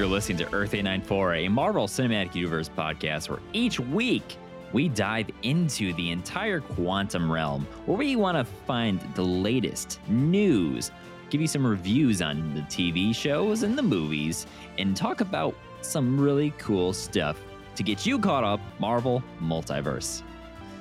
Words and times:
You're 0.00 0.08
listening 0.08 0.38
to 0.38 0.46
Earth 0.54 0.72
894, 0.72 1.34
a 1.34 1.48
Marvel 1.48 1.86
Cinematic 1.86 2.34
Universe 2.34 2.70
podcast 2.70 3.28
where 3.28 3.40
each 3.52 3.78
week 3.78 4.38
we 4.72 4.88
dive 4.88 5.28
into 5.42 5.92
the 5.92 6.10
entire 6.10 6.60
quantum 6.60 7.30
realm 7.30 7.66
where 7.84 7.98
we 7.98 8.16
want 8.16 8.38
to 8.38 8.44
find 8.64 8.98
the 9.14 9.22
latest 9.22 10.00
news, 10.08 10.90
give 11.28 11.42
you 11.42 11.46
some 11.46 11.66
reviews 11.66 12.22
on 12.22 12.54
the 12.54 12.62
TV 12.62 13.14
shows 13.14 13.62
and 13.62 13.76
the 13.76 13.82
movies, 13.82 14.46
and 14.78 14.96
talk 14.96 15.20
about 15.20 15.54
some 15.82 16.18
really 16.18 16.54
cool 16.56 16.94
stuff 16.94 17.38
to 17.74 17.82
get 17.82 18.06
you 18.06 18.18
caught 18.18 18.42
up 18.42 18.58
Marvel 18.78 19.22
Multiverse. 19.38 20.22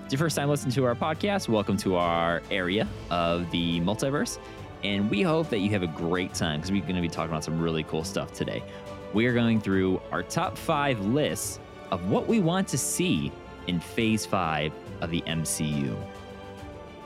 It's 0.06 0.14
your 0.14 0.20
first 0.20 0.38
time 0.38 0.48
listening 0.48 0.72
to 0.76 0.86
our 0.86 0.96
podcast, 0.96 1.50
welcome 1.50 1.76
to 1.76 1.98
our 1.98 2.42
area 2.50 2.88
of 3.10 3.52
the 3.52 3.82
multiverse. 3.82 4.40
And 4.82 5.12
we 5.12 5.24
hope 5.24 5.50
that 5.50 5.60
you 5.60 5.72
have 5.72 5.84
a 5.84 5.88
great 5.88 6.34
time 6.34 6.62
because 6.62 6.72
we're 6.72 6.84
going 6.84 6.96
to 6.96 7.02
be 7.02 7.10
talking 7.10 7.32
about 7.32 7.44
some 7.44 7.60
really 7.60 7.84
cool 7.84 8.06
stuff 8.06 8.32
today. 8.32 8.64
We 9.14 9.26
are 9.26 9.34
going 9.34 9.60
through 9.60 10.02
our 10.12 10.22
top 10.22 10.58
five 10.58 11.00
lists 11.06 11.60
of 11.90 12.10
what 12.10 12.28
we 12.28 12.40
want 12.40 12.68
to 12.70 12.78
see 12.78 13.32
in 13.68 13.80
phase 13.80 14.26
five 14.26 14.72
of 15.02 15.10
the 15.10 15.22
MCU. 15.22 15.98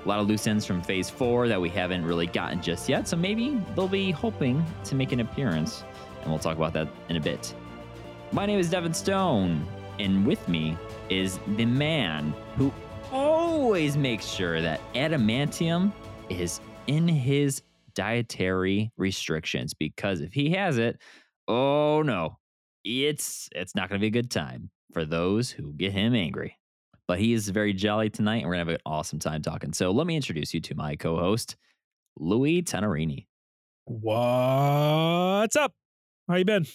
A 0.03 0.08
lot 0.08 0.20
of 0.20 0.27
loose 0.27 0.45
ends 0.47 0.66
from 0.66 0.81
phase 0.81 1.09
four 1.09 1.47
that 1.47 1.59
we 1.59 1.70
haven't 1.70 2.03
really 2.03 2.27
gotten 2.27 2.61
just 2.61 2.89
yet, 2.89 3.08
so 3.08 3.16
maybe 3.16 3.61
they'll 3.73 3.88
be 3.88 4.11
hoping 4.11 4.66
to 4.84 4.95
make 4.95 5.13
an 5.13 5.21
appearance, 5.21 5.85
and 6.21 6.30
we'll 6.30 6.39
talk 6.39 6.58
about 6.58 6.73
that 6.73 6.89
in 7.08 7.16
a 7.16 7.21
bit. 7.21 7.55
My 8.33 8.45
name 8.45 8.59
is 8.59 8.70
Devin 8.70 8.94
Stone, 8.94 9.66
and 9.99 10.27
with 10.27 10.45
me 10.49 10.77
is 11.09 11.39
the 11.55 11.66
man 11.66 12.33
who 12.58 12.73
always 13.13 13.95
makes 13.95 14.25
sure 14.25 14.61
that 14.61 14.81
adamantium 14.94 15.94
is 16.30 16.59
in 16.88 17.08
his 17.08 17.61
dietary 17.94 18.91
restrictions 18.97 19.73
because 19.73 20.19
if 20.19 20.33
he 20.33 20.50
has 20.50 20.78
it, 20.78 21.00
oh 21.47 22.02
no, 22.03 22.39
it's 22.83 23.49
it's 23.53 23.75
not 23.75 23.89
going 23.89 23.99
to 23.99 24.03
be 24.03 24.08
a 24.08 24.22
good 24.22 24.31
time 24.31 24.69
for 24.94 25.05
those 25.05 25.52
who 25.52 25.73
get 25.73 25.91
him 25.91 26.16
angry. 26.16 26.58
But 27.08 27.19
he 27.19 27.33
is 27.33 27.50
very 27.50 27.73
jolly 27.73 28.09
tonight, 28.09 28.38
and 28.38 28.45
we're 28.45 28.53
gonna 28.53 28.59
have 28.59 28.67
an 28.69 28.77
awesome 28.85 29.19
time 29.19 29.41
talking. 29.41 29.73
So 29.73 29.91
let 29.91 30.08
me 30.08 30.16
introduce 30.16 30.53
you 30.53 30.61
to 30.61 30.75
my 30.75 30.95
co-host, 30.95 31.58
Louis 32.17 32.63
Tenerini. 32.63 33.27
What's 33.85 35.58
up? 35.58 35.73
How 36.30 36.35
you 36.35 36.45
been? 36.45 36.66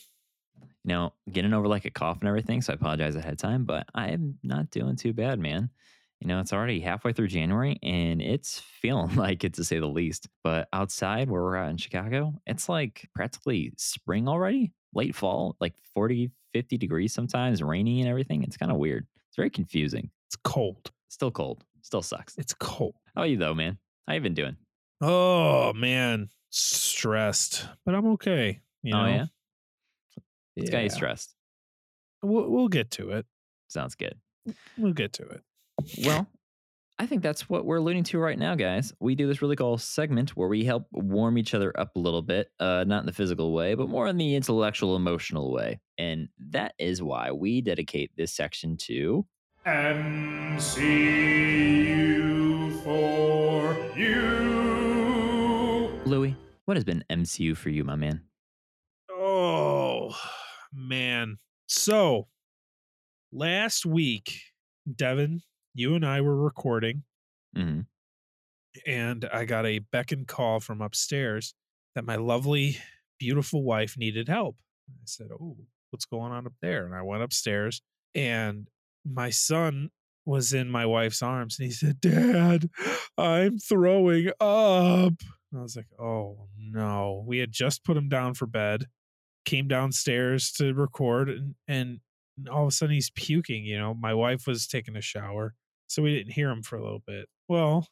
You 0.84 0.88
know, 0.88 1.14
getting 1.32 1.54
over 1.54 1.66
like 1.66 1.86
a 1.86 1.90
cough 1.90 2.18
and 2.20 2.28
everything, 2.28 2.60
so 2.60 2.72
I 2.72 2.76
apologize 2.76 3.16
ahead 3.16 3.32
of 3.32 3.38
time, 3.38 3.64
but 3.64 3.86
I 3.94 4.08
am 4.08 4.38
not 4.42 4.70
doing 4.70 4.96
too 4.96 5.14
bad, 5.14 5.38
man. 5.38 5.70
You 6.20 6.26
know, 6.26 6.40
it's 6.40 6.52
already 6.52 6.80
halfway 6.80 7.12
through 7.12 7.28
January 7.28 7.78
and 7.82 8.20
it's 8.20 8.58
feeling 8.58 9.14
like 9.16 9.44
it 9.44 9.54
to 9.54 9.64
say 9.64 9.78
the 9.78 9.86
least. 9.86 10.28
But 10.42 10.68
outside 10.72 11.30
where 11.30 11.42
we're 11.42 11.56
at 11.56 11.70
in 11.70 11.76
Chicago, 11.76 12.34
it's 12.46 12.68
like 12.68 13.08
practically 13.14 13.72
spring 13.76 14.28
already, 14.28 14.72
late 14.94 15.14
fall, 15.14 15.56
like 15.60 15.74
40, 15.94 16.30
50 16.52 16.76
degrees 16.76 17.12
sometimes, 17.12 17.62
rainy 17.62 18.00
and 18.00 18.08
everything. 18.08 18.42
It's 18.42 18.56
kind 18.56 18.72
of 18.72 18.78
weird. 18.78 19.06
It's 19.28 19.36
very 19.36 19.50
confusing. 19.50 20.10
It's 20.26 20.36
cold. 20.36 20.90
Still 21.08 21.30
cold. 21.30 21.64
Still 21.82 22.02
sucks. 22.02 22.36
It's 22.36 22.54
cold. 22.54 22.96
How 23.14 23.22
are 23.22 23.26
you 23.26 23.36
though, 23.36 23.54
man? 23.54 23.78
How 24.06 24.14
you 24.14 24.20
been 24.20 24.34
doing? 24.34 24.56
Oh 25.00 25.72
man, 25.74 26.28
stressed, 26.50 27.66
but 27.84 27.94
I'm 27.94 28.06
okay. 28.12 28.60
You 28.82 28.94
oh 28.94 29.02
know? 29.02 29.08
yeah? 29.08 29.26
It's 30.56 30.70
got 30.70 30.82
you 30.82 30.90
stressed. 30.90 31.34
We'll, 32.22 32.50
we'll 32.50 32.68
get 32.68 32.90
to 32.92 33.10
it. 33.10 33.26
Sounds 33.68 33.94
good. 33.94 34.14
We'll 34.76 34.92
get 34.92 35.12
to 35.14 35.22
it. 35.24 35.42
Well, 36.04 36.26
I 36.98 37.06
think 37.06 37.22
that's 37.22 37.48
what 37.48 37.64
we're 37.64 37.76
alluding 37.76 38.04
to 38.04 38.18
right 38.18 38.38
now, 38.38 38.54
guys. 38.56 38.92
We 39.00 39.14
do 39.14 39.26
this 39.28 39.40
really 39.40 39.54
cool 39.56 39.78
segment 39.78 40.30
where 40.30 40.48
we 40.48 40.64
help 40.64 40.86
warm 40.92 41.38
each 41.38 41.54
other 41.54 41.72
up 41.78 41.94
a 41.94 41.98
little 41.98 42.22
bit, 42.22 42.50
uh, 42.58 42.84
not 42.86 43.00
in 43.00 43.06
the 43.06 43.12
physical 43.12 43.52
way, 43.52 43.74
but 43.74 43.88
more 43.88 44.08
in 44.08 44.16
the 44.16 44.34
intellectual, 44.34 44.96
emotional 44.96 45.52
way. 45.52 45.80
And 45.96 46.28
that 46.50 46.74
is 46.78 47.00
why 47.02 47.30
we 47.30 47.60
dedicate 47.60 48.10
this 48.16 48.34
section 48.34 48.76
to 48.78 49.24
MCU 49.64 50.42
for 52.82 53.76
you. 53.96 54.28
Louis. 56.04 56.34
What 56.64 56.76
has 56.76 56.84
been 56.84 57.02
MCU 57.08 57.56
for 57.56 57.70
you, 57.70 57.82
my 57.82 57.96
man? 57.96 58.20
Oh 59.10 60.14
man. 60.70 61.38
So 61.66 62.28
last 63.32 63.86
week, 63.86 64.40
Devin, 64.94 65.40
you 65.78 65.94
and 65.94 66.04
I 66.04 66.20
were 66.20 66.36
recording, 66.36 67.04
hmm 67.54 67.80
and 68.86 69.28
I 69.32 69.44
got 69.44 69.66
a 69.66 69.80
beckon 69.80 70.24
call 70.24 70.60
from 70.60 70.80
upstairs 70.80 71.54
that 71.94 72.04
my 72.04 72.16
lovely, 72.16 72.78
beautiful 73.18 73.62
wife 73.62 73.96
needed 73.96 74.28
help. 74.28 74.56
I 74.90 75.04
said, 75.04 75.28
Oh, 75.32 75.56
what's 75.90 76.04
going 76.04 76.32
on 76.32 76.46
up 76.46 76.52
there? 76.60 76.86
And 76.86 76.94
I 76.94 77.02
went 77.02 77.22
upstairs, 77.22 77.82
and 78.14 78.68
my 79.04 79.30
son 79.30 79.90
was 80.24 80.52
in 80.52 80.70
my 80.70 80.84
wife's 80.86 81.22
arms, 81.22 81.58
and 81.58 81.66
he 81.66 81.72
said, 81.72 82.00
Dad, 82.00 82.68
I'm 83.16 83.58
throwing 83.58 84.28
up. 84.40 85.14
I 85.54 85.62
was 85.62 85.76
like, 85.76 85.88
Oh 85.98 86.48
no. 86.56 87.24
We 87.26 87.38
had 87.38 87.52
just 87.52 87.84
put 87.84 87.96
him 87.96 88.08
down 88.08 88.34
for 88.34 88.46
bed, 88.46 88.86
came 89.44 89.68
downstairs 89.68 90.52
to 90.52 90.74
record, 90.74 91.28
and, 91.30 91.54
and 91.66 92.00
all 92.50 92.62
of 92.64 92.68
a 92.68 92.72
sudden 92.72 92.94
he's 92.94 93.10
puking. 93.10 93.64
You 93.64 93.78
know, 93.78 93.94
my 93.94 94.14
wife 94.14 94.46
was 94.46 94.66
taking 94.66 94.96
a 94.96 95.00
shower, 95.00 95.54
so 95.88 96.02
we 96.02 96.14
didn't 96.14 96.32
hear 96.32 96.50
him 96.50 96.62
for 96.62 96.76
a 96.76 96.82
little 96.82 97.02
bit. 97.06 97.26
Well, 97.48 97.88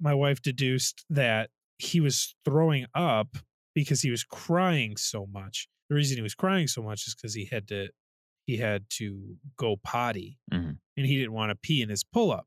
my 0.00 0.14
wife 0.14 0.40
deduced 0.40 1.04
that 1.10 1.50
he 1.78 2.00
was 2.00 2.34
throwing 2.44 2.86
up 2.94 3.36
because 3.74 4.00
he 4.02 4.10
was 4.10 4.24
crying 4.24 4.96
so 4.96 5.26
much. 5.30 5.68
The 5.88 5.94
reason 5.96 6.16
he 6.16 6.22
was 6.22 6.34
crying 6.34 6.66
so 6.68 6.82
much 6.82 7.06
is 7.06 7.14
because 7.14 7.34
he 7.34 7.44
had 7.46 7.68
to 7.68 7.88
he 8.46 8.56
had 8.56 8.84
to 8.90 9.36
go 9.56 9.76
potty 9.76 10.38
Mhm. 10.52 10.78
and 10.96 11.06
he 11.06 11.16
didn't 11.16 11.32
want 11.34 11.50
to 11.50 11.56
pee 11.56 11.82
in 11.82 11.88
his 11.88 12.02
pull 12.02 12.32
up. 12.32 12.46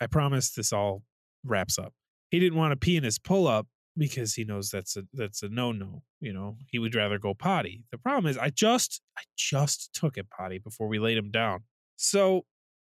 I 0.00 0.06
promise 0.06 0.50
this 0.50 0.72
all 0.72 1.04
wraps 1.44 1.78
up. 1.78 1.92
He 2.30 2.40
didn't 2.40 2.58
want 2.58 2.72
to 2.72 2.76
pee 2.76 2.96
in 2.96 3.04
his 3.04 3.18
pull 3.18 3.46
up 3.46 3.68
because 3.96 4.34
he 4.34 4.44
knows 4.44 4.70
that's 4.70 4.96
a 4.96 5.02
that's 5.12 5.42
a 5.42 5.48
no 5.48 5.72
no. 5.72 6.02
You 6.20 6.32
know, 6.32 6.56
he 6.70 6.78
would 6.78 6.94
rather 6.94 7.18
go 7.18 7.34
potty. 7.34 7.84
The 7.92 7.98
problem 7.98 8.26
is, 8.30 8.36
I 8.38 8.50
just 8.50 9.00
I 9.16 9.22
just 9.36 9.92
took 9.94 10.16
it 10.16 10.28
potty 10.30 10.58
before 10.58 10.88
we 10.88 10.98
laid 10.98 11.18
him 11.18 11.30
down, 11.30 11.64
so 11.96 12.44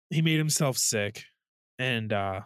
he 0.10 0.22
made 0.24 0.38
himself 0.40 0.78
sick, 0.78 1.26
and 1.80 2.14
uh 2.14 2.42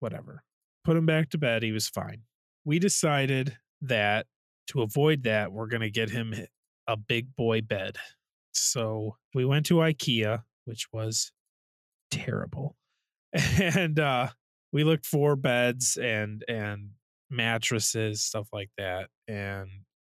whatever. 0.00 0.44
Put 0.84 0.96
him 0.96 1.06
back 1.06 1.30
to 1.30 1.38
bed. 1.38 1.62
He 1.62 1.72
was 1.72 1.88
fine. 1.88 2.22
We 2.64 2.78
decided 2.78 3.56
that 3.82 4.26
to 4.68 4.82
avoid 4.82 5.24
that, 5.24 5.52
we're 5.52 5.66
gonna 5.66 5.90
get 5.90 6.10
him 6.10 6.34
a 6.86 6.96
big 6.96 7.34
boy 7.36 7.62
bed. 7.62 7.96
So 8.52 9.16
we 9.34 9.44
went 9.44 9.66
to 9.66 9.74
IKEA, 9.76 10.44
which 10.66 10.86
was 10.92 11.32
terrible, 12.10 12.76
and 13.32 13.98
uh 13.98 14.28
we 14.72 14.84
looked 14.84 15.06
for 15.06 15.36
beds 15.36 15.96
and 15.96 16.44
and 16.48 16.90
mattresses, 17.30 18.22
stuff 18.22 18.48
like 18.52 18.70
that. 18.78 19.08
And 19.28 19.68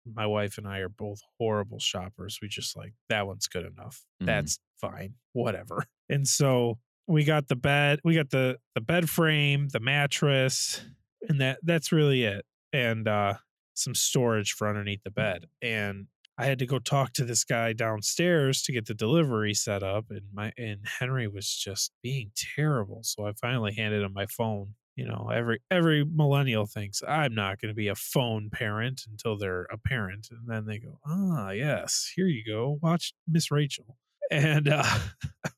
my 0.05 0.25
wife 0.27 0.57
and 0.57 0.67
I 0.67 0.79
are 0.79 0.89
both 0.89 1.19
horrible 1.39 1.79
shoppers. 1.79 2.39
We 2.41 2.47
just 2.47 2.77
like 2.77 2.93
that 3.09 3.25
one's 3.27 3.47
good 3.47 3.65
enough. 3.65 4.03
Mhm. 4.21 4.27
That's 4.27 4.59
fine. 4.79 5.15
Whatever. 5.33 5.85
And 6.09 6.27
so 6.27 6.79
we 7.07 7.23
got 7.23 7.47
the 7.47 7.55
bed, 7.55 7.99
we 8.03 8.15
got 8.15 8.29
the 8.29 8.57
the 8.73 8.81
bed 8.81 9.09
frame, 9.09 9.69
the 9.69 9.79
mattress, 9.79 10.81
and 11.27 11.39
that 11.41 11.59
that's 11.63 11.91
really 11.91 12.23
it. 12.23 12.45
And 12.73 13.07
uh 13.07 13.35
some 13.73 13.95
storage 13.95 14.53
for 14.53 14.67
underneath 14.67 15.03
the 15.03 15.11
bed. 15.11 15.45
And 15.61 16.07
I 16.37 16.45
had 16.45 16.59
to 16.59 16.65
go 16.65 16.79
talk 16.79 17.13
to 17.13 17.25
this 17.25 17.43
guy 17.43 17.73
downstairs 17.73 18.61
to 18.63 18.73
get 18.73 18.85
the 18.85 18.93
delivery 18.93 19.53
set 19.53 19.83
up 19.83 20.05
and 20.09 20.21
my 20.33 20.51
and 20.57 20.79
Henry 20.99 21.27
was 21.27 21.53
just 21.53 21.91
being 22.03 22.31
terrible. 22.55 23.01
So 23.03 23.25
I 23.25 23.33
finally 23.33 23.73
handed 23.73 24.03
him 24.03 24.13
my 24.13 24.25
phone. 24.25 24.75
You 24.95 25.05
know, 25.05 25.29
every 25.33 25.59
every 25.69 26.05
millennial 26.05 26.65
thinks 26.65 27.01
I'm 27.07 27.35
not 27.35 27.59
going 27.59 27.69
to 27.69 27.75
be 27.75 27.89
a 27.89 27.95
phone 27.95 28.49
parent 28.49 29.01
until 29.09 29.37
they're 29.37 29.67
a 29.71 29.77
parent 29.77 30.29
and 30.31 30.47
then 30.47 30.65
they 30.65 30.79
go, 30.79 30.99
"Ah, 31.05 31.51
yes, 31.51 32.11
here 32.15 32.27
you 32.27 32.43
go. 32.45 32.79
Watch 32.81 33.13
Miss 33.27 33.51
Rachel." 33.51 33.97
And 34.31 34.69
uh 34.69 34.83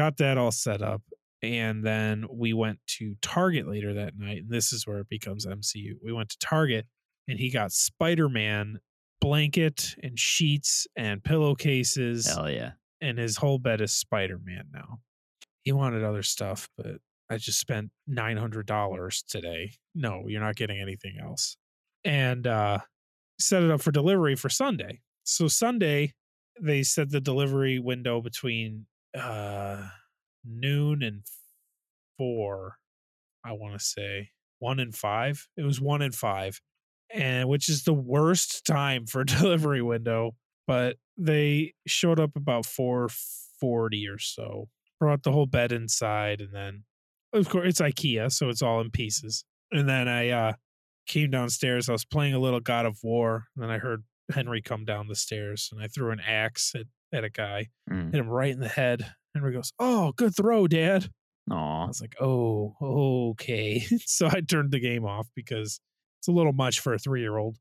got 0.00 0.16
that 0.16 0.38
all 0.38 0.50
set 0.50 0.80
up 0.80 1.02
and 1.42 1.84
then 1.84 2.24
we 2.32 2.54
went 2.54 2.78
to 2.86 3.16
Target 3.20 3.68
later 3.68 3.92
that 3.92 4.16
night 4.16 4.38
and 4.38 4.50
this 4.50 4.72
is 4.72 4.86
where 4.86 5.00
it 5.00 5.10
becomes 5.10 5.44
MCU. 5.46 5.92
We 6.02 6.10
went 6.10 6.30
to 6.30 6.38
Target 6.38 6.86
and 7.28 7.38
he 7.38 7.50
got 7.50 7.70
Spider-Man 7.70 8.78
blanket 9.20 9.94
and 10.02 10.18
sheets 10.18 10.86
and 10.96 11.22
pillowcases 11.22 12.26
Hell 12.26 12.50
yeah. 12.50 12.72
and 13.02 13.18
his 13.18 13.36
whole 13.36 13.58
bed 13.58 13.82
is 13.82 13.92
Spider-Man 13.92 14.68
now. 14.72 15.00
He 15.64 15.72
wanted 15.72 16.02
other 16.02 16.22
stuff, 16.22 16.70
but 16.78 16.96
I 17.28 17.36
just 17.36 17.60
spent 17.60 17.90
nine 18.06 18.38
hundred 18.38 18.64
dollars 18.64 19.22
today. 19.28 19.72
No, 19.94 20.24
you're 20.28 20.40
not 20.40 20.56
getting 20.56 20.80
anything 20.80 21.18
else. 21.22 21.58
And 22.06 22.46
uh 22.46 22.78
set 23.38 23.62
it 23.62 23.70
up 23.70 23.82
for 23.82 23.92
delivery 23.92 24.34
for 24.34 24.48
Sunday. 24.48 25.02
So 25.24 25.46
Sunday, 25.46 26.14
they 26.58 26.82
set 26.84 27.10
the 27.10 27.20
delivery 27.20 27.78
window 27.78 28.22
between 28.22 28.86
uh 29.18 29.88
noon 30.44 31.02
and 31.02 31.22
four, 32.16 32.76
I 33.44 33.52
want 33.52 33.78
to 33.78 33.84
say. 33.84 34.30
One 34.58 34.78
and 34.78 34.94
five. 34.94 35.48
It 35.56 35.62
was 35.62 35.80
one 35.80 36.02
and 36.02 36.14
five. 36.14 36.60
And 37.12 37.48
which 37.48 37.68
is 37.68 37.84
the 37.84 37.94
worst 37.94 38.66
time 38.66 39.06
for 39.06 39.24
delivery 39.24 39.82
window. 39.82 40.32
But 40.66 40.96
they 41.16 41.74
showed 41.86 42.20
up 42.20 42.36
about 42.36 42.66
440 42.66 44.08
or 44.08 44.18
so. 44.18 44.68
Brought 44.98 45.22
the 45.22 45.32
whole 45.32 45.46
bed 45.46 45.72
inside 45.72 46.40
and 46.40 46.54
then 46.54 46.84
of 47.32 47.48
course 47.48 47.68
it's 47.68 47.80
IKEA, 47.80 48.30
so 48.30 48.48
it's 48.48 48.62
all 48.62 48.80
in 48.80 48.90
pieces. 48.90 49.44
And 49.72 49.88
then 49.88 50.08
I 50.08 50.28
uh 50.30 50.52
came 51.06 51.30
downstairs. 51.30 51.88
I 51.88 51.92
was 51.92 52.04
playing 52.04 52.34
a 52.34 52.38
little 52.38 52.60
God 52.60 52.86
of 52.86 52.98
War, 53.02 53.46
and 53.54 53.64
then 53.64 53.70
I 53.70 53.78
heard 53.78 54.04
Henry 54.32 54.62
come 54.62 54.84
down 54.84 55.08
the 55.08 55.14
stairs 55.14 55.70
and 55.72 55.82
I 55.82 55.88
threw 55.88 56.10
an 56.10 56.20
axe 56.20 56.72
at, 56.74 56.86
at 57.12 57.24
a 57.24 57.30
guy, 57.30 57.68
Mm. 57.90 58.12
hit 58.12 58.20
him 58.20 58.28
right 58.28 58.52
in 58.52 58.60
the 58.60 58.68
head. 58.68 59.00
And 59.02 59.10
Henry 59.42 59.52
goes, 59.52 59.72
Oh, 59.78 60.12
good 60.12 60.34
throw, 60.36 60.66
Dad. 60.68 61.08
Aww. 61.48 61.84
I 61.84 61.86
was 61.88 62.00
like, 62.00 62.14
oh, 62.20 62.76
okay. 63.32 63.80
so 64.06 64.28
I 64.30 64.40
turned 64.40 64.70
the 64.70 64.78
game 64.80 65.04
off 65.04 65.28
because 65.34 65.80
it's 66.20 66.28
a 66.28 66.32
little 66.32 66.52
much 66.52 66.78
for 66.80 66.94
a 66.94 66.98
three 66.98 67.20
year 67.20 67.38
old. 67.38 67.56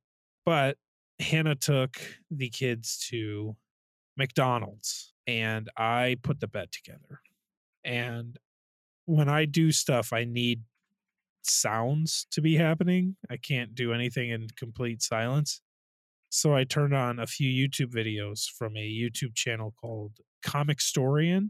But 0.45 0.77
Hannah 1.19 1.55
took 1.55 1.99
the 2.29 2.49
kids 2.49 3.03
to 3.09 3.55
McDonald's 4.17 5.13
and 5.25 5.69
I 5.77 6.17
put 6.23 6.39
the 6.39 6.47
bed 6.47 6.71
together. 6.71 7.21
And 7.83 8.37
when 9.05 9.29
I 9.29 9.45
do 9.45 9.71
stuff, 9.71 10.13
I 10.13 10.23
need 10.25 10.61
sounds 11.41 12.27
to 12.31 12.41
be 12.41 12.55
happening. 12.57 13.15
I 13.29 13.37
can't 13.37 13.73
do 13.73 13.93
anything 13.93 14.29
in 14.29 14.47
complete 14.55 15.01
silence. 15.01 15.61
So 16.29 16.55
I 16.55 16.63
turned 16.63 16.93
on 16.93 17.19
a 17.19 17.25
few 17.27 17.49
YouTube 17.49 17.91
videos 17.93 18.45
from 18.49 18.75
a 18.77 18.79
YouTube 18.87 19.35
channel 19.35 19.73
called 19.79 20.13
Comicstorian. 20.45 21.49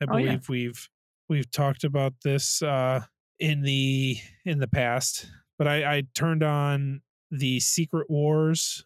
I 0.00 0.06
Oh, 0.08 0.16
yeah. 0.16 0.24
believe 0.26 0.48
we've 0.48 0.88
we've 1.28 1.50
talked 1.50 1.84
about 1.84 2.12
this 2.24 2.60
uh 2.62 3.00
in 3.38 3.62
the 3.62 4.16
in 4.44 4.58
the 4.58 4.68
past 4.68 5.26
but 5.58 5.66
i 5.66 5.96
i 5.96 6.02
turned 6.14 6.42
on 6.42 7.00
the 7.30 7.58
secret 7.60 8.08
wars 8.10 8.84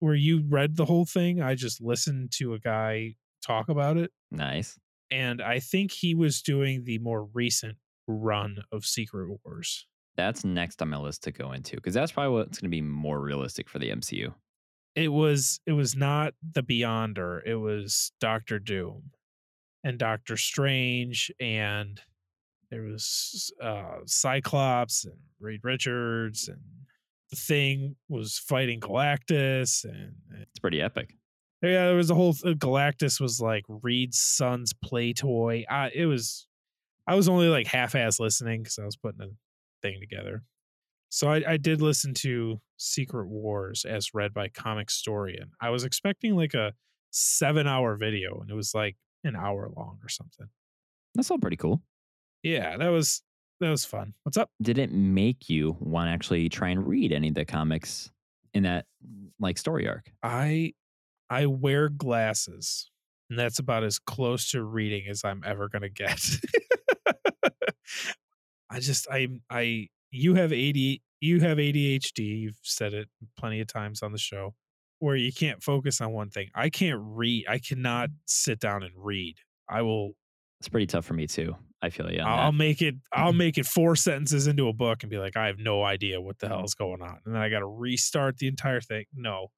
where 0.00 0.14
you 0.16 0.42
read 0.48 0.76
the 0.76 0.84
whole 0.86 1.04
thing 1.06 1.40
i 1.40 1.54
just 1.54 1.80
listened 1.80 2.30
to 2.32 2.54
a 2.54 2.58
guy 2.58 3.14
talk 3.46 3.68
about 3.68 3.96
it 3.96 4.10
Nice. 4.32 4.78
and 5.12 5.40
i 5.40 5.60
think 5.60 5.92
he 5.92 6.14
was 6.14 6.42
doing 6.42 6.82
the 6.84 6.98
more 6.98 7.24
recent 7.32 7.76
run 8.08 8.56
of 8.72 8.84
secret 8.84 9.28
wars 9.44 9.86
That's 10.16 10.44
next 10.44 10.82
on 10.82 10.88
my 10.90 10.96
list 10.98 11.22
to 11.24 11.30
go 11.32 11.52
into 11.52 11.76
because 11.76 11.94
that's 11.94 12.12
probably 12.12 12.32
what's 12.34 12.58
going 12.58 12.68
to 12.70 12.76
be 12.76 12.82
more 12.82 13.20
realistic 13.20 13.68
for 13.68 13.78
the 13.78 13.90
MCU. 13.90 14.34
It 14.94 15.08
was 15.08 15.60
it 15.66 15.72
was 15.72 15.96
not 15.96 16.34
the 16.52 16.62
beyonder 16.62 17.40
it 17.44 17.56
was 17.56 18.12
doctor 18.20 18.58
doom 18.58 19.10
and 19.82 19.98
doctor 19.98 20.36
strange 20.36 21.30
and 21.40 22.00
there 22.70 22.82
was 22.82 23.52
uh 23.62 23.98
cyclops 24.06 25.04
and 25.04 25.16
reed 25.40 25.60
richards 25.64 26.48
and 26.48 26.60
the 27.30 27.36
thing 27.36 27.96
was 28.08 28.38
fighting 28.38 28.80
galactus 28.80 29.84
and, 29.84 30.14
and 30.30 30.42
It's 30.42 30.60
pretty 30.60 30.80
epic. 30.80 31.14
yeah 31.62 31.86
there 31.86 31.96
was 31.96 32.10
a 32.10 32.14
whole 32.14 32.34
th- 32.34 32.58
galactus 32.58 33.20
was 33.20 33.40
like 33.40 33.64
reed's 33.68 34.18
son's 34.20 34.72
play 34.72 35.12
toy 35.12 35.64
I, 35.68 35.90
it 35.94 36.06
was 36.06 36.46
i 37.08 37.14
was 37.14 37.28
only 37.28 37.48
like 37.48 37.66
half-ass 37.66 38.20
listening 38.20 38.62
because 38.62 38.78
i 38.78 38.84
was 38.84 38.96
putting 38.96 39.20
a 39.22 39.28
thing 39.82 39.98
together 40.00 40.42
so 41.14 41.28
I, 41.28 41.52
I 41.52 41.56
did 41.58 41.80
listen 41.80 42.12
to 42.14 42.60
Secret 42.76 43.28
Wars 43.28 43.84
as 43.84 44.14
read 44.14 44.34
by 44.34 44.48
Comicstorian. 44.48 45.50
I 45.60 45.70
was 45.70 45.84
expecting 45.84 46.34
like 46.34 46.54
a 46.54 46.72
seven 47.12 47.68
hour 47.68 47.94
video 47.94 48.40
and 48.40 48.50
it 48.50 48.54
was 48.54 48.74
like 48.74 48.96
an 49.22 49.36
hour 49.36 49.70
long 49.76 50.00
or 50.02 50.08
something. 50.08 50.48
That's 51.14 51.30
all 51.30 51.38
pretty 51.38 51.56
cool. 51.56 51.82
Yeah, 52.42 52.76
that 52.78 52.88
was 52.88 53.22
that 53.60 53.70
was 53.70 53.84
fun. 53.84 54.14
What's 54.24 54.36
up? 54.36 54.50
Did 54.60 54.76
it 54.76 54.90
make 54.90 55.48
you 55.48 55.76
want 55.78 56.08
to 56.08 56.10
actually 56.10 56.48
try 56.48 56.70
and 56.70 56.84
read 56.84 57.12
any 57.12 57.28
of 57.28 57.34
the 57.34 57.44
comics 57.44 58.10
in 58.52 58.64
that 58.64 58.86
like 59.38 59.56
story 59.56 59.86
arc? 59.86 60.10
I 60.20 60.72
I 61.30 61.46
wear 61.46 61.90
glasses, 61.90 62.90
and 63.30 63.38
that's 63.38 63.60
about 63.60 63.84
as 63.84 64.00
close 64.00 64.50
to 64.50 64.64
reading 64.64 65.04
as 65.08 65.22
I'm 65.24 65.44
ever 65.46 65.68
gonna 65.68 65.90
get. 65.90 66.18
I 68.68 68.80
just 68.80 69.06
I 69.08 69.28
I 69.48 69.90
you 70.14 70.34
have 70.34 70.52
AD 70.52 70.76
you 71.24 71.40
have 71.40 71.56
ADHD. 71.56 72.18
You've 72.18 72.58
said 72.62 72.92
it 72.92 73.08
plenty 73.38 73.60
of 73.60 73.66
times 73.66 74.02
on 74.02 74.12
the 74.12 74.18
show 74.18 74.54
where 74.98 75.16
you 75.16 75.32
can't 75.32 75.62
focus 75.62 76.00
on 76.00 76.12
one 76.12 76.30
thing. 76.30 76.50
I 76.54 76.68
can't 76.68 77.00
read. 77.02 77.46
I 77.48 77.58
cannot 77.58 78.10
mm-hmm. 78.10 78.16
sit 78.26 78.60
down 78.60 78.82
and 78.82 78.92
read. 78.96 79.36
I 79.68 79.82
will. 79.82 80.12
It's 80.60 80.68
pretty 80.68 80.86
tough 80.86 81.04
for 81.04 81.14
me 81.14 81.26
too. 81.26 81.56
I 81.82 81.90
feel 81.90 82.10
you. 82.10 82.20
I'll 82.20 82.52
that. 82.52 82.58
make 82.58 82.82
it. 82.82 82.94
I'll 83.12 83.30
mm-hmm. 83.30 83.38
make 83.38 83.58
it 83.58 83.66
four 83.66 83.96
sentences 83.96 84.46
into 84.46 84.68
a 84.68 84.72
book 84.72 85.02
and 85.02 85.10
be 85.10 85.18
like, 85.18 85.36
I 85.36 85.46
have 85.46 85.58
no 85.58 85.82
idea 85.82 86.20
what 86.20 86.38
the 86.38 86.46
mm-hmm. 86.46 86.56
hell 86.56 86.64
is 86.64 86.74
going 86.74 87.02
on, 87.02 87.18
and 87.24 87.34
then 87.34 87.42
I 87.42 87.48
got 87.48 87.60
to 87.60 87.66
restart 87.66 88.38
the 88.38 88.48
entire 88.48 88.80
thing. 88.80 89.04
No, 89.14 89.48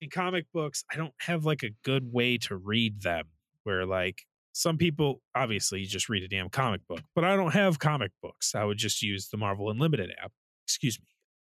in 0.00 0.10
comic 0.10 0.46
books, 0.52 0.84
I 0.92 0.96
don't 0.96 1.14
have 1.20 1.44
like 1.44 1.62
a 1.62 1.70
good 1.84 2.12
way 2.12 2.38
to 2.38 2.56
read 2.56 3.02
them. 3.02 3.26
Where 3.64 3.86
like 3.86 4.22
some 4.58 4.76
people, 4.76 5.22
obviously, 5.36 5.84
just 5.84 6.08
read 6.08 6.22
a 6.24 6.28
damn 6.28 6.48
comic 6.48 6.80
book, 6.88 7.02
but 7.14 7.22
I 7.24 7.36
don't 7.36 7.52
have 7.54 7.78
comic 7.78 8.10
books. 8.22 8.54
I 8.56 8.64
would 8.64 8.78
just 8.78 9.02
use 9.02 9.28
the 9.28 9.36
Marvel 9.36 9.70
Unlimited 9.70 10.10
app. 10.22 10.32
Excuse 10.66 10.98
me. 10.98 11.06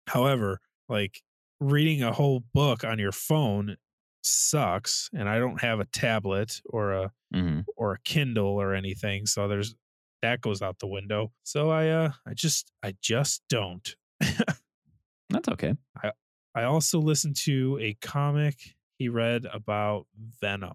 However, 0.06 0.60
like 0.88 1.20
reading 1.60 2.02
a 2.02 2.12
whole 2.12 2.44
book 2.54 2.84
on 2.84 2.98
your 3.00 3.12
phone 3.12 3.76
sucks, 4.22 5.10
and 5.12 5.28
I 5.28 5.38
don't 5.40 5.60
have 5.60 5.80
a 5.80 5.84
tablet 5.86 6.60
or 6.64 6.92
a 6.92 7.12
Mhm. 7.34 7.64
or 7.76 7.94
a 7.94 7.98
Kindle 8.04 8.46
or 8.60 8.74
anything. 8.74 9.26
So 9.26 9.48
there's 9.48 9.74
that 10.22 10.40
goes 10.40 10.62
out 10.62 10.78
the 10.78 10.86
window. 10.86 11.32
So 11.42 11.70
I 11.70 11.88
uh 11.88 12.12
I 12.26 12.34
just 12.34 12.70
I 12.84 12.94
just 13.00 13.42
don't. 13.48 13.96
That's 15.30 15.48
okay. 15.48 15.74
I 16.02 16.12
I 16.54 16.62
also 16.64 17.00
listened 17.00 17.34
to 17.44 17.78
a 17.80 17.94
comic 17.94 18.76
he 18.98 19.08
read 19.08 19.46
about 19.52 20.06
Venom. 20.40 20.74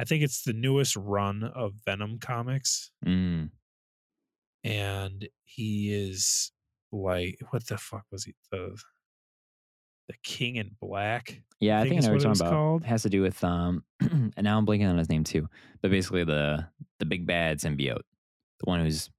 I 0.00 0.04
think 0.04 0.22
it's 0.22 0.44
the 0.44 0.54
newest 0.54 0.96
run 0.96 1.44
of 1.44 1.74
Venom 1.84 2.18
comics. 2.18 2.90
Mm. 3.04 3.50
And 4.64 5.28
he 5.44 5.92
is 5.92 6.52
like 6.90 7.38
what 7.50 7.66
the 7.66 7.76
fuck 7.76 8.04
was 8.10 8.24
he 8.24 8.32
the 8.50 8.80
the 10.08 10.14
King 10.22 10.56
in 10.56 10.70
Black? 10.80 11.42
Yeah, 11.60 11.78
I 11.78 11.82
think 11.82 11.90
think, 11.90 12.04
I 12.04 12.06
know 12.06 12.12
what 12.14 12.22
you're 12.22 12.32
talking 12.32 12.46
about. 12.46 12.52
called. 12.52 12.82
It 12.82 12.86
has 12.86 13.02
to 13.02 13.10
do 13.10 13.20
with 13.20 13.44
um, 13.44 13.84
and 14.00 14.32
now 14.38 14.56
I'm 14.56 14.64
blanking 14.66 14.88
on 14.88 14.96
his 14.96 15.10
name 15.10 15.22
too. 15.22 15.48
But 15.82 15.90
basically, 15.90 16.24
the 16.24 16.66
the 16.98 17.04
big 17.04 17.26
bad 17.26 17.58
symbiote, 17.58 17.98
the 17.98 18.64
one 18.64 18.80
who's 18.80 19.10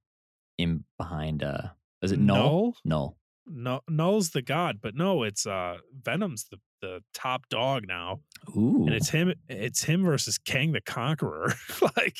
in 0.58 0.82
behind. 0.98 1.44
uh 1.44 1.68
Is 2.02 2.10
it 2.10 2.18
Knull? 2.18 2.38
Knull? 2.38 2.76
Knull. 2.84 3.16
No 3.46 3.80
Knull's 3.88 4.30
the 4.30 4.42
god, 4.42 4.80
but 4.82 4.96
no, 4.96 5.22
it's 5.22 5.46
uh 5.46 5.76
Venom's 6.02 6.46
the 6.50 6.58
the 6.82 7.02
top 7.14 7.48
dog 7.48 7.86
now. 7.88 8.20
Ooh. 8.56 8.84
and 8.86 8.94
it's 8.94 9.08
him 9.08 9.32
it's 9.48 9.82
him 9.84 10.04
versus 10.04 10.36
Kang 10.38 10.72
the 10.72 10.80
Conqueror. 10.82 11.54
like 11.96 12.16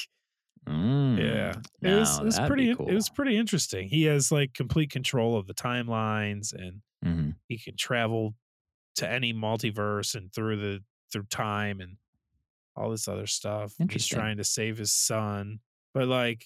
Mm. 0.69 1.19
yeah. 1.19 1.55
It 1.83 1.93
was, 1.99 2.19
it 2.21 2.25
was 2.25 2.39
pretty 2.39 2.73
be 2.75 2.85
it 2.89 2.95
was 2.95 3.09
pretty 3.09 3.37
interesting. 3.37 3.89
He 3.89 4.05
has 4.05 4.31
like 4.31 4.55
complete 4.55 4.91
control 4.91 5.37
of 5.37 5.47
the 5.49 5.55
timelines 5.55 6.53
and 6.55 6.83
Mhm. 7.05 7.35
he 7.49 7.59
can 7.59 7.77
travel 7.77 8.37
to 8.95 9.11
any 9.11 9.35
multiverse 9.35 10.15
and 10.15 10.33
through 10.33 10.59
the 10.59 10.85
through 11.13 11.25
time 11.31 11.81
and 11.81 11.97
all 12.77 12.91
this 12.93 13.09
other 13.09 13.27
stuff. 13.27 13.75
He's 13.91 14.07
trying 14.07 14.37
to 14.37 14.45
save 14.45 14.79
his 14.79 14.93
son. 14.93 15.59
But 15.95 16.07
like 16.07 16.45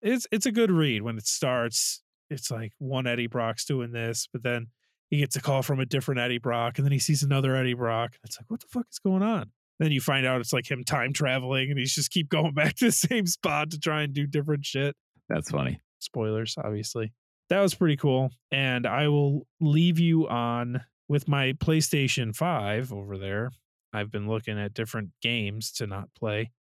it's 0.00 0.26
it's 0.32 0.46
a 0.46 0.50
good 0.52 0.70
read 0.70 1.02
when 1.02 1.18
it 1.18 1.26
starts. 1.26 2.02
It's 2.30 2.50
like 2.50 2.72
one 2.78 3.06
Eddie 3.06 3.26
Brock's 3.26 3.66
doing 3.66 3.92
this, 3.92 4.26
but 4.32 4.42
then 4.42 4.68
he 5.12 5.18
gets 5.18 5.36
a 5.36 5.42
call 5.42 5.62
from 5.62 5.78
a 5.78 5.84
different 5.84 6.22
Eddie 6.22 6.38
Brock, 6.38 6.78
and 6.78 6.86
then 6.86 6.92
he 6.92 6.98
sees 6.98 7.22
another 7.22 7.54
Eddie 7.54 7.74
Brock. 7.74 8.12
And 8.14 8.20
it's 8.24 8.40
like, 8.40 8.50
what 8.50 8.60
the 8.60 8.66
fuck 8.66 8.86
is 8.90 8.98
going 8.98 9.22
on? 9.22 9.50
Then 9.78 9.92
you 9.92 10.00
find 10.00 10.24
out 10.24 10.40
it's 10.40 10.54
like 10.54 10.70
him 10.70 10.84
time 10.84 11.12
traveling, 11.12 11.68
and 11.68 11.78
he's 11.78 11.94
just 11.94 12.10
keep 12.10 12.30
going 12.30 12.54
back 12.54 12.76
to 12.76 12.86
the 12.86 12.92
same 12.92 13.26
spot 13.26 13.70
to 13.72 13.78
try 13.78 14.04
and 14.04 14.14
do 14.14 14.26
different 14.26 14.64
shit. 14.64 14.96
That's 15.28 15.50
funny. 15.50 15.82
Spoilers, 15.98 16.54
obviously. 16.56 17.12
That 17.50 17.60
was 17.60 17.74
pretty 17.74 17.98
cool. 17.98 18.30
And 18.50 18.86
I 18.86 19.08
will 19.08 19.46
leave 19.60 19.98
you 19.98 20.26
on 20.28 20.80
with 21.10 21.28
my 21.28 21.52
PlayStation 21.52 22.34
5 22.34 22.90
over 22.90 23.18
there. 23.18 23.50
I've 23.92 24.10
been 24.10 24.26
looking 24.26 24.58
at 24.58 24.72
different 24.72 25.10
games 25.20 25.72
to 25.72 25.86
not 25.86 26.08
play. 26.18 26.52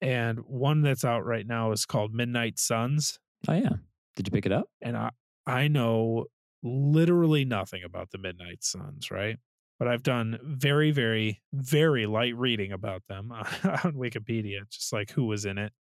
And 0.00 0.38
one 0.46 0.82
that's 0.82 1.04
out 1.04 1.24
right 1.24 1.46
now 1.46 1.72
is 1.72 1.84
called 1.84 2.14
Midnight 2.14 2.60
Suns. 2.60 3.18
Oh 3.48 3.54
yeah. 3.54 3.70
Did 4.14 4.28
you 4.28 4.30
pick 4.30 4.46
it 4.46 4.52
up? 4.52 4.68
And 4.80 4.96
I, 4.96 5.10
I 5.48 5.66
know 5.66 6.26
literally 6.62 7.44
nothing 7.44 7.82
about 7.84 8.10
the 8.10 8.18
Midnight 8.18 8.62
Suns, 8.64 9.10
right? 9.10 9.36
But 9.78 9.88
I've 9.88 10.02
done 10.02 10.38
very, 10.42 10.90
very, 10.92 11.42
very 11.52 12.06
light 12.06 12.36
reading 12.36 12.72
about 12.72 13.02
them 13.08 13.32
on 13.32 13.94
Wikipedia, 13.94 14.60
just 14.70 14.92
like 14.92 15.10
who 15.10 15.24
was 15.24 15.44
in 15.44 15.58
it. 15.58 15.72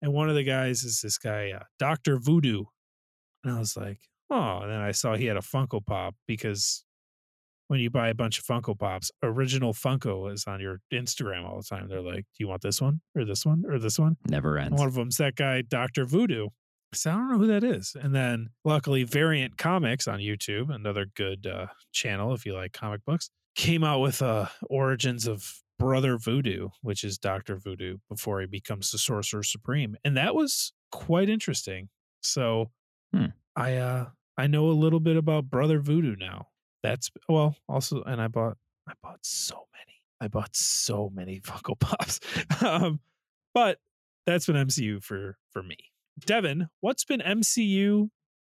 And 0.00 0.12
one 0.12 0.28
of 0.28 0.34
the 0.34 0.42
guys 0.42 0.82
is 0.82 1.00
this 1.00 1.18
guy, 1.18 1.52
uh, 1.52 1.62
Dr. 1.78 2.18
Voodoo. 2.18 2.64
And 3.44 3.54
I 3.54 3.58
was 3.60 3.76
like, 3.76 4.00
oh, 4.30 4.58
and 4.62 4.70
then 4.72 4.80
I 4.80 4.90
saw 4.90 5.14
he 5.14 5.26
had 5.26 5.36
a 5.36 5.40
Funko 5.40 5.84
Pop 5.84 6.16
because 6.26 6.84
when 7.68 7.78
you 7.78 7.90
buy 7.90 8.08
a 8.08 8.14
bunch 8.14 8.38
of 8.40 8.44
Funko 8.44 8.76
Pops, 8.76 9.12
original 9.22 9.72
Funko 9.72 10.32
is 10.32 10.44
on 10.48 10.60
your 10.60 10.80
Instagram 10.92 11.44
all 11.48 11.58
the 11.58 11.62
time. 11.62 11.88
They're 11.88 12.00
like, 12.02 12.24
do 12.24 12.40
you 12.40 12.48
want 12.48 12.62
this 12.62 12.80
one 12.80 13.00
or 13.14 13.24
this 13.24 13.46
one 13.46 13.62
or 13.68 13.78
this 13.78 13.98
one? 13.98 14.16
Never 14.28 14.56
And 14.56 14.72
ends. 14.72 14.78
one 14.80 14.88
of 14.88 14.94
them's 14.94 15.16
that 15.18 15.36
guy, 15.36 15.62
Dr. 15.62 16.04
Voodoo. 16.04 16.48
So 16.94 17.10
I 17.10 17.14
don't 17.14 17.30
know 17.30 17.38
who 17.38 17.46
that 17.46 17.64
is. 17.64 17.96
And 18.00 18.14
then 18.14 18.50
luckily, 18.64 19.04
Variant 19.04 19.56
Comics 19.56 20.06
on 20.06 20.18
YouTube, 20.20 20.74
another 20.74 21.06
good 21.14 21.46
uh, 21.46 21.66
channel 21.92 22.34
if 22.34 22.44
you 22.44 22.54
like 22.54 22.72
comic 22.72 23.04
books, 23.04 23.30
came 23.54 23.82
out 23.84 24.00
with 24.00 24.20
uh, 24.22 24.46
Origins 24.68 25.26
of 25.26 25.62
Brother 25.78 26.18
Voodoo, 26.18 26.68
which 26.82 27.02
is 27.02 27.18
Doctor 27.18 27.56
Voodoo 27.56 27.98
before 28.08 28.40
he 28.40 28.46
becomes 28.46 28.90
the 28.90 28.98
Sorcerer 28.98 29.42
Supreme, 29.42 29.96
and 30.04 30.16
that 30.16 30.34
was 30.34 30.72
quite 30.90 31.28
interesting. 31.28 31.88
So, 32.20 32.70
Hmm. 33.14 33.26
I 33.56 33.76
uh 33.76 34.06
I 34.38 34.46
know 34.46 34.68
a 34.68 34.72
little 34.72 35.00
bit 35.00 35.16
about 35.16 35.50
Brother 35.50 35.80
Voodoo 35.80 36.16
now. 36.16 36.48
That's 36.82 37.10
well, 37.28 37.56
also, 37.68 38.02
and 38.04 38.20
I 38.22 38.28
bought 38.28 38.56
I 38.88 38.92
bought 39.02 39.18
so 39.22 39.66
many. 39.72 39.96
I 40.20 40.28
bought 40.28 40.54
so 40.56 41.10
many 41.12 41.40
Funko 41.44 41.78
Pops. 41.78 42.20
um, 42.62 43.00
but 43.54 43.78
that's 44.26 44.46
been 44.46 44.56
MCU 44.56 45.02
for 45.02 45.36
for 45.50 45.62
me. 45.62 45.76
Devin, 46.20 46.68
what's 46.80 47.04
been 47.04 47.20
MCU 47.20 48.08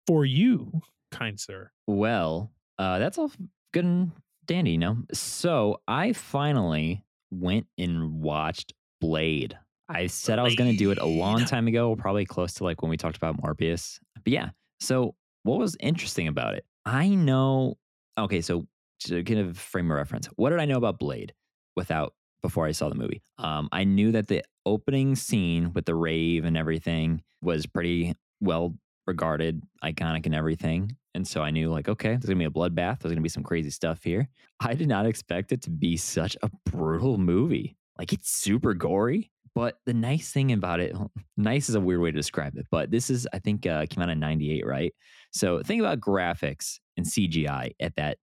for 0.08 0.26
you, 0.26 0.82
kind 1.12 1.40
sir? 1.40 1.72
Well, 1.88 2.52
uh, 2.78 3.00
that's 3.00 3.18
all 3.18 3.32
good 3.74 3.86
and 3.86 4.12
dandy, 4.46 4.72
you 4.72 4.78
know. 4.78 4.98
So 5.14 5.82
I 5.88 6.14
finally 6.14 7.04
went 7.32 7.68
and 7.78 8.22
watched 8.22 8.74
Blade. 9.00 9.58
I 9.88 10.08
said 10.08 10.40
I 10.40 10.44
was 10.44 10.56
going 10.56 10.72
to 10.72 10.78
do 10.78 10.92
it 10.92 11.00
a 11.00 11.06
long 11.06 11.44
time 11.46 11.68
ago, 11.68 11.96
probably 11.96 12.26
close 12.26 12.54
to 12.56 12.64
like 12.64 12.82
when 12.82 12.90
we 12.90 12.98
talked 12.98 13.18
about 13.18 13.42
Morbius. 13.42 14.00
But 14.24 14.32
yeah, 14.32 14.50
so 14.80 15.16
what 15.44 15.60
was 15.60 15.76
interesting 15.80 16.28
about 16.28 16.56
it? 16.56 16.66
I 16.86 17.10
know. 17.10 17.78
Okay, 18.18 18.42
so 18.42 18.68
to 19.02 19.24
kind 19.24 19.40
of 19.40 19.58
frame 19.58 19.92
a 19.92 19.96
reference, 19.96 20.28
what 20.36 20.52
did 20.52 20.60
I 20.60 20.66
know 20.66 20.78
about 20.78 21.00
Blade 21.00 21.34
without 21.76 22.14
before 22.42 22.66
I 22.66 22.72
saw 22.72 22.90
the 22.90 22.96
movie? 22.96 23.22
Um, 23.38 23.70
I 23.72 23.84
knew 23.84 24.12
that 24.14 24.28
the 24.28 24.44
opening 24.66 25.16
scene 25.16 25.74
with 25.74 25.86
the 25.86 25.96
rave 25.96 26.46
and 26.46 26.58
everything 26.58 27.24
was 27.42 27.66
pretty 27.66 28.16
well 28.40 28.76
regarded, 29.08 29.62
iconic, 29.84 30.26
and 30.26 30.36
everything. 30.36 30.96
And 31.14 31.28
so 31.28 31.42
I 31.42 31.52
knew, 31.52 31.70
like, 31.70 31.90
okay, 31.90 32.10
there's 32.10 32.26
gonna 32.26 32.38
be 32.38 32.46
a 32.46 32.50
bloodbath. 32.50 33.00
There's 33.00 33.12
gonna 33.12 33.22
be 33.22 33.30
some 33.30 33.44
crazy 33.44 33.70
stuff 33.70 34.04
here. 34.04 34.30
I 34.60 34.74
did 34.74 34.88
not 34.88 35.06
expect 35.06 35.52
it 35.52 35.62
to 35.64 35.70
be 35.70 35.98
such 35.98 36.38
a 36.42 36.50
brutal 36.66 37.18
movie. 37.18 37.76
Like, 37.98 38.14
it's 38.14 38.32
super 38.32 38.74
gory. 38.74 39.32
But 39.54 39.80
the 39.86 39.94
nice 39.94 40.32
thing 40.32 40.54
about 40.54 40.80
it, 40.80 40.96
nice 41.38 41.68
is 41.68 41.76
a 41.76 41.82
weird 41.82 42.00
way 42.00 42.12
to 42.12 42.18
describe 42.18 42.58
it. 42.58 42.66
But 42.72 42.90
this 42.90 43.10
is, 43.10 43.28
I 43.34 43.40
think, 43.40 43.66
uh, 43.66 43.86
came 43.90 44.02
out 44.02 44.10
in 44.10 44.20
'98, 44.20 44.66
right? 44.66 44.94
So 45.32 45.62
think 45.62 45.82
about 45.82 46.00
graphics 46.00 46.80
and 46.96 47.06
CGI 47.06 47.72
at 47.80 47.96
that 47.98 48.18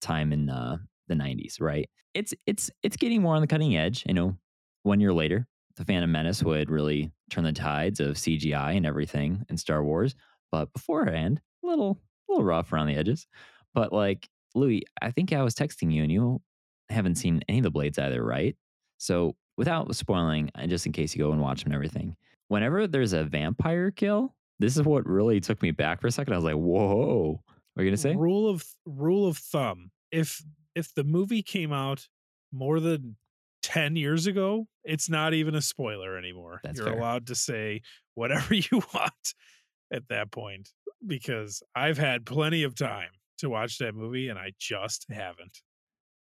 time 0.00 0.32
in 0.32 0.48
uh, 0.48 0.76
the 1.08 1.14
'90s, 1.14 1.60
right? 1.60 1.88
It's 2.14 2.34
it's 2.46 2.70
it's 2.82 2.96
getting 2.96 3.22
more 3.22 3.34
on 3.34 3.40
the 3.40 3.46
cutting 3.46 3.76
edge. 3.76 4.04
You 4.06 4.14
know, 4.14 4.36
one 4.82 5.00
year 5.00 5.12
later, 5.12 5.46
the 5.76 5.84
Phantom 5.84 6.10
Menace 6.10 6.42
would 6.42 6.70
really 6.70 7.10
turn 7.30 7.44
the 7.44 7.52
tides 7.52 8.00
of 8.00 8.16
CGI 8.16 8.76
and 8.76 8.86
everything 8.86 9.44
in 9.48 9.56
Star 9.56 9.82
Wars. 9.82 10.14
But 10.50 10.72
beforehand, 10.72 11.40
a 11.64 11.66
little 11.66 11.98
a 12.28 12.32
little 12.32 12.44
rough 12.44 12.72
around 12.72 12.88
the 12.88 12.96
edges. 12.96 13.26
But 13.74 13.92
like 13.92 14.28
Louis, 14.54 14.84
I 15.00 15.10
think 15.10 15.32
I 15.32 15.42
was 15.42 15.54
texting 15.54 15.92
you 15.92 16.02
and 16.02 16.12
you 16.12 16.40
haven't 16.88 17.16
seen 17.16 17.42
any 17.48 17.58
of 17.58 17.64
the 17.64 17.70
blades 17.70 17.98
either, 17.98 18.22
right? 18.24 18.56
So 18.98 19.36
without 19.56 19.94
spoiling, 19.94 20.50
and 20.54 20.70
just 20.70 20.86
in 20.86 20.92
case 20.92 21.14
you 21.14 21.22
go 21.22 21.32
and 21.32 21.40
watch 21.40 21.62
them 21.62 21.72
and 21.72 21.74
everything, 21.74 22.16
whenever 22.48 22.86
there's 22.86 23.12
a 23.12 23.24
vampire 23.24 23.90
kill, 23.90 24.34
this 24.58 24.76
is 24.76 24.82
what 24.82 25.06
really 25.06 25.40
took 25.40 25.62
me 25.62 25.70
back 25.70 26.00
for 26.00 26.06
a 26.06 26.10
second. 26.10 26.32
I 26.32 26.36
was 26.36 26.44
like, 26.44 26.54
whoa. 26.54 27.40
What 27.74 27.82
are 27.82 27.84
you 27.84 27.90
gonna 27.90 27.96
say? 27.96 28.16
Rule 28.16 28.50
of 28.50 28.64
rule 28.86 29.28
of 29.28 29.38
thumb: 29.38 29.92
if 30.10 30.42
if 30.78 30.94
the 30.94 31.04
movie 31.04 31.42
came 31.42 31.72
out 31.72 32.06
more 32.52 32.80
than 32.80 33.16
ten 33.62 33.96
years 33.96 34.26
ago, 34.26 34.66
it's 34.84 35.10
not 35.10 35.34
even 35.34 35.54
a 35.54 35.62
spoiler 35.62 36.16
anymore. 36.16 36.60
That's 36.62 36.78
You're 36.78 36.88
fair. 36.88 36.98
allowed 36.98 37.26
to 37.26 37.34
say 37.34 37.82
whatever 38.14 38.54
you 38.54 38.82
want 38.94 39.34
at 39.92 40.08
that 40.08 40.30
point 40.30 40.70
because 41.06 41.62
I've 41.74 41.98
had 41.98 42.26
plenty 42.26 42.62
of 42.62 42.74
time 42.74 43.10
to 43.38 43.48
watch 43.48 43.78
that 43.78 43.94
movie 43.94 44.28
and 44.28 44.38
I 44.38 44.52
just 44.58 45.06
haven't. 45.10 45.58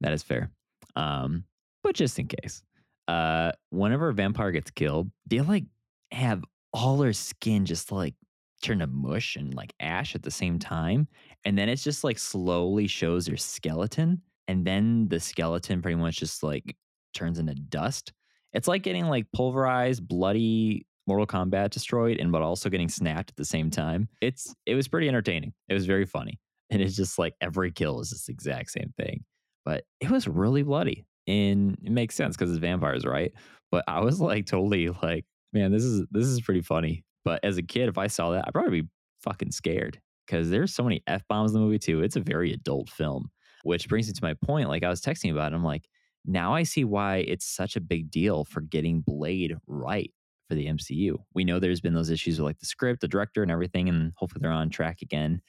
That 0.01 0.13
is 0.13 0.23
fair. 0.23 0.51
Um, 0.95 1.43
but 1.83 1.95
just 1.95 2.19
in 2.19 2.27
case, 2.27 2.63
uh, 3.07 3.51
whenever 3.69 4.09
a 4.09 4.13
vampire 4.13 4.51
gets 4.51 4.71
killed, 4.71 5.09
they 5.25 5.41
like 5.41 5.65
have 6.11 6.43
all 6.73 6.97
their 6.97 7.13
skin 7.13 7.65
just 7.65 7.91
like 7.91 8.13
turn 8.61 8.79
to 8.79 8.87
mush 8.87 9.35
and 9.35 9.53
like 9.53 9.73
ash 9.79 10.15
at 10.15 10.23
the 10.23 10.31
same 10.31 10.59
time. 10.59 11.07
And 11.45 11.57
then 11.57 11.69
it's 11.69 11.83
just 11.83 12.03
like 12.03 12.19
slowly 12.19 12.87
shows 12.87 13.25
their 13.25 13.37
skeleton. 13.37 14.21
And 14.47 14.65
then 14.65 15.07
the 15.09 15.19
skeleton 15.19 15.81
pretty 15.81 15.95
much 15.95 16.17
just 16.17 16.43
like 16.43 16.75
turns 17.13 17.39
into 17.39 17.55
dust. 17.55 18.13
It's 18.53 18.67
like 18.67 18.83
getting 18.83 19.07
like 19.07 19.25
pulverized, 19.35 20.07
bloody 20.07 20.85
Mortal 21.05 21.27
Kombat 21.27 21.69
destroyed, 21.69 22.17
and 22.19 22.31
but 22.31 22.41
also 22.41 22.69
getting 22.69 22.89
snapped 22.89 23.31
at 23.31 23.35
the 23.35 23.45
same 23.45 23.69
time. 23.69 24.09
It's 24.21 24.53
it 24.65 24.75
was 24.75 24.87
pretty 24.87 25.07
entertaining. 25.07 25.53
It 25.69 25.73
was 25.73 25.85
very 25.85 26.05
funny. 26.05 26.39
And 26.69 26.81
it's 26.81 26.97
just 26.97 27.17
like 27.17 27.33
every 27.39 27.71
kill 27.71 28.01
is 28.01 28.09
this 28.09 28.27
exact 28.27 28.71
same 28.71 28.93
thing 28.97 29.23
but 29.67 29.83
it 29.99 30.09
was 30.09 30.29
really 30.29 30.63
bloody 30.63 31.05
and 31.27 31.77
it 31.83 31.91
makes 31.91 32.15
sense 32.15 32.37
because 32.37 32.49
it's 32.49 32.59
vampires 32.59 33.05
right 33.05 33.33
but 33.69 33.83
i 33.85 33.99
was 33.99 34.21
like 34.21 34.45
totally 34.45 34.87
like 35.03 35.25
man 35.51 35.73
this 35.73 35.83
is 35.83 36.05
this 36.09 36.25
is 36.25 36.39
pretty 36.39 36.61
funny 36.61 37.03
but 37.25 37.43
as 37.43 37.57
a 37.57 37.61
kid 37.61 37.89
if 37.89 37.97
i 37.97 38.07
saw 38.07 38.31
that 38.31 38.45
i'd 38.47 38.53
probably 38.53 38.81
be 38.81 38.87
fucking 39.19 39.51
scared 39.51 39.99
because 40.25 40.49
there's 40.49 40.73
so 40.73 40.83
many 40.83 41.03
f-bombs 41.05 41.51
in 41.51 41.59
the 41.59 41.59
movie 41.59 41.77
too 41.77 42.01
it's 42.01 42.15
a 42.15 42.21
very 42.21 42.53
adult 42.53 42.89
film 42.89 43.29
which 43.67 43.87
brings 43.87 44.07
me 44.07 44.13
to 44.13 44.23
my 44.23 44.33
point 44.45 44.69
like 44.69 44.83
i 44.83 44.89
was 44.89 45.01
texting 45.01 45.31
about 45.31 45.51
it 45.51 45.55
i'm 45.55 45.63
like 45.63 45.85
now 46.25 46.53
i 46.53 46.63
see 46.63 46.83
why 46.83 47.17
it's 47.17 47.45
such 47.45 47.75
a 47.75 47.81
big 47.81 48.09
deal 48.09 48.43
for 48.45 48.61
getting 48.61 49.01
blade 49.01 49.55
right 49.67 50.11
for 50.47 50.55
the 50.55 50.67
mcu 50.67 51.15
we 51.33 51.43
know 51.43 51.59
there's 51.59 51.81
been 51.81 51.93
those 51.93 52.09
issues 52.09 52.39
with 52.39 52.45
like 52.45 52.59
the 52.59 52.65
script 52.65 53.01
the 53.01 53.07
director 53.07 53.41
and 53.43 53.51
everything 53.51 53.89
and 53.89 54.13
hopefully 54.15 54.39
they're 54.41 54.51
on 54.51 54.69
track 54.69 55.01
again 55.01 55.41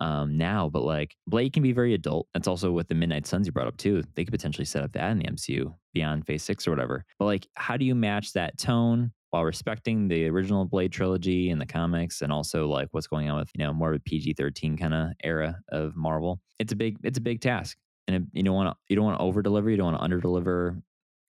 um, 0.00 0.36
now, 0.36 0.68
but 0.68 0.82
like 0.82 1.16
Blade 1.26 1.52
can 1.52 1.62
be 1.62 1.72
very 1.72 1.94
adult. 1.94 2.26
That's 2.34 2.48
also 2.48 2.72
with 2.72 2.88
the 2.88 2.94
Midnight 2.94 3.26
Suns 3.26 3.46
you 3.46 3.52
brought 3.52 3.68
up 3.68 3.76
too. 3.76 4.02
They 4.14 4.24
could 4.24 4.32
potentially 4.32 4.64
set 4.64 4.82
up 4.82 4.92
that 4.92 5.10
in 5.10 5.18
the 5.18 5.26
MCU 5.26 5.72
beyond 5.92 6.26
Phase 6.26 6.42
Six 6.42 6.66
or 6.66 6.70
whatever. 6.70 7.04
But 7.18 7.26
like, 7.26 7.46
how 7.54 7.76
do 7.76 7.84
you 7.84 7.94
match 7.94 8.32
that 8.32 8.58
tone 8.58 9.12
while 9.34 9.44
respecting 9.44 10.06
the 10.06 10.28
original 10.28 10.64
Blade 10.64 10.92
trilogy 10.92 11.50
and 11.50 11.60
the 11.60 11.66
comics, 11.66 12.22
and 12.22 12.30
also 12.30 12.68
like 12.68 12.86
what's 12.92 13.08
going 13.08 13.28
on 13.28 13.36
with 13.40 13.50
you 13.52 13.64
know 13.64 13.72
more 13.72 13.92
of 13.92 13.96
a 13.96 14.00
PG 14.00 14.34
thirteen 14.34 14.76
kind 14.76 14.94
of 14.94 15.08
era 15.24 15.58
of 15.70 15.96
Marvel? 15.96 16.40
It's 16.60 16.72
a 16.72 16.76
big 16.76 16.98
it's 17.02 17.18
a 17.18 17.20
big 17.20 17.40
task, 17.40 17.76
and 18.06 18.28
you 18.32 18.44
don't 18.44 18.54
want 18.54 18.70
to 18.70 18.76
you 18.88 18.94
don't 18.94 19.04
want 19.04 19.18
to 19.18 19.24
over 19.24 19.42
deliver, 19.42 19.70
you 19.70 19.76
don't 19.76 19.86
want 19.86 19.98
to 19.98 20.04
under 20.04 20.20
deliver, 20.20 20.80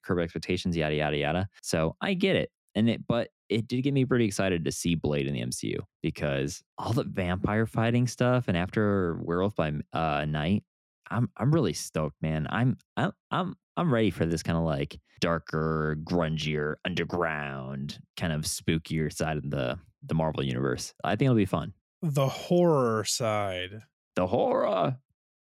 curb 0.03 0.19
expectations, 0.19 0.77
yada 0.77 0.93
yada 0.93 1.17
yada. 1.17 1.49
So 1.63 1.95
I 1.99 2.13
get 2.13 2.35
it, 2.35 2.51
and 2.75 2.87
it 2.91 3.07
but 3.07 3.29
it 3.49 3.67
did 3.67 3.81
get 3.81 3.95
me 3.95 4.05
pretty 4.05 4.25
excited 4.25 4.65
to 4.65 4.71
see 4.71 4.93
Blade 4.93 5.25
in 5.25 5.33
the 5.33 5.41
MCU 5.41 5.79
because 6.03 6.61
all 6.77 6.93
the 6.93 7.05
vampire 7.05 7.65
fighting 7.65 8.05
stuff 8.05 8.47
and 8.47 8.55
after 8.55 9.19
Werewolf 9.23 9.55
by 9.55 9.73
uh, 9.93 10.25
Night, 10.25 10.63
I'm 11.09 11.29
I'm 11.37 11.51
really 11.53 11.73
stoked, 11.73 12.21
man. 12.21 12.47
I'm 12.49 12.77
I'm 12.97 13.11
I'm 13.31 13.55
I'm 13.77 13.93
ready 13.93 14.11
for 14.11 14.25
this 14.25 14.43
kind 14.43 14.57
of 14.57 14.63
like 14.63 14.99
darker, 15.19 15.97
grungier, 16.03 16.75
underground, 16.85 17.99
kind 18.17 18.33
of 18.33 18.41
spookier 18.43 19.11
side 19.13 19.37
of 19.37 19.49
the 19.49 19.79
the 20.03 20.15
Marvel 20.15 20.43
universe. 20.43 20.93
I 21.03 21.11
think 21.11 21.27
it'll 21.27 21.35
be 21.35 21.45
fun. 21.45 21.73
The 22.01 22.27
horror 22.27 23.03
side. 23.03 23.81
The 24.15 24.27
horror. 24.27 24.97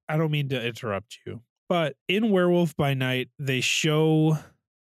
I 0.09 0.17
don't 0.17 0.31
mean 0.31 0.49
to 0.51 0.67
interrupt 0.67 1.19
you, 1.27 1.43
but 1.69 1.97
in 2.09 2.31
Werewolf 2.31 2.75
by 2.77 2.95
Night, 2.95 3.29
they 3.39 3.61
show 3.61 4.39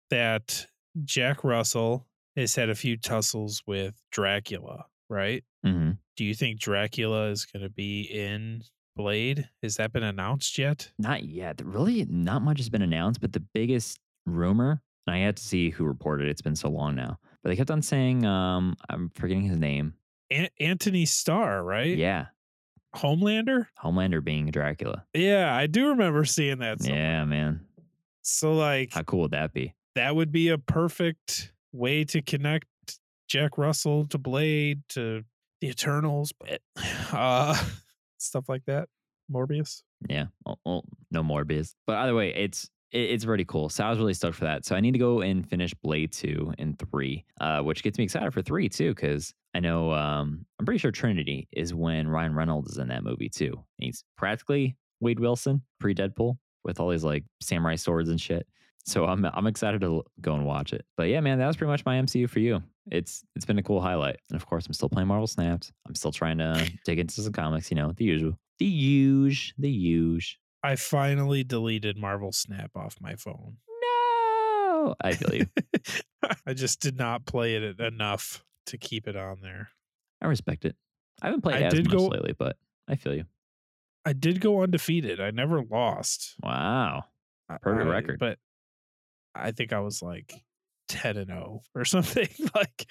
that 0.10 0.68
Jack 1.04 1.44
Russell 1.44 2.08
has 2.36 2.56
had 2.56 2.70
a 2.70 2.76
few 2.76 2.98
tussles 2.98 3.64
with 3.66 3.96
Dracula, 4.12 4.86
right? 5.10 5.44
hmm 5.64 5.92
Do 6.18 6.26
you 6.26 6.34
think 6.34 6.60
Dracula 6.60 7.30
is 7.30 7.46
going 7.46 7.64
to 7.64 7.70
be 7.70 8.02
in 8.04 8.62
Blade? 8.96 9.50
Has 9.62 9.76
that 9.76 9.92
been 9.94 10.04
announced 10.04 10.58
yet? 10.58 10.92
Not 10.98 11.24
yet. 11.26 11.62
Really, 11.64 12.06
not 12.10 12.42
much 12.42 12.58
has 12.60 12.70
been 12.70 12.82
announced, 12.82 13.22
but 13.22 13.34
the 13.34 13.44
biggest 13.54 14.00
rumor, 14.26 14.82
and 15.08 15.16
I 15.16 15.20
had 15.20 15.38
to 15.38 15.44
see 15.44 15.70
who 15.70 15.84
reported 15.86 16.28
it. 16.28 16.32
It's 16.32 16.42
been 16.42 16.56
so 16.56 16.70
long 16.70 16.96
now, 16.96 17.20
but 17.44 17.50
they 17.50 17.56
kept 17.56 17.72
on 17.72 17.82
saying, 17.82 18.26
um, 18.26 18.76
I'm 18.90 19.12
forgetting 19.16 19.44
his 19.44 19.58
name. 19.58 19.94
An- 20.32 20.50
Antony 20.60 21.06
Starr, 21.06 21.64
right? 21.64 21.96
Yeah, 21.96 22.28
Homelander? 22.96 23.68
Homelander 23.84 24.24
being 24.24 24.50
Dracula. 24.52 25.06
Yeah, 25.14 25.56
I 25.56 25.68
do 25.68 25.90
remember 25.90 26.24
seeing 26.26 26.60
that. 26.60 26.82
somewhere. 26.82 27.02
Yeah, 27.02 27.26
man. 27.26 27.62
So, 28.22 28.54
like, 28.54 28.94
How 28.94 29.04
cool 29.04 29.22
would 29.22 29.32
that 29.32 29.54
be? 29.54 29.74
that 29.96 30.16
would 30.16 30.32
be 30.32 30.50
a 30.50 30.58
perfect 30.58 31.54
way 31.72 32.04
to 32.06 32.22
connect 32.22 32.66
Jack 33.30 33.58
Russell 33.58 34.06
to 34.08 34.18
Blade 34.18 34.82
to 34.90 35.24
the 35.62 35.68
Eternals, 35.70 36.32
but 36.40 36.62
uh, 37.14 37.56
stuff 38.26 38.50
like 38.50 38.64
that. 38.66 38.90
Morbius. 39.32 39.82
Yeah. 40.08 40.26
Well, 40.66 40.84
no 41.12 41.24
Morbius. 41.24 41.74
But 41.88 41.98
either 41.98 42.16
way, 42.16 42.34
it's 42.34 42.70
it, 42.92 43.10
it's 43.12 43.26
pretty 43.26 43.46
cool. 43.46 43.70
So 43.70 43.84
I 43.84 43.90
was 43.90 44.00
really 44.00 44.14
stoked 44.14 44.38
for 44.38 44.46
that. 44.46 44.66
So 44.66 44.76
I 44.76 44.80
need 44.80 44.92
to 44.92 45.00
go 45.00 45.22
and 45.22 45.48
finish 45.48 45.74
Blade 45.74 46.12
2 46.12 46.54
and 46.58 46.78
3, 46.78 47.26
uh, 47.42 47.62
which 47.62 47.84
gets 47.84 47.98
me 47.98 48.04
excited 48.04 48.34
for 48.34 48.42
3 48.42 48.70
too, 48.70 48.94
because 48.94 49.34
I 49.54 49.60
know 49.60 49.92
um, 49.92 50.46
I'm 50.60 50.66
pretty 50.66 50.80
sure 50.80 50.92
Trinity 50.92 51.48
is 51.52 51.74
when 51.74 52.08
Ryan 52.08 52.36
Reynolds 52.36 52.72
is 52.72 52.78
in 52.78 52.88
that 52.90 53.04
movie 53.04 53.30
too. 53.30 53.64
He's 53.78 54.04
practically 54.18 54.76
Wade 55.00 55.20
Wilson 55.20 55.62
pre 55.80 55.94
Deadpool 55.94 56.38
with 56.64 56.80
all 56.80 56.90
these 56.90 57.04
like 57.04 57.24
samurai 57.42 57.76
swords 57.76 58.10
and 58.10 58.20
shit. 58.20 58.48
So 58.86 59.06
I'm 59.06 59.26
I'm 59.26 59.48
excited 59.48 59.82
to 59.82 60.04
go 60.22 60.36
and 60.36 60.46
watch 60.46 60.72
it. 60.72 60.86
But 60.96 61.10
yeah, 61.10 61.20
man, 61.20 61.40
that 61.40 61.48
was 61.48 61.58
pretty 61.58 61.72
much 61.72 61.86
my 61.86 61.98
MCU 61.98 62.30
for 62.30 62.40
you. 62.40 62.62
It's 62.92 63.24
it's 63.36 63.46
been 63.46 63.58
a 63.58 63.64
cool 63.64 63.82
highlight. 63.82 64.20
And 64.30 64.36
of 64.36 64.46
course, 64.46 64.68
I'm 64.68 64.74
still 64.74 64.90
playing 64.90 65.08
Marvel 65.08 65.28
Snaps. 65.28 65.72
I'm 65.88 65.96
still 65.96 66.12
trying 66.12 66.38
to 66.40 66.72
dig 66.86 67.00
into 67.00 67.22
some 67.22 67.34
comics, 67.34 67.70
you 67.72 67.76
know, 67.76 67.92
the 67.96 68.06
usual. 68.06 68.38
The 68.60 68.66
huge, 68.68 69.54
the 69.58 69.70
huge. 69.70 70.40
I 70.64 70.76
finally 70.76 71.44
deleted 71.44 71.98
Marvel 71.98 72.32
Snap 72.32 72.72
off 72.76 72.96
my 73.02 73.16
phone. 73.16 73.58
No, 73.84 74.96
I 75.02 75.14
feel 75.14 75.36
you. 75.36 75.48
I 76.48 76.54
just 76.54 76.80
did 76.80 76.98
not 76.98 77.26
play 77.26 77.56
it 77.56 77.80
enough 77.80 78.44
to 78.68 78.78
keep 78.78 79.08
it 79.08 79.16
on 79.16 79.42
there. 79.42 79.70
I 80.22 80.28
respect 80.28 80.66
it. 80.66 80.76
I 81.22 81.28
haven't 81.28 81.42
played 81.42 81.56
I 81.64 81.68
as 81.68 81.74
did 81.74 81.86
much 81.88 81.98
go- 81.98 82.08
lately, 82.08 82.34
but 82.38 82.58
I 82.88 82.96
feel 82.96 83.14
you. 83.16 83.26
I 84.06 84.14
did 84.14 84.40
go 84.42 84.62
undefeated. 84.64 85.20
I 85.20 85.32
never 85.32 85.62
lost. 85.64 86.36
Wow. 86.42 87.06
Perfect 87.62 87.88
I- 87.88 87.90
record. 87.90 88.20
But 88.20 88.38
I 89.36 89.52
think 89.52 89.74
I 89.74 89.80
was 89.82 90.02
like 90.02 90.34
10 90.88 91.18
and 91.18 91.28
0 91.28 91.62
or 91.74 91.86
something. 91.86 92.28
like 92.56 92.86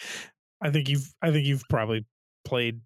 I 0.62 0.70
think 0.70 0.88
you've 0.88 1.12
I 1.22 1.30
think 1.30 1.46
you've 1.46 1.64
probably 1.68 2.04
played 2.44 2.80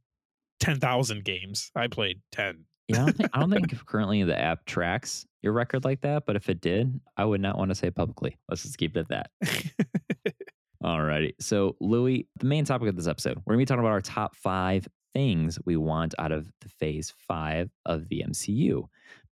10,000 0.61 1.25
games. 1.25 1.71
I 1.75 1.87
played 1.87 2.21
10. 2.33 2.65
Yeah, 2.89 3.03
I 3.03 3.05
don't 3.05 3.17
think 3.17 3.31
I 3.35 3.41
don't 3.41 3.51
think 3.51 3.87
currently 3.87 4.23
the 4.23 4.39
app 4.39 4.65
tracks 4.65 5.27
your 5.43 5.53
record 5.53 5.85
like 5.85 6.01
that, 6.01 6.25
but 6.27 6.37
if 6.37 6.49
it 6.49 6.61
did, 6.61 7.01
I 7.17 7.25
would 7.25 7.41
not 7.41 7.59
want 7.59 7.71
to 7.71 7.75
say 7.75 7.91
publicly. 7.91 8.37
Let's 8.49 8.63
just 8.63 8.79
keep 8.79 8.97
it 8.97 9.01
at 9.01 9.09
that. 9.09 9.31
Alrighty. 10.83 11.35
So, 11.41 11.77
Louis, 11.81 12.29
the 12.39 12.47
main 12.47 12.65
topic 12.65 12.89
of 12.89 12.97
this 12.97 13.07
episode, 13.07 13.37
we're 13.45 13.55
gonna 13.55 13.63
be 13.63 13.67
talking 13.67 13.81
about 13.81 13.93
our 13.93 14.01
top 14.01 14.37
five 14.37 14.87
things 15.13 15.59
we 15.65 15.77
want 15.77 16.15
out 16.19 16.33
of 16.33 16.51
the 16.61 16.69
phase 16.69 17.13
five 17.27 17.71
of 17.87 18.09
the 18.09 18.25
MCU. 18.27 18.89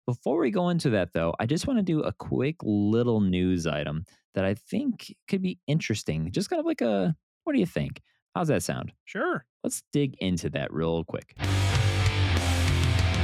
Before 0.07 0.39
we 0.39 0.53
go 0.53 0.69
into 0.69 0.91
that, 0.91 1.13
though, 1.15 1.35
I 1.41 1.47
just 1.47 1.67
want 1.67 1.81
to 1.81 1.83
do 1.83 2.01
a 2.01 2.13
quick 2.13 2.55
little 2.63 3.21
news 3.21 3.67
item 3.67 4.05
that 4.37 4.45
I 4.45 4.55
think 4.55 5.13
could 5.27 5.43
be 5.43 5.59
interesting. 5.67 6.31
Just 6.31 6.49
kind 6.49 6.61
of 6.61 6.67
like 6.67 6.81
a 6.81 7.17
what 7.43 7.55
do 7.55 7.59
you 7.59 7.67
think? 7.67 8.01
How's 8.33 8.47
that 8.49 8.63
sound? 8.63 8.93
sure. 9.05 9.47
Let's 9.65 9.83
dig 9.93 10.15
into 10.21 10.49
that 10.51 10.73
real 10.73 11.03
quick. 11.03 11.35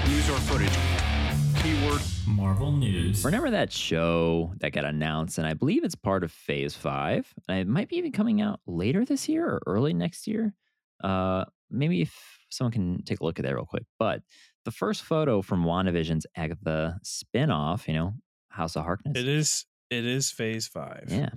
News 0.08 0.28
or 0.28 0.38
footage. 0.38 0.76
Keyword 1.62 2.00
Marvel 2.26 2.72
News. 2.72 3.24
Remember 3.24 3.50
that 3.50 3.70
show 3.70 4.52
that 4.58 4.72
got 4.72 4.84
announced, 4.84 5.38
and 5.38 5.46
I 5.46 5.54
believe 5.54 5.84
it's 5.84 5.94
part 5.94 6.24
of 6.24 6.32
Phase 6.32 6.74
Five, 6.74 7.32
and 7.48 7.60
it 7.60 7.68
might 7.68 7.90
be 7.90 7.96
even 7.98 8.10
coming 8.10 8.40
out 8.40 8.58
later 8.66 9.04
this 9.04 9.28
year 9.28 9.46
or 9.46 9.62
early 9.66 9.94
next 9.94 10.26
year. 10.26 10.52
Uh, 11.04 11.44
maybe 11.70 12.02
if 12.02 12.12
someone 12.50 12.72
can 12.72 13.02
take 13.04 13.20
a 13.20 13.24
look 13.24 13.38
at 13.38 13.44
that 13.44 13.54
real 13.54 13.66
quick. 13.66 13.84
But 13.98 14.22
the 14.64 14.71
first 14.71 15.02
photo 15.02 15.42
from 15.42 15.64
WandaVision's 15.64 16.26
Agatha 16.37 16.99
spinoff, 17.04 17.87
you 17.88 17.95
know, 17.95 18.14
House 18.49 18.76
of 18.76 18.85
Harkness, 18.85 19.16
It 19.19 19.28
is 19.28 19.66
it 19.90 20.04
is 20.07 20.31
phase 20.31 20.66
5. 20.69 21.04
yeah, 21.09 21.31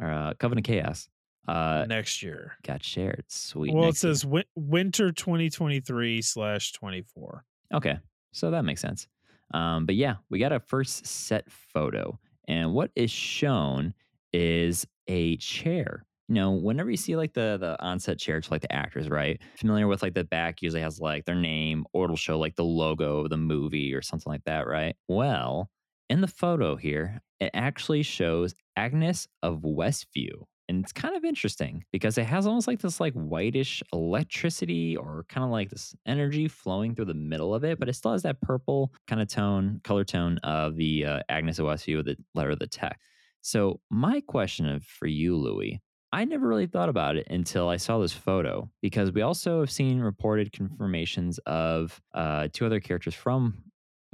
or 0.00 0.10
uh, 0.10 0.34
Covenant 0.38 0.66
of 0.68 0.72
Chaos, 0.72 1.08
uh, 1.48 1.84
Next 1.88 2.22
year. 2.22 2.52
got 2.64 2.82
shared. 2.84 3.24
Sweet. 3.28 3.74
well, 3.74 3.88
it 3.88 3.96
says 3.96 4.24
win- 4.24 4.44
winter 4.54 5.10
2023 5.12 6.22
slash 6.22 6.72
24. 6.72 7.44
Okay, 7.74 7.98
so 8.32 8.50
that 8.52 8.64
makes 8.64 8.80
sense. 8.80 9.08
Um, 9.54 9.86
but 9.86 9.94
yeah, 9.96 10.16
we 10.30 10.38
got 10.38 10.52
a 10.52 10.60
first 10.60 11.06
set 11.06 11.50
photo, 11.50 12.18
and 12.48 12.72
what 12.72 12.90
is 12.94 13.10
shown 13.10 13.94
is 14.32 14.86
a 15.08 15.36
chair. 15.38 16.04
You 16.28 16.34
know, 16.34 16.50
whenever 16.50 16.90
you 16.90 16.96
see 16.96 17.16
like 17.16 17.34
the 17.34 17.56
the 17.60 17.80
onset 17.82 18.18
chair 18.18 18.40
to 18.40 18.50
like 18.50 18.62
the 18.62 18.72
actors, 18.72 19.08
right? 19.08 19.40
Familiar 19.56 19.86
with 19.86 20.02
like 20.02 20.14
the 20.14 20.24
back 20.24 20.60
usually 20.60 20.82
has 20.82 21.00
like 21.00 21.24
their 21.24 21.36
name, 21.36 21.84
or 21.92 22.04
it'll 22.04 22.16
show 22.16 22.38
like 22.38 22.56
the 22.56 22.64
logo 22.64 23.18
of 23.20 23.30
the 23.30 23.36
movie 23.36 23.94
or 23.94 24.02
something 24.02 24.30
like 24.30 24.44
that, 24.44 24.66
right? 24.66 24.96
Well, 25.08 25.70
in 26.08 26.20
the 26.20 26.28
photo 26.28 26.76
here, 26.76 27.20
it 27.40 27.50
actually 27.54 28.02
shows 28.02 28.54
Agnes 28.76 29.28
of 29.42 29.62
Westview. 29.62 30.44
And 30.68 30.82
it's 30.82 30.92
kind 30.92 31.16
of 31.16 31.24
interesting 31.24 31.84
because 31.92 32.18
it 32.18 32.24
has 32.24 32.44
almost 32.44 32.66
like 32.66 32.80
this 32.80 32.98
like 32.98 33.12
whitish 33.14 33.84
electricity 33.92 34.96
or 34.96 35.24
kind 35.28 35.44
of 35.44 35.50
like 35.50 35.70
this 35.70 35.94
energy 36.06 36.48
flowing 36.48 36.94
through 36.94 37.04
the 37.04 37.14
middle 37.14 37.54
of 37.54 37.62
it, 37.62 37.78
but 37.78 37.88
it 37.88 37.94
still 37.94 38.10
has 38.12 38.22
that 38.22 38.40
purple 38.40 38.92
kind 39.06 39.22
of 39.22 39.28
tone, 39.28 39.80
color 39.84 40.02
tone 40.02 40.38
of 40.38 40.74
the 40.76 41.04
uh, 41.06 41.20
Agnes 41.28 41.60
of 41.60 41.66
Westview, 41.66 41.98
with 41.98 42.06
the 42.06 42.16
letter 42.34 42.50
of 42.50 42.58
the 42.58 42.66
text. 42.66 43.00
So 43.42 43.80
my 43.90 44.20
question 44.26 44.80
for 44.80 45.06
you, 45.06 45.36
Louis, 45.36 45.80
I 46.16 46.24
never 46.24 46.48
really 46.48 46.66
thought 46.66 46.88
about 46.88 47.16
it 47.16 47.26
until 47.28 47.68
I 47.68 47.76
saw 47.76 47.98
this 47.98 48.14
photo 48.14 48.70
because 48.80 49.12
we 49.12 49.20
also 49.20 49.60
have 49.60 49.70
seen 49.70 50.00
reported 50.00 50.50
confirmations 50.50 51.36
of 51.44 52.00
uh, 52.14 52.48
two 52.54 52.64
other 52.64 52.80
characters 52.80 53.12
from 53.12 53.64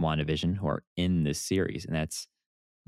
WandaVision 0.01 0.57
who 0.57 0.67
are 0.67 0.83
in 0.97 1.23
this 1.23 1.41
series, 1.41 1.85
and 1.85 1.95
that's 1.95 2.27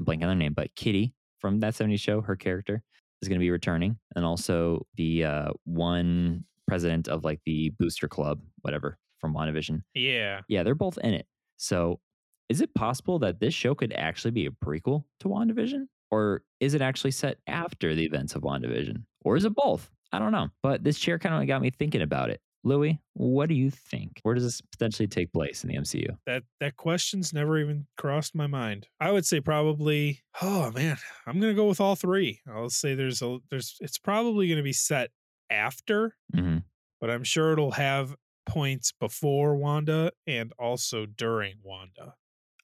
I'm 0.01 0.05
blanking 0.05 0.23
on 0.23 0.31
their 0.31 0.35
name, 0.35 0.53
but 0.53 0.75
Kitty 0.75 1.15
from 1.39 1.61
that 1.61 1.75
70s 1.75 2.01
show, 2.01 2.23
her 2.23 2.35
character 2.35 2.83
is 3.23 3.29
going 3.29 3.39
to 3.39 3.41
be 3.41 3.53
returning, 3.53 3.99
and 4.17 4.25
also 4.25 4.85
the 4.97 5.25
uh, 5.25 5.51
one 5.63 6.45
president 6.67 7.07
of 7.07 7.23
like 7.23 7.39
the 7.47 7.71
Booster 7.79 8.09
Club, 8.09 8.41
whatever, 8.63 8.99
from 9.21 9.33
WandaVision. 9.33 9.83
Yeah. 9.95 10.41
Yeah, 10.49 10.65
they're 10.65 10.75
both 10.75 10.99
in 10.99 11.15
it. 11.15 11.27
So, 11.57 12.01
is 12.49 12.61
it 12.61 12.75
possible 12.75 13.21
that 13.21 13.39
this 13.39 13.55
show 13.55 13.77
could 13.77 13.93
actually 13.93 14.33
be 14.33 14.47
a 14.47 14.51
prequel 14.51 15.05
to 15.21 15.29
WandaVision? 15.29 15.87
Or 16.15 16.43
is 16.61 16.75
it 16.75 16.81
actually 16.81 17.11
set 17.11 17.39
after 17.49 17.93
the 17.93 18.05
events 18.05 18.37
of 18.37 18.43
WandaVision? 18.43 19.03
Or 19.25 19.37
is 19.37 19.45
it 19.45 19.55
both? 19.55 19.91
I 20.13 20.21
don't 20.21 20.31
know. 20.31 20.49
But 20.63 20.85
this 20.85 20.97
chair 20.97 21.19
kind 21.19 21.35
of 21.35 21.49
got 21.49 21.61
me 21.61 21.71
thinking 21.71 22.03
about 22.03 22.31
it. 22.31 22.41
Louis, 22.63 23.01
what 23.15 23.49
do 23.49 23.55
you 23.57 23.69
think? 23.71 24.21
Where 24.23 24.37
does 24.37 24.45
this 24.45 24.61
potentially 24.61 25.09
take 25.09 25.33
place 25.33 25.65
in 25.65 25.71
the 25.71 25.77
MCU? 25.77 26.17
That 26.25 26.45
that 26.61 26.77
question's 26.77 27.33
never 27.33 27.59
even 27.59 27.87
crossed 27.99 28.35
my 28.35 28.47
mind. 28.47 28.87
I 29.01 29.11
would 29.11 29.27
say 29.27 29.41
probably 29.41 30.23
oh 30.41 30.71
man, 30.71 30.97
I'm 31.27 31.41
going 31.41 31.53
to 31.53 31.57
go 31.57 31.67
with 31.67 31.81
all 31.81 31.97
three. 31.97 32.41
I'll 32.49 32.71
say 32.71 32.95
there's 32.95 33.21
a 33.21 33.39
there's 33.51 33.77
it's 33.81 33.99
probably 33.99 34.47
going 34.47 34.59
to 34.59 34.63
be 34.63 34.73
set 34.73 35.11
after, 35.51 36.17
hmm 36.33 36.59
but 37.01 37.11
I'm 37.11 37.25
sure 37.25 37.53
it'll 37.53 37.73
have 37.73 38.15
points 38.47 38.93
before 38.93 39.57
Wanda 39.57 40.13
and 40.27 40.53
also 40.59 41.05
during 41.05 41.57
Wanda. 41.63 42.15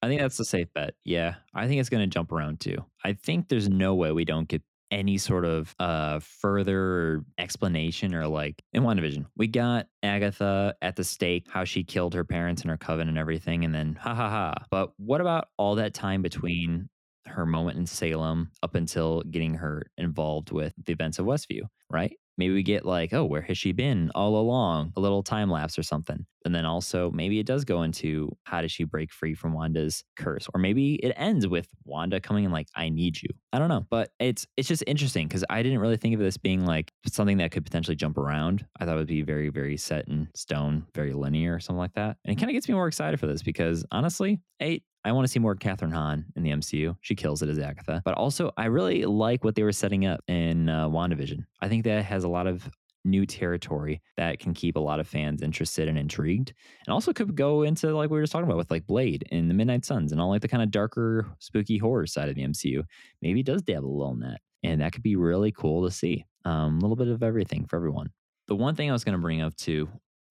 I 0.03 0.09
think 0.09 0.21
that's 0.21 0.41
a 0.41 0.45
safe 0.45 0.73
bet. 0.75 0.95
Yeah. 1.05 1.35
I 1.55 1.67
think 1.69 1.81
it's 1.81 1.91
going 1.91 2.03
to 2.03 2.13
jump 2.13 2.33
around 2.33 2.61
too. 2.61 2.85
I 3.05 3.13
think 3.13 3.49
there's 3.49 3.69
no 3.69 3.95
way 3.95 4.13
we 4.13 4.25
don't 4.25 4.49
get 4.49 4.63
any 4.91 5.19
sort 5.19 5.45
of 5.45 5.75
uh 5.79 6.19
further 6.19 7.23
explanation 7.39 8.15
or 8.15 8.27
like 8.27 8.61
in 8.73 8.83
WandaVision 8.83 9.25
we 9.37 9.47
got 9.47 9.87
agatha 10.03 10.75
at 10.83 10.97
the 10.97 11.05
stake 11.05 11.47
how 11.49 11.63
she 11.63 11.85
killed 11.85 12.13
her 12.13 12.25
parents 12.25 12.63
and 12.63 12.71
her 12.73 12.77
coven 12.77 13.09
and 13.09 13.17
everything 13.17 13.65
and 13.65 13.73
then 13.75 13.95
ha 13.95 14.15
ha 14.15 14.29
ha 14.29 14.55
but 14.71 14.91
what 14.97 15.21
about 15.21 15.47
all 15.57 15.77
that 15.77 15.95
time 15.95 16.23
between 16.23 16.89
her 17.27 17.47
moment 17.47 17.79
in 17.79 17.87
salem 17.87 18.51
up 18.63 18.75
until 18.75 19.23
getting 19.31 19.55
her 19.55 19.87
involved 19.97 20.51
with 20.51 20.75
the 20.85 20.93
events 20.93 21.21
of 21.21 21.27
westview 21.27 21.63
right 21.89 22.17
maybe 22.41 22.55
we 22.55 22.63
get 22.65 22.85
like 22.85 23.13
oh 23.13 23.25
where 23.25 23.43
has 23.43 23.57
she 23.57 23.71
been 23.73 24.11
all 24.15 24.37
along? 24.37 24.93
a 24.97 25.01
little 25.01 25.23
time 25.23 25.51
lapse 25.51 25.79
or 25.79 25.83
something. 25.83 26.27
And 26.45 26.55
then 26.55 26.65
also 26.65 27.11
maybe 27.11 27.39
it 27.39 27.47
does 27.47 27.65
go 27.65 27.83
into 27.83 28.35
how 28.45 28.63
does 28.63 28.73
she 28.73 28.85
break 28.85 29.13
free 29.13 29.35
from 29.35 29.53
wanda's 29.53 30.03
curse? 30.17 30.49
or 30.55 30.59
maybe 30.59 30.95
it 30.95 31.13
ends 31.17 31.47
with 31.47 31.69
wanda 31.85 32.19
coming 32.21 32.45
and 32.45 32.53
like 32.53 32.67
i 32.75 32.89
need 32.89 33.23
you. 33.23 33.29
I 33.53 33.59
don't 33.59 33.69
know. 33.69 33.87
But 33.91 34.11
it's 34.19 34.47
it's 34.57 34.69
just 34.69 34.83
interesting 34.87 35.29
because 35.29 35.45
i 35.51 35.63
didn't 35.63 35.79
really 35.81 35.97
think 35.99 36.15
of 36.15 36.21
this 36.21 36.37
being 36.39 36.65
like 36.65 36.93
something 37.07 37.39
that 37.39 37.53
could 37.53 37.65
potentially 37.65 37.97
jump 37.97 38.17
around. 38.19 38.67
I 38.81 38.85
thought 38.85 38.95
it 38.95 38.99
would 38.99 39.07
be 39.07 39.23
very 39.23 39.51
very 39.51 39.77
set 39.77 40.09
in 40.09 40.29
stone 40.35 40.87
very 40.95 41.13
linear 41.13 41.55
or 41.55 41.61
something 41.61 41.79
like 41.79 41.95
that. 41.95 42.17
And 42.25 42.33
it 42.33 42.41
kind 42.41 42.51
of 42.51 42.55
gets 42.55 42.69
me 42.69 42.75
more 42.75 42.89
excited 42.89 43.21
for 43.21 43.27
this 43.27 43.43
because 43.43 43.85
honestly 43.93 44.41
eight 44.61 44.83
I 45.05 45.13
want 45.13 45.27
to 45.27 45.33
see 45.33 45.39
more 45.39 45.55
Kathryn 45.57 45.93
Hahn 45.93 46.27
in 46.37 46.43
the 46.43 46.51
MCU. 46.51 46.97
She 47.01 47.15
kills 47.15 47.43
it 47.43 47.49
as 47.49 47.59
Agatha. 47.59 48.03
But 48.05 48.15
also, 48.15 48.53
I 48.57 48.67
really 48.67 49.05
like 49.05 49.45
what 49.45 49.55
they 49.55 49.63
were 49.63 49.73
setting 49.73 50.05
up 50.07 50.21
in 50.29 50.69
uh, 50.69 50.89
WandaVision. 50.89 51.45
I 51.61 51.69
think 51.69 51.85
that 51.85 52.05
has 52.05 52.25
a 52.25 52.29
lot 52.29 52.47
of 52.47 52.69
new 53.05 53.25
territory 53.25 54.03
that 54.17 54.39
can 54.39 54.53
keep 54.53 54.77
a 54.77 54.81
lot 54.81 55.01
of 55.01 55.09
fans 55.09 55.43
interested 55.43 55.89
and 55.89 55.99
intrigued. 55.99 56.53
And 56.87 56.93
also 56.93 57.13
could 57.13 57.35
go 57.35 57.63
into 57.63 57.95
like 57.97 58.11
we 58.11 58.19
were 58.19 58.23
just 58.23 58.33
talking 58.33 58.45
about 58.45 58.59
with 58.59 58.71
like 58.71 58.87
Blade 58.87 59.27
and 59.31 59.49
the 59.49 59.55
Midnight 59.55 59.85
Suns 59.85 60.13
and 60.13 60.21
all 60.21 60.29
like 60.29 60.43
the 60.43 60.49
kind 60.49 60.63
of 60.63 60.71
darker, 60.71 61.27
spooky 61.39 61.79
horror 61.79 62.07
side 62.07 62.29
of 62.29 62.35
the 62.35 62.45
MCU. 62.45 62.83
Maybe 63.23 63.43
does 63.43 63.63
dabble 63.63 63.89
a 63.89 63.97
little 63.97 64.13
in 64.13 64.21
that. 64.21 64.41
And 64.63 64.81
that 64.83 64.93
could 64.93 65.03
be 65.03 65.17
really 65.17 65.53
cool 65.53 65.85
to 65.85 65.91
see. 65.91 66.27
Um, 66.45 66.79
a 66.79 66.81
little 66.81 66.97
bit 66.97 67.09
of 67.09 67.23
everything 67.23 67.67
for 67.67 67.77
everyone. 67.77 68.11
The 68.49 68.57
one 68.57 68.75
thing 68.75 68.91
I 68.91 68.93
was 68.93 69.05
going 69.05 69.17
to 69.17 69.21
bring 69.21 69.41
up 69.41 69.55
too, 69.57 69.89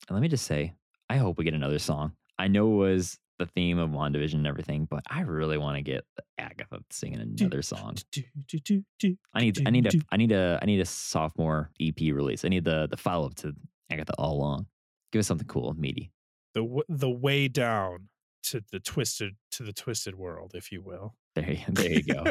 and 0.07 0.15
let 0.15 0.21
me 0.21 0.27
just 0.27 0.45
say, 0.45 0.73
I 1.09 1.17
hope 1.17 1.37
we 1.37 1.45
get 1.45 1.53
another 1.53 1.79
song. 1.79 2.13
I 2.37 2.47
know 2.47 2.73
it 2.73 2.91
was 2.91 3.17
the 3.39 3.45
theme 3.47 3.79
of 3.79 3.89
WandaVision 3.89 4.35
and 4.35 4.45
everything, 4.47 4.85
but 4.89 5.01
I 5.09 5.21
really 5.21 5.57
want 5.57 5.77
to 5.77 5.81
get 5.81 6.03
Agatha 6.37 6.79
singing 6.91 7.19
another 7.19 7.61
song. 7.61 7.95
I 9.33 9.41
need 9.41 9.67
I 9.67 9.71
need 9.71 9.87
a 9.87 9.99
I 10.11 10.17
need 10.17 10.31
a 10.31 10.59
I 10.61 10.65
need 10.65 10.79
a 10.81 10.85
sophomore 10.85 11.71
EP 11.81 11.97
release. 11.99 12.45
I 12.45 12.49
need 12.49 12.65
the 12.65 12.87
the 12.87 12.97
follow 12.97 13.25
up 13.27 13.35
to 13.35 13.53
Agatha 13.89 14.13
all 14.17 14.33
along. 14.37 14.67
Give 15.11 15.19
us 15.21 15.27
something 15.27 15.47
cool, 15.47 15.73
meaty. 15.73 16.11
the 16.53 16.83
the 16.89 17.09
way 17.09 17.47
down 17.47 18.09
to 18.43 18.61
the 18.71 18.79
twisted 18.79 19.35
to 19.51 19.63
the 19.63 19.73
twisted 19.73 20.15
world, 20.15 20.51
if 20.53 20.71
you 20.71 20.81
will. 20.81 21.15
There, 21.35 21.51
you- 21.51 21.59
there 21.69 21.91
you 21.91 22.03
go. 22.03 22.25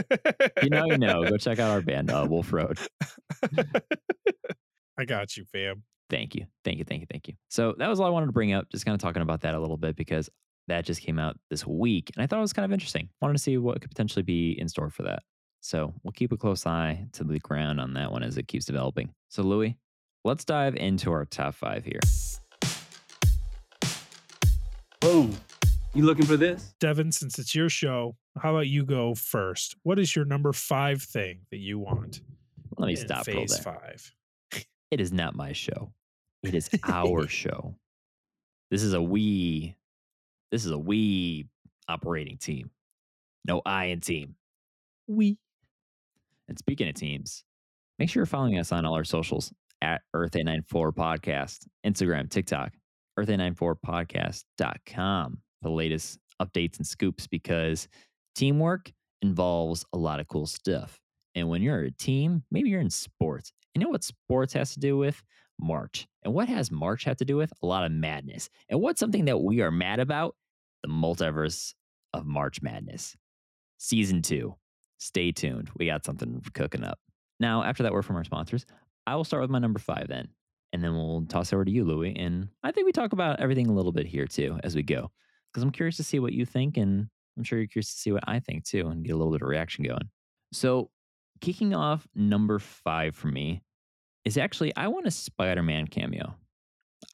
you 0.62 0.70
know, 0.70 0.86
you 0.86 0.98
know. 0.98 1.24
Go 1.28 1.36
check 1.36 1.58
out 1.58 1.70
our 1.70 1.80
band, 1.80 2.10
uh, 2.10 2.26
Wolf 2.28 2.52
Road. 2.52 2.78
I 4.98 5.04
got 5.04 5.36
you, 5.36 5.44
fam. 5.44 5.82
Thank 6.10 6.34
you, 6.34 6.46
thank 6.64 6.78
you, 6.78 6.84
thank 6.84 7.02
you, 7.02 7.06
thank 7.10 7.28
you. 7.28 7.34
So 7.50 7.74
that 7.78 7.88
was 7.88 8.00
all 8.00 8.06
I 8.06 8.10
wanted 8.10 8.26
to 8.26 8.32
bring 8.32 8.52
up. 8.52 8.68
Just 8.70 8.84
kind 8.86 8.94
of 8.94 9.00
talking 9.00 9.22
about 9.22 9.42
that 9.42 9.54
a 9.54 9.60
little 9.60 9.76
bit 9.76 9.94
because 9.94 10.30
that 10.68 10.84
just 10.84 11.02
came 11.02 11.18
out 11.18 11.36
this 11.50 11.66
week, 11.66 12.10
and 12.14 12.22
I 12.22 12.26
thought 12.26 12.38
it 12.38 12.42
was 12.42 12.52
kind 12.52 12.64
of 12.64 12.72
interesting. 12.72 13.08
Wanted 13.20 13.34
to 13.34 13.38
see 13.40 13.58
what 13.58 13.80
could 13.80 13.90
potentially 13.90 14.22
be 14.22 14.58
in 14.58 14.68
store 14.68 14.90
for 14.90 15.02
that. 15.02 15.22
So 15.60 15.92
we'll 16.02 16.12
keep 16.12 16.32
a 16.32 16.36
close 16.36 16.66
eye 16.66 17.06
to 17.12 17.24
the 17.24 17.38
ground 17.40 17.80
on 17.80 17.94
that 17.94 18.12
one 18.12 18.22
as 18.22 18.38
it 18.38 18.46
keeps 18.46 18.64
developing. 18.64 19.10
So 19.28 19.42
Louis, 19.42 19.76
let's 20.24 20.44
dive 20.44 20.76
into 20.76 21.10
our 21.10 21.24
top 21.24 21.54
five 21.54 21.84
here. 21.84 22.00
Boom. 25.00 25.36
You 25.94 26.04
looking 26.04 26.26
for 26.26 26.36
this? 26.36 26.74
Devin, 26.80 27.10
since 27.12 27.38
it's 27.38 27.54
your 27.54 27.68
show, 27.68 28.16
how 28.38 28.50
about 28.50 28.68
you 28.68 28.84
go 28.84 29.14
first? 29.14 29.74
What 29.82 29.98
is 29.98 30.14
your 30.14 30.24
number 30.24 30.52
five 30.52 31.02
thing 31.02 31.40
that 31.50 31.58
you 31.58 31.78
want? 31.78 32.20
Let 32.76 32.86
me 32.86 32.92
in 32.92 32.98
stop 32.98 33.26
real 33.26 33.38
phase 33.38 33.58
there. 33.58 33.74
five. 33.74 34.14
It 34.90 35.00
is 35.00 35.12
not 35.12 35.34
my 35.34 35.52
show. 35.52 35.92
It 36.42 36.54
is 36.54 36.70
our 36.84 37.26
show. 37.26 37.74
This 38.70 38.82
is 38.82 38.92
a 38.92 39.02
we. 39.02 39.76
This 40.50 40.64
is 40.64 40.70
a 40.70 40.78
we 40.78 41.46
operating 41.88 42.38
team. 42.38 42.70
No 43.44 43.60
I 43.64 43.86
in 43.86 44.00
team. 44.00 44.34
We. 45.06 45.38
And 46.48 46.58
speaking 46.58 46.88
of 46.88 46.94
teams, 46.94 47.44
make 47.98 48.08
sure 48.08 48.20
you're 48.20 48.26
following 48.26 48.58
us 48.58 48.72
on 48.72 48.86
all 48.86 48.94
our 48.94 49.04
socials 49.04 49.52
at 49.82 50.00
Earth894 50.14 50.92
Podcast, 50.92 51.66
Instagram, 51.86 52.30
TikTok, 52.30 52.72
Earth894Podcast.com 53.18 55.38
for 55.62 55.68
the 55.68 55.74
latest 55.74 56.18
updates 56.40 56.78
and 56.78 56.86
scoops 56.86 57.26
because 57.26 57.88
teamwork 58.34 58.90
involves 59.22 59.84
a 59.92 59.98
lot 59.98 60.20
of 60.20 60.28
cool 60.28 60.46
stuff. 60.46 61.00
And 61.34 61.48
when 61.48 61.62
you're 61.62 61.80
a 61.80 61.90
team, 61.90 62.44
maybe 62.50 62.70
you're 62.70 62.80
in 62.80 62.90
sports. 62.90 63.52
You 63.74 63.82
know 63.82 63.90
what 63.90 64.04
sports 64.04 64.52
has 64.54 64.72
to 64.74 64.80
do 64.80 64.96
with? 64.96 65.22
March. 65.60 66.06
And 66.22 66.34
what 66.34 66.48
has 66.48 66.70
March 66.70 67.04
have 67.04 67.16
to 67.18 67.24
do 67.24 67.36
with? 67.36 67.52
A 67.62 67.66
lot 67.66 67.84
of 67.84 67.92
madness. 67.92 68.48
And 68.68 68.80
what's 68.80 69.00
something 69.00 69.26
that 69.26 69.40
we 69.40 69.60
are 69.60 69.70
mad 69.70 70.00
about? 70.00 70.34
The 70.82 70.88
multiverse 70.88 71.74
of 72.12 72.26
March 72.26 72.62
Madness. 72.62 73.16
Season 73.78 74.22
two. 74.22 74.54
Stay 74.98 75.32
tuned. 75.32 75.70
We 75.76 75.86
got 75.86 76.04
something 76.04 76.42
cooking 76.54 76.84
up. 76.84 76.98
Now, 77.40 77.62
after 77.62 77.84
that 77.84 77.92
word 77.92 78.04
from 78.04 78.16
our 78.16 78.24
sponsors, 78.24 78.66
I 79.06 79.16
will 79.16 79.24
start 79.24 79.42
with 79.42 79.50
my 79.50 79.58
number 79.58 79.78
five 79.78 80.08
then. 80.08 80.28
And 80.72 80.82
then 80.82 80.94
we'll 80.94 81.24
toss 81.28 81.52
over 81.52 81.64
to 81.64 81.70
you, 81.70 81.84
Louie. 81.84 82.14
And 82.16 82.48
I 82.62 82.72
think 82.72 82.86
we 82.86 82.92
talk 82.92 83.12
about 83.12 83.40
everything 83.40 83.68
a 83.68 83.72
little 83.72 83.92
bit 83.92 84.06
here 84.06 84.26
too 84.26 84.58
as 84.64 84.74
we 84.74 84.82
go. 84.82 85.10
Because 85.52 85.62
I'm 85.62 85.70
curious 85.70 85.96
to 85.96 86.04
see 86.04 86.18
what 86.18 86.32
you 86.32 86.44
think. 86.44 86.76
And 86.76 87.08
I'm 87.36 87.44
sure 87.44 87.58
you're 87.58 87.68
curious 87.68 87.94
to 87.94 88.00
see 88.00 88.12
what 88.12 88.24
I 88.26 88.40
think 88.40 88.64
too 88.64 88.88
and 88.88 89.04
get 89.04 89.12
a 89.12 89.16
little 89.16 89.32
bit 89.32 89.42
of 89.42 89.48
reaction 89.48 89.84
going. 89.84 90.10
So, 90.52 90.90
kicking 91.40 91.72
off 91.72 92.06
number 92.14 92.58
five 92.58 93.14
for 93.14 93.28
me 93.28 93.62
is 94.28 94.36
actually 94.36 94.76
I 94.76 94.88
want 94.88 95.06
a 95.06 95.10
Spider-Man 95.10 95.86
cameo. 95.86 96.36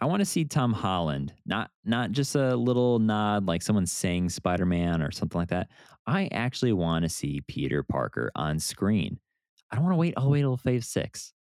I 0.01 0.07
want 0.07 0.21
to 0.21 0.25
see 0.25 0.45
Tom 0.45 0.73
Holland, 0.73 1.33
not 1.47 1.71
not 1.85 2.11
just 2.11 2.35
a 2.35 2.57
little 2.57 2.99
nod 2.99 3.47
like 3.47 3.63
someone 3.63 3.87
saying 3.87 4.31
Spider-Man 4.31 5.01
or 5.01 5.13
something 5.13 5.39
like 5.39 5.51
that. 5.51 5.69
I 6.09 6.29
actually 6.33 6.73
want 6.73 7.05
to 7.05 7.09
see 7.09 7.41
Peter 7.47 7.85
Parker 7.85 8.33
on 8.35 8.59
screen. 8.59 9.21
I 9.71 9.77
don't 9.77 9.85
want 9.85 9.95
to 9.95 9.99
wait 9.99 10.15
all 10.17 10.25
the 10.25 10.31
way 10.31 10.41
till 10.41 10.57
Phase 10.57 10.89
Six. 10.89 11.33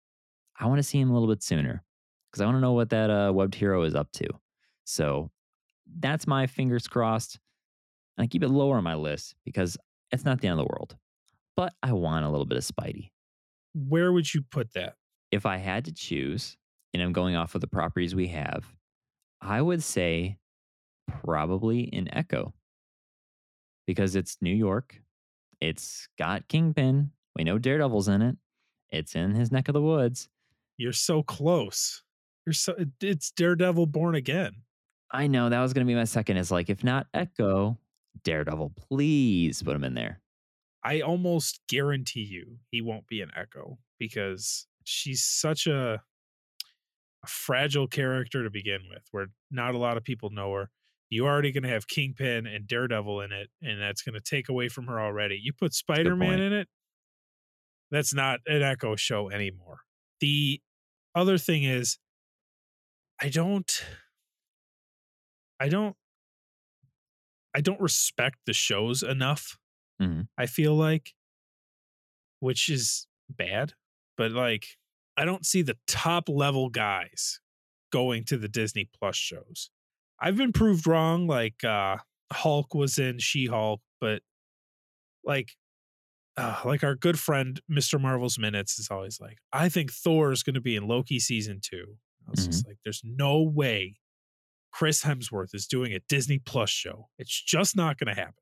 I 0.58 0.66
want 0.66 0.78
to 0.78 0.84
see 0.84 1.00
him 1.00 1.10
a 1.10 1.12
little 1.12 1.28
bit 1.28 1.42
sooner 1.42 1.82
because 2.30 2.40
I 2.40 2.44
want 2.44 2.56
to 2.56 2.60
know 2.60 2.72
what 2.72 2.90
that 2.90 3.10
uh, 3.10 3.32
webbed 3.34 3.56
hero 3.56 3.82
is 3.82 3.96
up 3.96 4.12
to. 4.12 4.28
So 4.84 5.32
that's 5.98 6.28
my 6.28 6.46
fingers 6.46 6.86
crossed. 6.86 7.40
And 8.16 8.24
I 8.24 8.28
keep 8.28 8.44
it 8.44 8.48
lower 8.48 8.76
on 8.76 8.84
my 8.84 8.94
list 8.94 9.34
because 9.44 9.76
it's 10.12 10.24
not 10.24 10.40
the 10.40 10.46
end 10.46 10.60
of 10.60 10.64
the 10.64 10.72
world. 10.72 10.96
But 11.56 11.72
I 11.82 11.92
want 11.92 12.24
a 12.24 12.30
little 12.30 12.46
bit 12.46 12.58
of 12.58 12.64
Spidey. 12.64 13.10
Where 13.74 14.12
would 14.12 14.32
you 14.32 14.42
put 14.48 14.72
that? 14.74 14.94
If 15.34 15.46
I 15.46 15.56
had 15.56 15.86
to 15.86 15.92
choose, 15.92 16.56
and 16.92 17.02
I'm 17.02 17.12
going 17.12 17.34
off 17.34 17.56
of 17.56 17.60
the 17.60 17.66
properties 17.66 18.14
we 18.14 18.28
have, 18.28 18.64
I 19.40 19.60
would 19.60 19.82
say 19.82 20.38
probably 21.24 21.90
an 21.92 22.08
Echo 22.12 22.54
because 23.84 24.14
it's 24.14 24.38
New 24.40 24.54
York. 24.54 25.02
It's 25.60 26.06
got 26.16 26.46
Kingpin. 26.46 27.10
We 27.34 27.42
know 27.42 27.58
Daredevil's 27.58 28.06
in 28.06 28.22
it. 28.22 28.36
It's 28.90 29.16
in 29.16 29.34
his 29.34 29.50
neck 29.50 29.66
of 29.66 29.72
the 29.72 29.82
woods. 29.82 30.28
You're 30.76 30.92
so 30.92 31.24
close. 31.24 32.04
You're 32.46 32.52
so 32.52 32.76
it's 33.00 33.32
Daredevil 33.32 33.86
born 33.86 34.14
again. 34.14 34.52
I 35.10 35.26
know 35.26 35.48
that 35.48 35.60
was 35.60 35.72
going 35.72 35.84
to 35.84 35.90
be 35.90 35.96
my 35.96 36.04
second. 36.04 36.36
Is 36.36 36.52
like, 36.52 36.70
if 36.70 36.84
not 36.84 37.08
Echo, 37.12 37.76
Daredevil, 38.22 38.74
please 38.88 39.64
put 39.64 39.74
him 39.74 39.82
in 39.82 39.94
there. 39.94 40.20
I 40.84 41.00
almost 41.00 41.60
guarantee 41.68 42.22
you 42.22 42.58
he 42.70 42.82
won't 42.82 43.08
be 43.08 43.20
an 43.20 43.32
Echo 43.34 43.78
because 43.98 44.68
she's 44.84 45.24
such 45.24 45.66
a, 45.66 46.02
a 47.22 47.26
fragile 47.26 47.86
character 47.86 48.42
to 48.44 48.50
begin 48.50 48.82
with, 48.88 49.02
where 49.10 49.28
not 49.50 49.74
a 49.74 49.78
lot 49.78 49.96
of 49.96 50.04
people 50.04 50.30
know 50.30 50.52
her. 50.52 50.70
You're 51.10 51.28
already 51.28 51.52
going 51.52 51.62
to 51.62 51.68
have 51.68 51.86
Kingpin 51.86 52.46
and 52.46 52.66
Daredevil 52.66 53.20
in 53.20 53.32
it, 53.32 53.48
and 53.62 53.80
that's 53.80 54.02
going 54.02 54.14
to 54.14 54.20
take 54.20 54.48
away 54.48 54.68
from 54.68 54.86
her 54.86 55.00
already. 55.00 55.38
You 55.40 55.52
put 55.52 55.72
Spider 55.74 56.16
Man 56.16 56.40
in 56.40 56.52
it, 56.52 56.68
that's 57.90 58.14
not 58.14 58.40
an 58.46 58.62
Echo 58.62 58.96
show 58.96 59.30
anymore. 59.30 59.78
The 60.20 60.60
other 61.14 61.38
thing 61.38 61.64
is, 61.64 61.98
I 63.20 63.28
don't, 63.28 63.84
I 65.60 65.68
don't, 65.68 65.96
I 67.54 67.60
don't 67.60 67.80
respect 67.80 68.38
the 68.46 68.52
shows 68.52 69.02
enough. 69.02 69.58
Mhm. 70.00 70.28
I 70.36 70.46
feel 70.46 70.74
like, 70.74 71.14
which 72.40 72.68
is 72.68 73.06
bad, 73.28 73.74
but 74.16 74.32
like, 74.32 74.66
I 75.16 75.24
don't 75.24 75.46
see 75.46 75.62
the 75.62 75.76
top 75.86 76.28
level 76.28 76.68
guys 76.68 77.40
going 77.92 78.24
to 78.24 78.36
the 78.36 78.48
Disney 78.48 78.88
Plus 78.98 79.16
shows. 79.16 79.70
I've 80.20 80.36
been 80.36 80.52
proved 80.52 80.86
wrong. 80.86 81.26
Like, 81.26 81.62
uh, 81.64 81.98
Hulk 82.32 82.74
was 82.74 82.98
in 82.98 83.18
She 83.18 83.46
Hulk, 83.46 83.80
but 84.00 84.22
like, 85.24 85.52
uh, 86.36 86.60
like 86.64 86.82
our 86.82 86.94
good 86.94 87.18
friend 87.18 87.60
Mr. 87.70 88.00
Marvel's 88.00 88.38
Minutes 88.38 88.78
is 88.78 88.88
always 88.90 89.20
like, 89.20 89.38
I 89.52 89.68
think 89.68 89.92
Thor 89.92 90.32
is 90.32 90.42
going 90.42 90.54
to 90.54 90.60
be 90.60 90.76
in 90.76 90.88
Loki 90.88 91.20
season 91.20 91.60
two. 91.62 91.96
I 92.26 92.30
was 92.30 92.46
just 92.46 92.66
like, 92.66 92.78
there's 92.84 93.02
no 93.04 93.42
way 93.42 93.96
Chris 94.72 95.04
Hemsworth 95.04 95.54
is 95.54 95.66
doing 95.66 95.92
a 95.92 96.00
Disney 96.08 96.38
Plus 96.38 96.70
show. 96.70 97.08
It's 97.18 97.42
just 97.42 97.76
not 97.76 97.98
going 97.98 98.12
to 98.14 98.20
happen. 98.20 98.34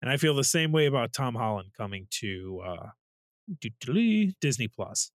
And 0.00 0.10
I 0.10 0.16
feel 0.16 0.34
the 0.34 0.44
same 0.44 0.72
way 0.72 0.86
about 0.86 1.12
Tom 1.12 1.34
Holland 1.34 1.70
coming 1.76 2.06
to 2.20 2.60
uh, 2.64 2.86
Disney 4.40 4.68
Plus. 4.68 5.10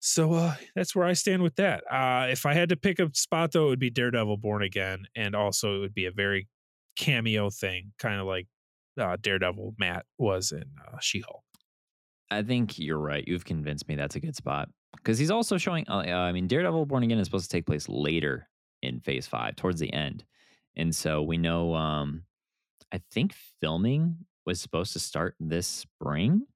So 0.00 0.32
uh, 0.34 0.54
that's 0.76 0.94
where 0.94 1.06
I 1.06 1.12
stand 1.12 1.42
with 1.42 1.56
that. 1.56 1.82
Uh, 1.90 2.28
if 2.30 2.46
I 2.46 2.54
had 2.54 2.68
to 2.68 2.76
pick 2.76 2.98
a 3.00 3.10
spot, 3.14 3.52
though, 3.52 3.66
it 3.66 3.70
would 3.70 3.80
be 3.80 3.90
Daredevil 3.90 4.36
Born 4.36 4.62
Again, 4.62 5.06
and 5.16 5.34
also 5.34 5.74
it 5.76 5.78
would 5.80 5.94
be 5.94 6.06
a 6.06 6.12
very 6.12 6.48
cameo 6.96 7.50
thing, 7.50 7.92
kind 7.98 8.20
of 8.20 8.26
like 8.26 8.46
uh, 8.98 9.16
Daredevil 9.20 9.74
Matt 9.78 10.06
was 10.18 10.52
in 10.52 10.64
uh, 10.86 10.98
She 11.00 11.20
Hulk. 11.20 11.42
I 12.30 12.42
think 12.42 12.78
you're 12.78 12.98
right. 12.98 13.24
You've 13.26 13.44
convinced 13.44 13.88
me 13.88 13.94
that's 13.94 14.16
a 14.16 14.20
good 14.20 14.36
spot 14.36 14.68
because 14.96 15.18
he's 15.18 15.30
also 15.30 15.56
showing. 15.58 15.84
Uh, 15.88 16.02
I 16.02 16.32
mean, 16.32 16.46
Daredevil 16.46 16.86
Born 16.86 17.02
Again 17.02 17.18
is 17.18 17.26
supposed 17.26 17.50
to 17.50 17.56
take 17.56 17.66
place 17.66 17.88
later 17.88 18.48
in 18.82 19.00
Phase 19.00 19.26
Five, 19.26 19.56
towards 19.56 19.80
the 19.80 19.92
end, 19.92 20.24
and 20.76 20.94
so 20.94 21.22
we 21.22 21.38
know. 21.38 21.74
Um, 21.74 22.22
I 22.92 23.00
think 23.10 23.34
filming 23.60 24.16
was 24.46 24.60
supposed 24.60 24.92
to 24.94 24.98
start 24.98 25.34
this 25.40 25.66
spring, 25.66 26.46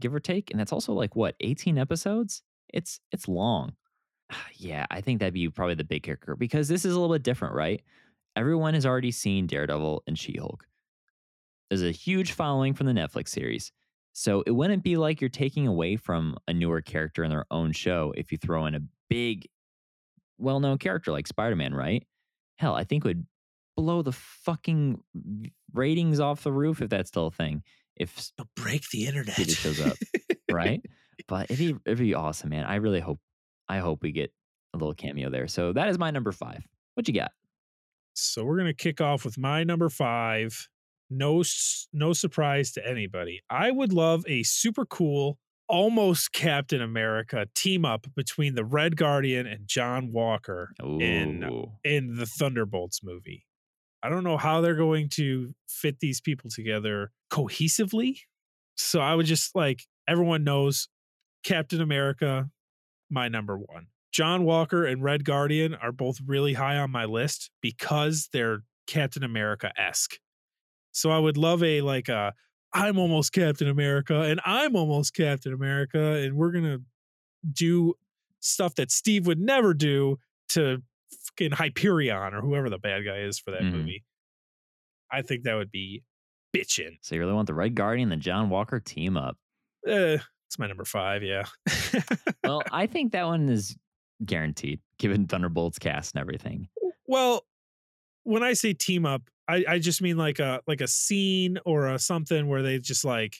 give 0.00 0.14
or 0.14 0.20
take, 0.20 0.50
and 0.50 0.58
that's 0.58 0.72
also 0.72 0.92
like 0.92 1.16
what 1.16 1.34
18 1.40 1.78
episodes. 1.78 2.42
It's 2.72 3.00
it's 3.12 3.28
long. 3.28 3.72
Yeah, 4.56 4.86
I 4.90 5.00
think 5.00 5.20
that'd 5.20 5.32
be 5.32 5.48
probably 5.48 5.76
the 5.76 5.84
big 5.84 6.02
kicker 6.02 6.36
because 6.36 6.68
this 6.68 6.84
is 6.84 6.92
a 6.92 7.00
little 7.00 7.14
bit 7.14 7.22
different, 7.22 7.54
right? 7.54 7.80
Everyone 8.36 8.74
has 8.74 8.84
already 8.84 9.10
seen 9.12 9.46
Daredevil 9.46 10.02
and 10.06 10.18
She 10.18 10.36
Hulk. 10.36 10.66
There's 11.70 11.82
a 11.82 11.92
huge 11.92 12.32
following 12.32 12.74
from 12.74 12.86
the 12.86 12.92
Netflix 12.92 13.28
series. 13.28 13.72
So 14.12 14.42
it 14.46 14.50
wouldn't 14.50 14.82
be 14.82 14.96
like 14.96 15.20
you're 15.20 15.30
taking 15.30 15.66
away 15.68 15.96
from 15.96 16.36
a 16.48 16.52
newer 16.52 16.80
character 16.82 17.22
in 17.22 17.30
their 17.30 17.46
own 17.50 17.72
show 17.72 18.12
if 18.16 18.32
you 18.32 18.38
throw 18.38 18.66
in 18.66 18.74
a 18.74 18.80
big, 19.08 19.46
well 20.38 20.60
known 20.60 20.78
character 20.78 21.12
like 21.12 21.26
Spider 21.26 21.56
Man, 21.56 21.72
right? 21.72 22.04
Hell, 22.56 22.74
I 22.74 22.84
think 22.84 23.04
would 23.04 23.24
blow 23.76 24.02
the 24.02 24.12
fucking 24.12 25.00
ratings 25.72 26.18
off 26.18 26.42
the 26.42 26.52
roof 26.52 26.82
if 26.82 26.90
that's 26.90 27.08
still 27.10 27.28
a 27.28 27.30
thing. 27.30 27.62
If 27.98 28.30
break 28.56 28.88
the 28.90 29.06
internet. 29.06 29.36
Peter 29.36 29.52
shows 29.52 29.80
up, 29.80 29.96
right? 30.50 30.80
but 31.28 31.50
it'd 31.50 31.58
be, 31.58 31.80
it'd 31.84 31.98
be 31.98 32.14
awesome, 32.14 32.50
man. 32.50 32.64
I 32.64 32.76
really 32.76 33.00
hope 33.00 33.18
I 33.68 33.78
hope 33.78 34.02
we 34.02 34.12
get 34.12 34.32
a 34.74 34.78
little 34.78 34.94
cameo 34.94 35.30
there. 35.30 35.46
So 35.46 35.72
that 35.72 35.88
is 35.88 35.98
my 35.98 36.10
number 36.10 36.32
five. 36.32 36.66
What 36.94 37.06
you 37.06 37.14
got? 37.14 37.32
So 38.14 38.44
we're 38.44 38.58
gonna 38.58 38.74
kick 38.74 39.00
off 39.00 39.24
with 39.24 39.38
my 39.38 39.62
number 39.62 39.88
five. 39.88 40.68
No, 41.10 41.42
no 41.92 42.12
surprise 42.12 42.72
to 42.72 42.86
anybody. 42.86 43.40
I 43.48 43.70
would 43.70 43.92
love 43.94 44.24
a 44.28 44.42
super 44.42 44.84
cool, 44.84 45.38
almost 45.66 46.32
Captain 46.32 46.82
America 46.82 47.46
team 47.54 47.84
up 47.84 48.06
between 48.14 48.54
the 48.54 48.64
Red 48.64 48.96
Guardian 48.96 49.46
and 49.46 49.66
John 49.66 50.12
Walker 50.12 50.74
in 50.80 51.68
in 51.84 52.16
the 52.16 52.26
Thunderbolts 52.26 53.02
movie. 53.02 53.46
I 54.02 54.08
don't 54.08 54.24
know 54.24 54.36
how 54.36 54.60
they're 54.60 54.74
going 54.74 55.08
to 55.10 55.54
fit 55.68 56.00
these 56.00 56.20
people 56.20 56.50
together 56.50 57.10
cohesively. 57.30 58.18
So 58.76 59.00
I 59.00 59.14
would 59.14 59.26
just 59.26 59.54
like 59.54 59.86
everyone 60.06 60.44
knows 60.44 60.88
Captain 61.44 61.80
America, 61.80 62.48
my 63.10 63.28
number 63.28 63.56
one. 63.56 63.88
John 64.12 64.44
Walker 64.44 64.84
and 64.84 65.02
Red 65.02 65.24
Guardian 65.24 65.74
are 65.74 65.92
both 65.92 66.18
really 66.24 66.54
high 66.54 66.76
on 66.76 66.90
my 66.90 67.04
list 67.04 67.50
because 67.60 68.28
they're 68.32 68.62
Captain 68.86 69.22
America 69.22 69.72
esque. 69.76 70.18
So 70.92 71.10
I 71.10 71.18
would 71.18 71.36
love 71.36 71.62
a 71.62 71.80
like 71.82 72.08
a 72.08 72.32
I'm 72.72 72.98
almost 72.98 73.32
Captain 73.32 73.68
America 73.68 74.22
and 74.22 74.40
I'm 74.44 74.76
almost 74.76 75.14
Captain 75.14 75.52
America 75.52 75.98
and 75.98 76.36
we're 76.36 76.52
gonna 76.52 76.78
do 77.52 77.94
stuff 78.40 78.74
that 78.76 78.90
Steve 78.90 79.26
would 79.26 79.38
never 79.38 79.74
do 79.74 80.18
to 80.50 80.82
fucking 81.26 81.52
Hyperion 81.52 82.34
or 82.34 82.40
whoever 82.40 82.68
the 82.70 82.78
bad 82.78 83.04
guy 83.04 83.18
is 83.18 83.38
for 83.38 83.50
that 83.52 83.62
Mhm. 83.62 83.72
movie. 83.72 84.04
I 85.10 85.22
think 85.22 85.44
that 85.44 85.54
would 85.54 85.70
be 85.70 86.02
bitchin'. 86.54 86.98
So 87.02 87.14
you 87.14 87.20
really 87.20 87.32
want 87.34 87.46
the 87.46 87.54
Red 87.54 87.74
Guardian 87.74 88.12
and 88.12 88.20
the 88.20 88.22
John 88.24 88.50
Walker 88.50 88.80
team 88.80 89.16
up? 89.16 89.36
Uh, 89.86 90.18
it's 90.46 90.58
my 90.58 90.66
number 90.66 90.84
five. 90.84 91.22
Yeah. 91.22 91.44
Well, 92.44 92.62
I 92.72 92.86
think 92.86 93.12
that 93.12 93.24
one 93.26 93.48
is 93.48 93.76
guaranteed, 94.24 94.80
given 94.98 95.26
Thunderbolts 95.26 95.78
cast 95.78 96.14
and 96.14 96.20
everything. 96.20 96.68
well, 97.06 97.46
when 98.24 98.42
I 98.42 98.52
say 98.52 98.74
team 98.74 99.06
up, 99.06 99.22
I, 99.46 99.64
I 99.66 99.78
just 99.78 100.02
mean 100.02 100.18
like 100.18 100.38
a 100.40 100.60
like 100.66 100.82
a 100.82 100.88
scene 100.88 101.58
or 101.64 101.86
a 101.88 101.98
something 101.98 102.48
where 102.48 102.62
they 102.62 102.78
just 102.78 103.02
like 103.04 103.36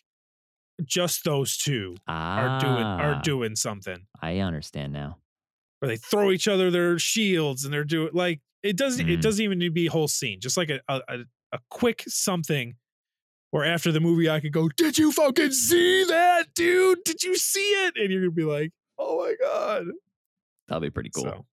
just 0.85 1.25
those 1.25 1.57
two 1.59 1.97
are 2.07 2.59
doing 2.61 2.73
are 2.85 3.15
Ah, 3.17 3.21
doing 3.21 3.57
something. 3.57 4.07
I 4.23 4.39
understand 4.39 4.93
now. 4.95 5.19
Where 5.81 5.89
they 5.89 5.97
throw 5.97 6.31
each 6.31 6.49
other 6.49 6.71
their 6.71 6.99
shields 6.99 7.65
and 7.65 7.73
they're 7.73 7.85
doing 7.85 8.11
like 8.13 8.41
it 8.63 8.77
doesn't 8.77 9.09
it 9.09 9.19
Mhm. 9.19 9.23
doesn't 9.23 9.45
even 9.45 9.59
need 9.61 9.67
to 9.67 9.73
be 9.73 9.87
a 9.87 9.91
whole 9.91 10.09
scene. 10.09 10.41
Just 10.41 10.57
like 10.57 10.71
a 10.71 10.81
a, 10.89 11.01
a, 11.09 11.19
a 11.53 11.59
quick 11.71 12.03
something 12.09 12.75
where 13.51 13.65
after 13.65 13.91
the 13.93 14.01
movie 14.01 14.29
I 14.29 14.41
could 14.41 14.53
go, 14.53 14.69
Did 14.69 14.99
you 14.99 15.13
fucking 15.13 15.53
see 15.53 16.05
that, 16.05 16.49
dude? 16.55 16.99
Did 17.05 17.23
you 17.23 17.37
see 17.37 17.61
it? 17.87 17.95
And 17.97 18.11
you're 18.13 18.23
gonna 18.23 18.31
be 18.33 18.45
like, 18.45 18.73
Oh 18.99 19.19
my 19.25 19.35
god. 19.41 19.87
That'll 20.67 20.81
be 20.81 20.91
pretty 20.91 21.11
cool. 21.11 21.23
So 21.25 21.47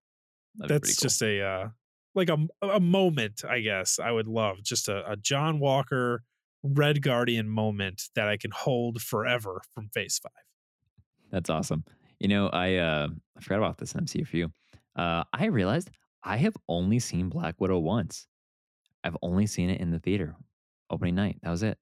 be 0.57 0.67
that's 0.67 0.79
pretty 0.79 0.93
cool. 0.95 1.05
just 1.05 1.21
a 1.21 1.41
uh 1.41 1.67
like 2.15 2.29
a 2.29 2.37
a 2.61 2.79
moment 2.79 3.43
i 3.45 3.59
guess 3.59 3.99
i 3.99 4.09
would 4.09 4.25
love 4.27 4.63
just 4.63 4.87
a, 4.87 5.11
a 5.11 5.17
john 5.17 5.59
walker 5.59 6.23
red 6.63 7.01
guardian 7.01 7.49
moment 7.49 8.03
that 8.15 8.29
i 8.29 8.37
can 8.37 8.51
hold 8.51 9.01
forever 9.01 9.61
from 9.73 9.89
phase 9.89 10.17
five 10.17 10.31
That's 11.29 11.49
awesome. 11.49 11.83
You 12.25 12.29
know, 12.29 12.47
I 12.47 12.77
uh 12.77 13.07
I 13.37 13.39
forgot 13.39 13.59
about 13.59 13.77
this 13.77 13.93
MCU. 13.93 14.25
For 14.25 14.37
you. 14.37 14.51
Uh 14.95 15.23
I 15.31 15.45
realized 15.45 15.91
I 16.23 16.37
have 16.37 16.57
only 16.67 16.97
seen 16.97 17.29
Black 17.29 17.61
Widow 17.61 17.77
once. 17.77 18.25
I've 19.03 19.15
only 19.21 19.45
seen 19.45 19.69
it 19.69 19.79
in 19.79 19.91
the 19.91 19.99
theater 19.99 20.35
opening 20.89 21.13
night. 21.13 21.37
That 21.43 21.51
was 21.51 21.61
it. 21.61 21.77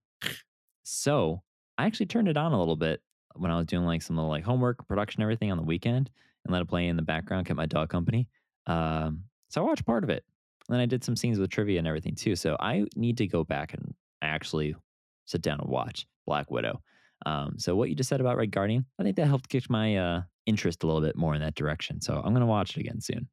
So 0.83 1.41
I 1.77 1.85
actually 1.85 2.07
turned 2.07 2.27
it 2.27 2.35
on 2.35 2.51
a 2.51 2.59
little 2.59 2.75
bit 2.75 3.01
when 3.35 3.51
I 3.51 3.57
was 3.57 3.67
doing 3.67 3.85
like 3.85 4.01
some 4.01 4.17
little 4.17 4.29
like 4.29 4.43
homework, 4.43 4.85
production, 4.85 5.23
everything 5.23 5.49
on 5.49 5.55
the 5.55 5.63
weekend, 5.63 6.09
and 6.43 6.51
let 6.51 6.61
it 6.61 6.67
play 6.67 6.89
in 6.89 6.97
the 6.97 7.03
background, 7.03 7.45
kept 7.45 7.55
my 7.55 7.65
dog 7.65 7.87
company. 7.87 8.27
Um, 8.67 9.23
so 9.47 9.61
I 9.61 9.65
watched 9.65 9.85
part 9.85 10.03
of 10.03 10.09
it. 10.09 10.25
And 10.67 10.73
then 10.73 10.81
I 10.81 10.85
did 10.87 11.05
some 11.05 11.15
scenes 11.15 11.39
with 11.39 11.51
trivia 11.51 11.79
and 11.79 11.87
everything 11.87 12.15
too. 12.15 12.35
So 12.35 12.57
I 12.59 12.83
need 12.97 13.17
to 13.19 13.27
go 13.27 13.45
back 13.45 13.73
and 13.73 13.93
actually 14.21 14.75
sit 15.23 15.41
down 15.41 15.61
and 15.61 15.69
watch 15.69 16.05
Black 16.25 16.51
Widow. 16.51 16.81
Um, 17.25 17.53
so 17.57 17.77
what 17.77 17.87
you 17.87 17.95
just 17.95 18.09
said 18.09 18.19
about 18.19 18.35
Red 18.35 18.51
Guardian, 18.51 18.85
I 18.99 19.03
think 19.03 19.15
that 19.15 19.27
helped 19.27 19.47
kick 19.47 19.69
my 19.69 19.95
uh, 19.95 20.21
interest 20.45 20.83
a 20.83 20.87
little 20.87 21.01
bit 21.01 21.15
more 21.15 21.35
in 21.35 21.41
that 21.41 21.55
direction. 21.55 22.01
So 22.01 22.21
I'm 22.23 22.33
gonna 22.33 22.45
watch 22.45 22.77
it 22.77 22.81
again 22.81 23.01
soon. 23.01 23.27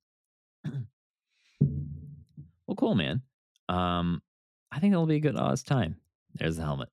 well, 2.66 2.76
cool, 2.76 2.94
man. 2.94 3.22
Um, 3.68 4.22
I 4.72 4.78
think 4.78 4.92
that'll 4.92 5.06
be 5.06 5.16
a 5.16 5.20
good 5.20 5.36
Oz 5.36 5.62
time. 5.62 5.96
There's 6.34 6.56
the 6.56 6.62
helmet. 6.62 6.88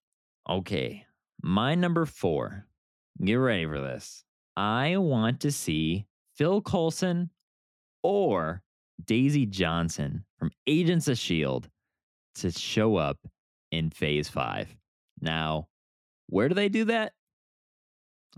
Okay, 0.49 1.05
my 1.41 1.75
number 1.75 2.05
four. 2.05 2.65
Get 3.23 3.35
ready 3.35 3.65
for 3.65 3.81
this. 3.81 4.23
I 4.55 4.97
want 4.97 5.39
to 5.41 5.51
see 5.51 6.05
Phil 6.35 6.61
Coulson 6.61 7.31
or 8.03 8.61
Daisy 9.05 9.45
Johnson 9.45 10.23
from 10.37 10.51
Agents 10.67 11.07
of 11.07 11.13
S.H.I.E.L.D. 11.13 11.67
to 12.35 12.51
show 12.51 12.95
up 12.95 13.17
in 13.71 13.89
phase 13.89 14.29
five. 14.29 14.75
Now, 15.19 15.67
where 16.27 16.47
do 16.47 16.55
they 16.55 16.69
do 16.69 16.85
that? 16.85 17.13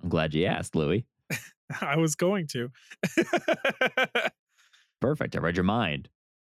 I'm 0.01 0.09
glad 0.09 0.33
you 0.33 0.45
asked, 0.45 0.75
Louis. 0.75 1.05
i 1.81 1.97
was 1.97 2.15
going 2.15 2.47
to 2.47 2.69
Perfect. 5.01 5.35
I 5.35 5.39
read 5.39 5.55
your 5.55 5.63
mind. 5.63 6.09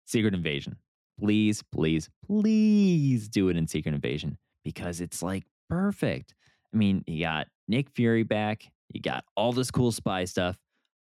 Secret 0.06 0.34
Invasion. 0.34 0.78
Please, 1.20 1.62
please, 1.74 2.10
please 2.26 3.28
do 3.28 3.50
it 3.50 3.58
in 3.58 3.68
Secret 3.68 3.94
Invasion 3.94 4.38
because 4.64 5.02
it's 5.02 5.22
like 5.22 5.44
perfect. 5.70 6.34
I 6.74 6.78
mean, 6.78 7.04
you 7.06 7.22
got 7.26 7.48
Nick 7.68 7.90
Fury 7.90 8.24
back, 8.24 8.72
you 8.94 9.02
got 9.02 9.26
all 9.36 9.52
this 9.52 9.72
cool 9.72 9.92
spy 9.92 10.24
stuff. 10.26 10.58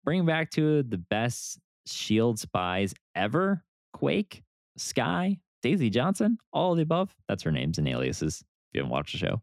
Bring 0.05 0.25
back 0.25 0.51
to 0.53 0.83
the 0.85 0.99
best 0.99 1.59
Shield 1.87 2.39
spies 2.39 2.95
ever 3.17 3.65
Quake, 3.93 4.43
Sky, 4.77 5.39
Daisy 5.63 5.91
Johnson, 5.91 6.39
all 6.53 6.73
of 6.73 6.77
the 6.77 6.83
above. 6.83 7.15
That's 7.29 7.43
her 7.43 7.51
names 7.53 7.79
and 7.79 7.89
aliases 7.89 8.41
if 8.41 8.47
you 8.75 8.81
haven't 8.81 8.93
watched 8.93 9.13
the 9.13 9.19
show. 9.19 9.43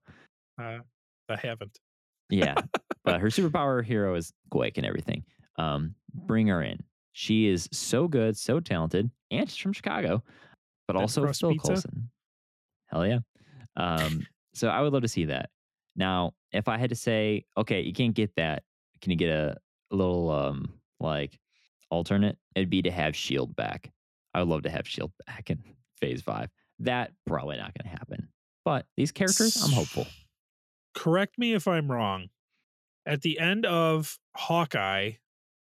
uh, 0.61 0.79
i 1.29 1.35
haven't 1.35 1.77
Yeah, 2.29 2.55
but 3.03 3.19
her 3.21 3.27
superpower 3.27 3.83
hero 3.83 4.15
is 4.15 4.33
Quake 4.49 4.77
and 4.77 4.85
everything. 4.85 5.23
Um, 5.57 5.95
bring 6.13 6.47
her 6.47 6.61
in. 6.61 6.79
She 7.13 7.47
is 7.47 7.67
so 7.71 8.07
good, 8.07 8.37
so 8.37 8.59
talented, 8.59 9.09
and 9.31 9.49
she's 9.49 9.57
from 9.57 9.73
Chicago, 9.73 10.23
but 10.87 10.95
also 10.95 11.21
Phil 11.33 11.51
pizza? 11.51 11.67
Coulson. 11.73 12.09
Hell 12.87 13.05
yeah. 13.05 13.19
Um, 13.75 14.25
so 14.53 14.67
I 14.69 14.81
would 14.81 14.93
love 14.93 15.01
to 15.01 15.07
see 15.07 15.25
that. 15.25 15.49
Now, 15.95 16.33
if 16.51 16.67
I 16.67 16.77
had 16.77 16.89
to 16.89 16.95
say, 16.95 17.45
okay, 17.57 17.81
you 17.81 17.93
can't 17.93 18.13
get 18.13 18.35
that, 18.37 18.63
can 19.01 19.11
you 19.11 19.17
get 19.17 19.29
a, 19.29 19.57
a 19.91 19.95
little 19.95 20.29
um 20.29 20.73
like 20.99 21.37
alternate? 21.89 22.37
It'd 22.55 22.69
be 22.69 22.81
to 22.83 22.91
have 22.91 23.15
Shield 23.15 23.55
back. 23.55 23.91
I 24.33 24.39
would 24.39 24.47
love 24.49 24.63
to 24.63 24.69
have 24.69 24.87
Shield 24.87 25.11
back 25.25 25.49
in 25.49 25.61
Phase 25.99 26.21
Five. 26.21 26.49
That 26.79 27.11
probably 27.25 27.57
not 27.57 27.73
going 27.73 27.91
to 27.91 27.97
happen. 27.97 28.29
But 28.63 28.85
these 28.95 29.11
characters, 29.11 29.61
I'm 29.63 29.71
hopeful. 29.71 30.07
correct 30.95 31.37
me 31.37 31.53
if 31.53 31.67
i'm 31.67 31.89
wrong 31.91 32.27
at 33.05 33.21
the 33.21 33.39
end 33.39 33.65
of 33.65 34.17
hawkeye 34.35 35.11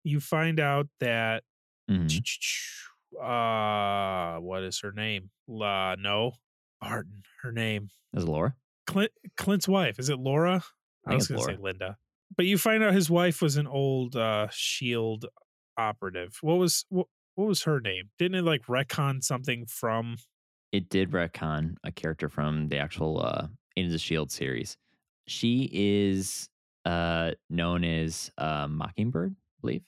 you 0.03 0.19
find 0.19 0.59
out 0.59 0.87
that 0.99 1.43
Mhm. 1.89 2.09
uh 3.21 4.39
what 4.39 4.63
is 4.63 4.79
her 4.79 4.91
name 4.91 5.29
uh 5.49 5.95
no 5.99 6.33
Barton, 6.81 7.23
her 7.41 7.51
name 7.51 7.89
Is 8.13 8.25
Laura? 8.25 8.55
Clint 8.87 9.11
Clint's 9.37 9.67
wife. 9.69 9.97
Is 9.99 10.09
it 10.09 10.19
Laura? 10.19 10.61
I 11.07 11.11
I, 11.11 11.15
was 11.15 11.27
gonna 11.29 11.41
say 11.43 11.55
Linda. 11.55 11.97
But 12.35 12.45
you 12.45 12.57
find 12.57 12.83
out 12.83 12.93
his 12.93 13.09
wife 13.09 13.41
was 13.41 13.55
an 13.57 13.67
old 13.67 14.15
uh 14.17 14.47
shield 14.51 15.25
operative. 15.77 16.37
What 16.41 16.55
was 16.57 16.85
what, 16.89 17.07
what 17.35 17.47
was 17.47 17.63
her 17.63 17.79
name? 17.79 18.09
Didn't 18.19 18.35
it 18.35 18.43
like 18.43 18.65
retcon 18.65 19.23
something 19.23 19.65
from 19.65 20.17
it 20.73 20.89
did 20.89 21.11
retcon 21.11 21.75
a 21.83 21.91
character 21.91 22.27
from 22.27 22.67
the 22.67 22.77
actual 22.77 23.21
uh 23.23 23.47
Agents 23.77 23.95
of 23.95 24.01
Shield 24.01 24.31
series. 24.31 24.77
She 25.27 25.69
is 25.71 26.49
uh 26.85 27.31
known 27.49 27.83
as 27.83 28.31
uh 28.37 28.67
Mockingbird, 28.67 29.35
I 29.35 29.61
believe. 29.61 29.81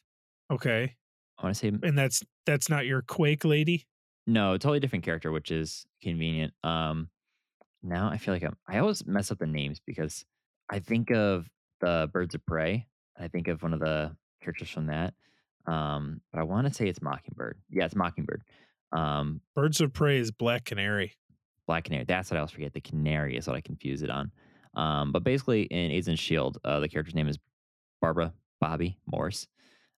Okay. 0.51 0.95
I 1.37 1.43
want 1.43 1.55
to 1.55 1.59
say 1.59 1.67
And 1.67 1.97
that's 1.97 2.23
that's 2.45 2.69
not 2.69 2.85
your 2.85 3.01
Quake 3.01 3.43
lady? 3.45 3.85
no, 4.27 4.53
totally 4.57 4.79
different 4.79 5.05
character, 5.05 5.31
which 5.31 5.51
is 5.51 5.85
convenient. 6.01 6.53
Um 6.63 7.09
now 7.83 8.09
I 8.09 8.17
feel 8.17 8.33
like 8.33 8.43
I'm 8.43 8.57
I 8.67 8.79
always 8.79 9.05
mess 9.05 9.31
up 9.31 9.39
the 9.39 9.45
names 9.47 9.79
because 9.85 10.25
I 10.69 10.79
think 10.79 11.11
of 11.11 11.47
the 11.81 12.09
Birds 12.11 12.33
of 12.35 12.45
Prey. 12.45 12.87
I 13.19 13.27
think 13.27 13.47
of 13.47 13.61
one 13.61 13.73
of 13.73 13.79
the 13.79 14.15
characters 14.41 14.69
from 14.69 14.87
that. 14.87 15.13
Um, 15.67 16.21
but 16.31 16.39
I 16.39 16.43
want 16.43 16.67
to 16.67 16.73
say 16.73 16.87
it's 16.87 17.01
Mockingbird. 17.01 17.57
Yeah, 17.69 17.85
it's 17.85 17.95
Mockingbird. 17.95 18.41
Um, 18.91 19.41
Birds 19.55 19.81
of 19.81 19.93
Prey 19.93 20.17
is 20.17 20.31
Black 20.31 20.65
Canary. 20.65 21.13
Black 21.67 21.83
Canary. 21.85 22.05
That's 22.05 22.29
what 22.31 22.37
I 22.37 22.39
always 22.39 22.51
forget. 22.51 22.73
The 22.73 22.81
Canary 22.81 23.35
is 23.37 23.47
what 23.47 23.55
I 23.55 23.61
confuse 23.61 24.01
it 24.03 24.09
on. 24.09 24.31
Um, 24.75 25.11
but 25.11 25.23
basically, 25.23 25.63
in 25.63 25.91
Agents 25.91 26.21
Shield, 26.21 26.57
uh, 26.63 26.79
the 26.79 26.89
character's 26.89 27.15
name 27.15 27.27
is 27.27 27.39
Barbara 28.01 28.33
Bobbi 28.63 28.97
Morse, 29.05 29.47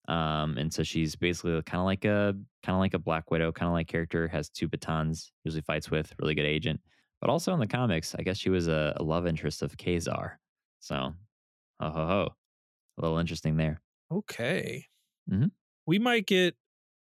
um, 0.08 0.58
and 0.58 0.74
so 0.74 0.84
she's 0.84 1.16
basically 1.16 1.62
kind 1.64 1.80
of 1.80 1.86
like 1.86 2.06
a 2.06 2.34
kind 2.64 2.76
of 2.76 2.80
like 2.80 2.94
a 2.94 3.00
Black 3.00 3.30
Widow, 3.32 3.52
kind 3.52 3.68
of 3.68 3.74
like 3.74 3.88
character. 3.88 4.28
Has 4.28 4.50
two 4.50 4.68
batons, 4.68 5.32
usually 5.44 5.62
fights 5.62 5.92
with, 5.92 6.14
really 6.20 6.36
good 6.36 6.46
agent. 6.46 6.80
But 7.22 7.30
also 7.30 7.54
in 7.54 7.60
the 7.60 7.68
comics, 7.68 8.16
I 8.18 8.22
guess 8.22 8.38
she 8.38 8.50
was 8.50 8.68
a, 8.68 8.94
a 8.98 9.04
love 9.04 9.26
interest 9.26 9.64
of 9.64 9.76
Ka-Zar. 9.78 10.40
So, 10.80 10.96
ho 10.96 11.90
ho 11.90 12.08
ho, 12.08 12.30
a 12.98 13.02
little 13.02 13.18
interesting 13.18 13.58
there. 13.58 13.82
Okay. 14.12 14.86
Mhm. 15.30 15.52
We 15.86 16.00
might 16.00 16.26
get 16.28 16.56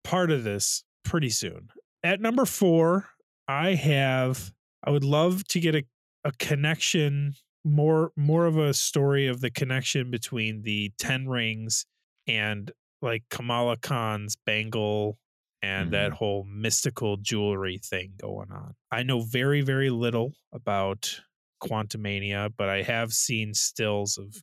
part 0.04 0.32
of 0.32 0.44
this 0.44 0.84
pretty 1.04 1.30
soon. 1.30 1.70
At 2.04 2.20
number 2.22 2.46
four, 2.46 3.10
I 3.48 3.76
have 3.76 4.52
I 4.84 4.92
would 4.92 5.04
love 5.04 5.44
to 5.50 5.60
get 5.60 5.76
a, 5.76 5.84
a 6.24 6.32
connection, 6.34 7.36
more 7.64 8.12
more 8.16 8.46
of 8.46 8.58
a 8.58 8.74
story 8.74 9.28
of 9.28 9.42
the 9.42 9.52
connection 9.52 10.10
between 10.12 10.64
the 10.64 10.92
Ten 10.98 11.28
Rings 11.28 11.86
and 12.28 12.72
like 13.02 13.24
Kamala 13.30 13.78
Khan's 13.78 14.36
bangle 14.46 15.18
and 15.62 15.92
that 15.92 16.08
mm-hmm. 16.08 16.16
whole 16.16 16.44
mystical 16.44 17.18
jewelry 17.18 17.80
thing 17.84 18.14
going 18.20 18.52
on. 18.52 18.74
I 18.92 19.04
know 19.04 19.22
very, 19.22 19.62
very 19.62 19.90
little 19.90 20.34
about 20.54 21.22
Quantumania, 21.64 22.50
but 22.58 22.70
I 22.70 22.82
have 22.82 23.14
seen 23.14 23.54
stills 23.54 24.18
of 24.18 24.42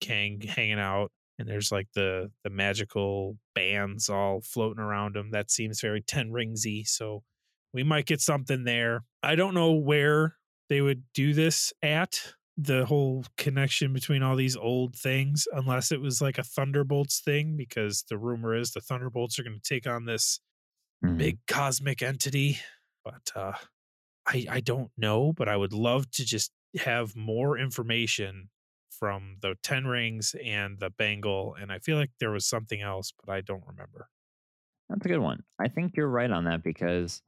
Kang 0.00 0.40
hanging 0.40 0.78
out 0.78 1.10
and 1.40 1.48
there's 1.48 1.72
like 1.72 1.88
the 1.94 2.30
the 2.44 2.50
magical 2.50 3.38
bands 3.54 4.10
all 4.10 4.42
floating 4.42 4.82
around 4.82 5.16
him. 5.16 5.30
That 5.30 5.50
seems 5.50 5.80
very 5.80 6.02
ten 6.02 6.30
ringsy. 6.30 6.86
So 6.86 7.22
we 7.72 7.82
might 7.82 8.06
get 8.06 8.20
something 8.20 8.64
there. 8.64 9.04
I 9.22 9.36
don't 9.36 9.54
know 9.54 9.72
where 9.72 10.36
they 10.68 10.82
would 10.82 11.02
do 11.14 11.32
this 11.32 11.72
at 11.82 12.34
the 12.62 12.86
whole 12.86 13.24
connection 13.36 13.92
between 13.92 14.22
all 14.22 14.36
these 14.36 14.56
old 14.56 14.96
things, 14.96 15.46
unless 15.52 15.92
it 15.92 16.00
was 16.00 16.20
like 16.20 16.38
a 16.38 16.42
Thunderbolts 16.44 17.20
thing, 17.20 17.56
because 17.56 18.04
the 18.08 18.18
rumor 18.18 18.54
is 18.54 18.72
the 18.72 18.80
Thunderbolts 18.80 19.38
are 19.38 19.42
going 19.44 19.60
to 19.60 19.68
take 19.74 19.86
on 19.86 20.04
this 20.04 20.40
Mhm. 21.02 21.30
big 21.30 21.38
cosmic 21.48 22.02
entity. 22.02 22.58
But 23.04 23.30
uh, 23.36 23.54
I 24.26 24.46
I 24.50 24.60
don't 24.60 24.92
know. 24.96 25.32
But 25.32 25.48
I 25.48 25.56
would 25.56 25.72
love 25.72 26.10
to 26.12 26.24
just 26.24 26.52
have 26.78 27.16
more 27.16 27.58
information 27.58 28.50
from 28.90 29.38
the 29.42 29.56
Ten 29.62 29.86
Rings 29.86 30.34
and 30.44 30.78
the 30.80 30.90
Bangle. 30.90 31.54
And 31.54 31.72
I 31.72 31.78
feel 31.80 31.96
like 31.98 32.12
there 32.20 32.32
was 32.32 32.46
something 32.46 32.82
else, 32.82 33.12
but 33.24 33.32
I 33.32 33.40
don't 33.42 33.66
remember. 33.66 34.08
That's 34.88 35.04
a 35.04 35.08
good 35.08 35.18
one. 35.18 35.44
I 35.58 35.68
think 35.68 35.96
you're 35.96 36.08
right 36.08 36.30
on 36.30 36.44
that 36.44 36.62
because 36.62 37.22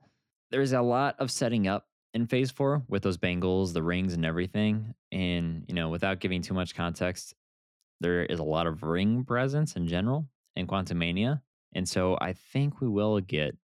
there's 0.51 0.73
a 0.73 0.83
lot 0.83 1.17
of 1.21 1.31
setting 1.31 1.69
up 1.69 1.89
in 2.15 2.27
phase 2.27 2.51
four 2.51 2.83
with 2.89 3.03
those 3.03 3.17
bangles, 3.17 3.73
the 3.73 3.83
rings, 3.83 4.15
and 4.15 4.25
everything. 4.25 4.95
And, 5.11 5.65
you 5.69 5.75
know, 5.75 5.89
without 5.89 6.21
giving 6.21 6.43
too 6.43 6.55
much 6.55 6.75
context, 6.75 7.35
there 8.01 8.25
is 8.25 8.39
a 8.39 8.45
lot 8.45 8.67
of 8.67 8.83
ring 8.83 9.25
presence 9.25 9.77
in 9.77 9.87
general 9.87 10.29
in 10.57 10.67
Quantumania. 10.67 11.41
And 11.75 11.89
so 11.89 12.19
I 12.21 12.33
think 12.35 12.81
we 12.81 12.89
will 12.89 13.21
get 13.21 13.57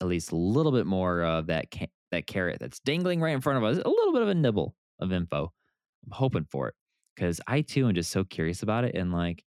at 0.00 0.08
least 0.08 0.32
a 0.32 0.36
little 0.36 0.72
bit 0.72 0.86
more 0.86 1.22
of 1.22 1.46
that 1.46 1.70
ca- 1.72 1.90
that 2.12 2.26
carrot 2.26 2.58
that's 2.60 2.80
dangling 2.80 3.20
right 3.20 3.34
in 3.34 3.40
front 3.40 3.58
of 3.58 3.64
us, 3.64 3.82
a 3.84 3.88
little 3.88 4.12
bit 4.12 4.22
of 4.22 4.28
a 4.28 4.34
nibble 4.34 4.74
of 5.00 5.12
info. 5.12 5.52
I'm 6.06 6.12
hoping 6.12 6.44
for 6.44 6.68
it 6.68 6.74
because 7.14 7.40
I 7.46 7.62
too 7.62 7.88
am 7.88 7.94
just 7.94 8.10
so 8.10 8.24
curious 8.24 8.62
about 8.62 8.84
it. 8.84 8.94
And 8.94 9.12
like, 9.12 9.44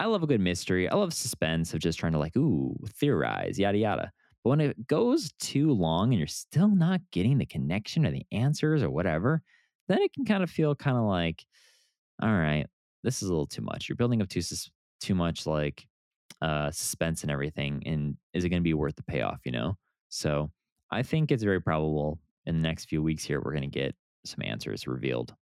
I 0.00 0.06
love 0.06 0.22
a 0.22 0.26
good 0.26 0.40
mystery. 0.40 0.88
I 0.88 0.94
love 0.94 1.12
suspense 1.12 1.74
of 1.74 1.80
just 1.80 1.98
trying 1.98 2.12
to 2.12 2.18
like, 2.18 2.36
ooh, 2.36 2.76
theorize, 2.88 3.58
yada 3.58 3.78
yada. 3.78 4.12
But 4.48 4.56
when 4.56 4.70
it 4.70 4.86
goes 4.86 5.30
too 5.38 5.72
long 5.72 6.08
and 6.08 6.18
you're 6.18 6.26
still 6.26 6.74
not 6.74 7.02
getting 7.10 7.36
the 7.36 7.44
connection 7.44 8.06
or 8.06 8.10
the 8.10 8.24
answers 8.32 8.82
or 8.82 8.88
whatever, 8.88 9.42
then 9.88 10.00
it 10.00 10.14
can 10.14 10.24
kind 10.24 10.42
of 10.42 10.50
feel 10.50 10.74
kind 10.74 10.96
of 10.96 11.02
like, 11.02 11.44
all 12.22 12.32
right, 12.32 12.66
this 13.02 13.22
is 13.22 13.28
a 13.28 13.30
little 13.30 13.46
too 13.46 13.60
much. 13.60 13.90
You're 13.90 13.96
building 13.96 14.22
up 14.22 14.28
too 14.30 14.40
too 15.00 15.14
much 15.14 15.46
like 15.46 15.86
uh, 16.40 16.70
suspense 16.70 17.24
and 17.24 17.30
everything, 17.30 17.82
and 17.84 18.16
is 18.32 18.42
it 18.42 18.48
going 18.48 18.62
to 18.62 18.64
be 18.64 18.72
worth 18.72 18.96
the 18.96 19.02
payoff? 19.02 19.40
You 19.44 19.52
know. 19.52 19.76
So 20.08 20.50
I 20.90 21.02
think 21.02 21.30
it's 21.30 21.42
very 21.42 21.60
probable 21.60 22.18
in 22.46 22.54
the 22.54 22.66
next 22.66 22.86
few 22.86 23.02
weeks 23.02 23.24
here 23.24 23.42
we're 23.44 23.52
going 23.52 23.70
to 23.70 23.78
get 23.78 23.94
some 24.24 24.40
answers 24.42 24.86
revealed. 24.86 25.34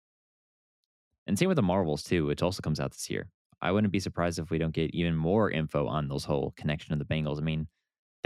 And 1.28 1.38
same 1.38 1.46
with 1.46 1.56
the 1.56 1.62
Marvels 1.62 2.02
too, 2.02 2.26
which 2.26 2.42
also 2.42 2.60
comes 2.60 2.80
out 2.80 2.90
this 2.90 3.08
year. 3.08 3.28
I 3.62 3.70
wouldn't 3.70 3.92
be 3.92 4.00
surprised 4.00 4.40
if 4.40 4.50
we 4.50 4.58
don't 4.58 4.74
get 4.74 4.90
even 4.90 5.14
more 5.14 5.48
info 5.48 5.86
on 5.86 6.08
those 6.08 6.24
whole 6.24 6.54
connection 6.56 6.92
of 6.92 6.98
the 6.98 7.04
bangles. 7.04 7.38
I 7.38 7.44
mean, 7.44 7.68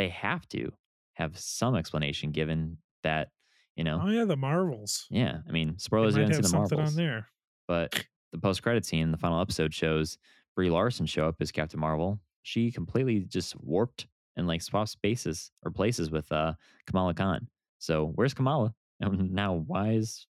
they 0.00 0.08
have 0.08 0.48
to 0.48 0.72
have 1.14 1.38
some 1.38 1.76
explanation 1.76 2.30
given 2.32 2.78
that, 3.02 3.28
you 3.76 3.84
know, 3.84 4.00
Oh 4.02 4.08
yeah, 4.08 4.24
the 4.24 4.36
Marvels. 4.36 5.06
yeah. 5.10 5.38
I 5.48 5.52
mean, 5.52 5.78
spoilers, 5.78 6.16
you 6.16 6.22
might 6.22 6.32
have 6.32 6.42
the 6.42 6.48
something 6.48 6.78
Marvels, 6.78 6.96
on 6.98 7.04
there. 7.04 7.28
but 7.68 8.04
the 8.32 8.38
post 8.38 8.62
credit 8.62 8.84
scene 8.86 9.02
in 9.02 9.10
the 9.12 9.18
final 9.18 9.40
episode 9.40 9.74
shows 9.74 10.16
Brie 10.56 10.70
Larson 10.70 11.06
show 11.06 11.26
up 11.28 11.36
as 11.40 11.52
Captain 11.52 11.78
Marvel. 11.80 12.18
She 12.42 12.70
completely 12.72 13.20
just 13.20 13.60
warped 13.60 14.06
and 14.36 14.46
like 14.46 14.62
swapped 14.62 14.88
spaces 14.90 15.50
or 15.64 15.70
places 15.70 16.10
with 16.10 16.30
uh 16.32 16.54
Kamala 16.86 17.12
Khan. 17.14 17.48
So 17.78 18.12
where's 18.14 18.34
Kamala? 18.34 18.74
And 19.00 19.32
now 19.32 19.54
why 19.54 19.92
is 19.92 20.26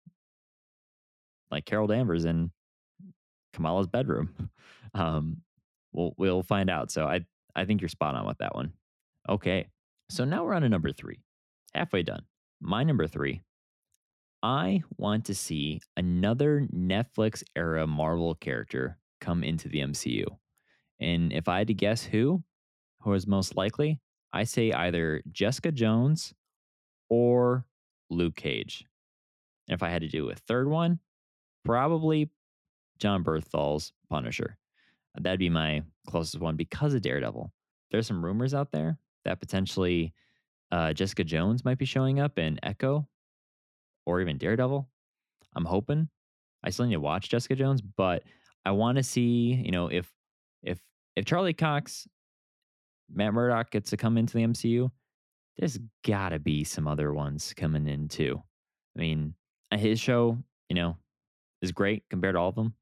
like 1.50 1.64
Carol 1.64 1.86
Danvers 1.88 2.24
in 2.24 2.50
Kamala's 3.52 3.86
bedroom? 3.86 4.34
Um, 4.92 5.42
we'll 5.92 6.14
we'll 6.18 6.42
find 6.42 6.68
out. 6.68 6.90
So 6.90 7.06
I 7.06 7.24
I 7.54 7.64
think 7.64 7.80
you're 7.80 7.88
spot 7.88 8.16
on 8.16 8.26
with 8.26 8.38
that 8.38 8.56
one. 8.56 8.72
Okay, 9.28 9.68
so 10.08 10.24
now 10.24 10.44
we're 10.44 10.54
on 10.54 10.62
to 10.62 10.68
number 10.68 10.92
three, 10.92 11.20
halfway 11.74 12.02
done. 12.02 12.22
My 12.60 12.82
number 12.82 13.06
three. 13.06 13.42
I 14.42 14.82
want 14.96 15.26
to 15.26 15.34
see 15.34 15.80
another 15.96 16.66
Netflix 16.74 17.42
era 17.54 17.86
Marvel 17.86 18.34
character 18.34 18.98
come 19.20 19.44
into 19.44 19.68
the 19.68 19.80
MCU. 19.80 20.24
And 20.98 21.32
if 21.32 21.46
I 21.46 21.58
had 21.58 21.66
to 21.66 21.74
guess 21.74 22.02
who, 22.02 22.42
who 23.02 23.12
is 23.12 23.26
most 23.26 23.56
likely, 23.56 24.00
I 24.32 24.44
say 24.44 24.72
either 24.72 25.22
Jessica 25.30 25.72
Jones 25.72 26.32
or 27.10 27.66
Luke 28.08 28.36
Cage. 28.36 28.84
And 29.68 29.74
if 29.74 29.82
I 29.82 29.90
had 29.90 30.02
to 30.02 30.08
do 30.08 30.30
a 30.30 30.34
third 30.34 30.68
one, 30.68 31.00
probably 31.64 32.30
Jon 32.98 33.22
Bernthal's 33.22 33.92
Punisher. 34.08 34.56
That'd 35.16 35.38
be 35.38 35.50
my 35.50 35.82
closest 36.08 36.40
one 36.40 36.56
because 36.56 36.94
of 36.94 37.02
Daredevil. 37.02 37.52
There's 37.90 38.06
some 38.06 38.24
rumors 38.24 38.54
out 38.54 38.72
there 38.72 38.98
that 39.24 39.40
potentially 39.40 40.12
uh, 40.72 40.92
Jessica 40.92 41.24
Jones 41.24 41.64
might 41.64 41.78
be 41.78 41.84
showing 41.84 42.20
up 42.20 42.38
in 42.38 42.58
Echo 42.62 43.06
or 44.06 44.20
even 44.20 44.38
Daredevil. 44.38 44.88
I'm 45.56 45.64
hoping. 45.64 46.08
I 46.62 46.70
still 46.70 46.86
need 46.86 46.94
to 46.94 47.00
watch 47.00 47.28
Jessica 47.28 47.54
Jones, 47.54 47.80
but 47.80 48.22
I 48.64 48.72
want 48.72 48.96
to 48.96 49.02
see, 49.02 49.54
you 49.64 49.70
know, 49.70 49.88
if 49.88 50.10
if 50.62 50.80
if 51.16 51.24
Charlie 51.24 51.54
Cox, 51.54 52.06
Matt 53.12 53.34
Murdock 53.34 53.70
gets 53.70 53.90
to 53.90 53.96
come 53.96 54.16
into 54.18 54.34
the 54.34 54.44
MCU, 54.44 54.90
there's 55.58 55.78
gotta 56.04 56.38
be 56.38 56.64
some 56.64 56.86
other 56.86 57.12
ones 57.12 57.52
coming 57.56 57.88
in 57.88 58.08
too. 58.08 58.40
I 58.96 59.00
mean, 59.00 59.34
his 59.72 59.98
show, 59.98 60.38
you 60.68 60.76
know, 60.76 60.96
is 61.62 61.72
great 61.72 62.04
compared 62.10 62.34
to 62.34 62.38
all 62.38 62.48
of 62.48 62.54
them. 62.54 62.74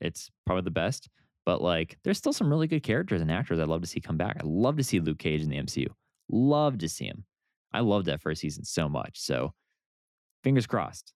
It's 0.00 0.30
probably 0.44 0.62
the 0.62 0.70
best, 0.70 1.08
but 1.46 1.62
like, 1.62 1.98
there's 2.04 2.18
still 2.18 2.34
some 2.34 2.50
really 2.50 2.66
good 2.66 2.82
characters 2.82 3.22
and 3.22 3.30
actors 3.32 3.58
I'd 3.58 3.68
love 3.68 3.80
to 3.80 3.86
see 3.86 4.00
come 4.00 4.18
back. 4.18 4.36
I'd 4.38 4.44
love 4.44 4.76
to 4.76 4.84
see 4.84 5.00
Luke 5.00 5.18
Cage 5.18 5.42
in 5.42 5.48
the 5.48 5.56
MCU. 5.56 5.86
Love 6.28 6.76
to 6.78 6.88
see 6.88 7.06
him. 7.06 7.24
I 7.72 7.80
loved 7.80 8.06
that 8.06 8.20
first 8.20 8.42
season 8.42 8.64
so 8.64 8.88
much. 8.88 9.18
So, 9.18 9.54
fingers 10.42 10.66
crossed. 10.66 11.14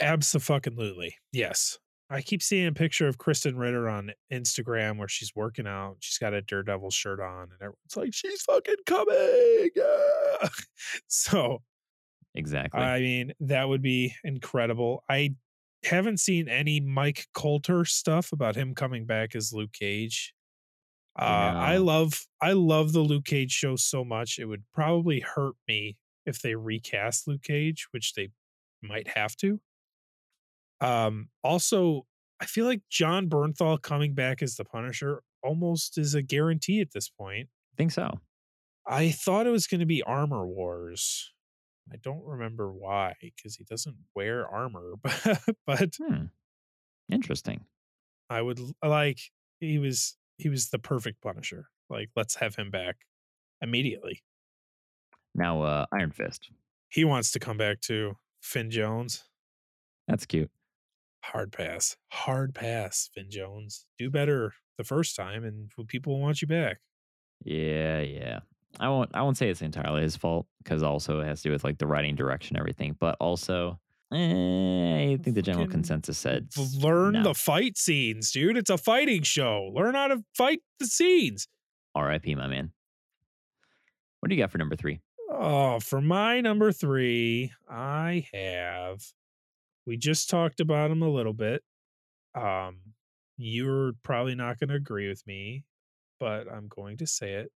Absolutely. 0.00 1.16
Yes. 1.32 1.78
I 2.10 2.20
keep 2.20 2.42
seeing 2.42 2.66
a 2.66 2.72
picture 2.72 3.08
of 3.08 3.18
Krysten 3.18 3.58
Ritter 3.58 3.88
on 3.88 4.12
Instagram 4.32 4.98
where 4.98 5.08
she's 5.08 5.32
working 5.34 5.66
out. 5.66 5.96
She's 6.00 6.18
got 6.18 6.34
a 6.34 6.42
Daredevil 6.42 6.90
shirt 6.90 7.18
on, 7.18 7.44
and 7.44 7.60
everyone's 7.60 7.96
like, 7.96 8.14
she's 8.14 8.42
fucking 8.42 8.76
coming. 8.86 9.70
So, 11.08 11.62
Exactly. 12.34 12.80
I 12.80 13.00
mean, 13.00 13.32
that 13.40 13.68
would 13.68 13.82
be 13.82 14.14
incredible. 14.24 15.04
I 15.08 15.34
haven't 15.84 16.18
seen 16.18 16.48
any 16.48 16.80
Mike 16.80 17.26
Colter 17.34 17.84
stuff 17.84 18.32
about 18.32 18.56
him 18.56 18.74
coming 18.74 19.06
back 19.06 19.34
as 19.34 19.52
Luke 19.52 19.72
Cage. 19.72 20.34
Uh, 21.18 21.22
I 21.56 21.76
love 21.76 22.26
I 22.40 22.52
love 22.52 22.92
the 22.92 23.00
Luke 23.00 23.24
Cage 23.24 23.52
show 23.52 23.76
so 23.76 24.04
much. 24.04 24.38
It 24.38 24.46
would 24.46 24.64
probably 24.72 25.20
hurt 25.20 25.54
me 25.68 25.96
if 26.26 26.40
they 26.40 26.56
recast 26.56 27.28
Luke 27.28 27.42
Cage, 27.42 27.86
which 27.92 28.14
they 28.14 28.30
might 28.82 29.08
have 29.16 29.36
to. 29.36 29.60
Um, 30.80 31.28
also, 31.42 32.06
I 32.40 32.46
feel 32.46 32.66
like 32.66 32.82
Jon 32.90 33.28
Bernthal 33.28 33.80
coming 33.80 34.14
back 34.14 34.42
as 34.42 34.56
the 34.56 34.64
Punisher 34.64 35.22
almost 35.42 35.98
is 35.98 36.14
a 36.14 36.22
guarantee 36.22 36.80
at 36.80 36.92
this 36.92 37.08
point. 37.08 37.48
I 37.48 37.76
think 37.76 37.92
so. 37.92 38.20
I 38.86 39.10
thought 39.10 39.46
it 39.46 39.50
was 39.50 39.66
going 39.66 39.80
to 39.80 39.86
be 39.86 40.02
Armor 40.02 40.46
Wars. 40.46 41.32
I 41.92 41.96
don't 41.96 42.24
remember 42.24 42.72
why 42.72 43.14
because 43.20 43.56
he 43.56 43.64
doesn't 43.64 43.96
wear 44.14 44.46
armor, 44.48 44.94
but 45.02 45.40
but 45.66 45.94
Hmm. 45.96 46.24
Interesting. 47.10 47.66
I 48.30 48.40
would 48.42 48.58
like 48.82 49.18
he 49.60 49.78
was 49.78 50.16
he 50.38 50.48
was 50.48 50.70
the 50.70 50.78
perfect 50.78 51.20
Punisher. 51.22 51.66
Like 51.90 52.10
let's 52.16 52.36
have 52.36 52.56
him 52.56 52.70
back 52.70 52.96
immediately. 53.60 54.22
Now, 55.34 55.62
uh, 55.62 55.86
Iron 55.92 56.12
Fist. 56.12 56.50
He 56.88 57.04
wants 57.04 57.32
to 57.32 57.40
come 57.40 57.56
back 57.56 57.80
to 57.82 58.16
Finn 58.40 58.70
Jones, 58.70 59.24
That's 60.06 60.26
cute. 60.26 60.50
hard 61.24 61.50
pass, 61.52 61.96
hard 62.12 62.54
pass. 62.54 63.10
Finn 63.12 63.30
Jones, 63.30 63.86
do 63.98 64.10
better 64.10 64.54
the 64.78 64.84
first 64.84 65.16
time, 65.16 65.44
and 65.44 65.70
people 65.88 66.14
will 66.14 66.20
want 66.20 66.40
you 66.40 66.46
back. 66.48 66.78
Yeah, 67.44 68.00
yeah. 68.00 68.40
I 68.80 68.88
won't. 68.88 69.10
I 69.14 69.22
won't 69.22 69.36
say 69.36 69.48
it's 69.48 69.62
entirely 69.62 70.02
his 70.02 70.16
fault 70.16 70.46
because 70.62 70.82
also 70.82 71.20
it 71.20 71.26
has 71.26 71.42
to 71.42 71.48
do 71.48 71.52
with 71.52 71.64
like 71.64 71.78
the 71.78 71.86
writing 71.86 72.14
direction, 72.14 72.56
and 72.56 72.60
everything. 72.60 72.96
But 72.98 73.16
also, 73.20 73.78
eh, 74.12 74.16
I 74.16 75.18
think 75.22 75.34
the 75.36 75.42
general 75.42 75.66
consensus 75.66 76.18
said 76.18 76.48
Learn 76.78 77.14
no. 77.14 77.22
the 77.22 77.34
fight 77.34 77.78
scenes, 77.78 78.30
dude. 78.32 78.56
It's 78.56 78.70
a 78.70 78.78
fighting 78.78 79.22
show. 79.22 79.70
Learn 79.74 79.94
how 79.94 80.08
to 80.08 80.24
fight 80.36 80.60
the 80.78 80.86
scenes. 80.86 81.46
R.I.P. 81.94 82.34
My 82.34 82.48
man. 82.48 82.72
What 84.20 84.30
do 84.30 84.34
you 84.34 84.42
got 84.42 84.50
for 84.50 84.58
number 84.58 84.76
three? 84.76 85.00
Oh, 85.30 85.80
for 85.80 86.00
my 86.00 86.40
number 86.40 86.72
three, 86.72 87.52
I 87.68 88.26
have. 88.32 89.02
We 89.86 89.96
just 89.96 90.30
talked 90.30 90.60
about 90.60 90.90
him 90.90 91.02
a 91.02 91.08
little 91.08 91.34
bit. 91.34 91.62
Um, 92.34 92.78
you're 93.36 93.92
probably 94.02 94.34
not 94.34 94.58
going 94.58 94.70
to 94.70 94.76
agree 94.76 95.08
with 95.08 95.26
me, 95.26 95.64
but 96.18 96.50
I'm 96.50 96.68
going 96.68 96.96
to 96.98 97.06
say 97.06 97.34
it. 97.34 97.52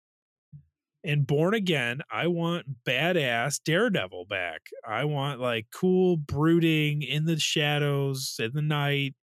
In 1.07 1.23
Born 1.23 1.53
Again, 1.53 2.01
I 2.11 2.27
want 2.27 2.83
badass 2.83 3.61
Daredevil 3.63 4.25
back. 4.25 4.63
I 4.85 5.05
want 5.05 5.39
like 5.39 5.67
cool, 5.73 6.17
brooding 6.17 7.01
in 7.01 7.23
the 7.23 7.39
shadows 7.39 8.35
in 8.39 8.51
the 8.53 8.61
night 8.61 9.15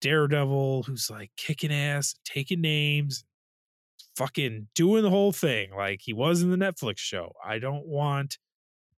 Daredevil 0.00 0.84
who's 0.84 1.10
like 1.10 1.32
kicking 1.36 1.72
ass, 1.72 2.14
taking 2.24 2.60
names, 2.60 3.24
fucking 4.14 4.68
doing 4.76 5.02
the 5.02 5.10
whole 5.10 5.32
thing 5.32 5.70
like 5.76 6.02
he 6.04 6.12
was 6.12 6.40
in 6.40 6.52
the 6.52 6.56
Netflix 6.56 6.98
show. 6.98 7.32
I 7.44 7.58
don't 7.58 7.88
want 7.88 8.38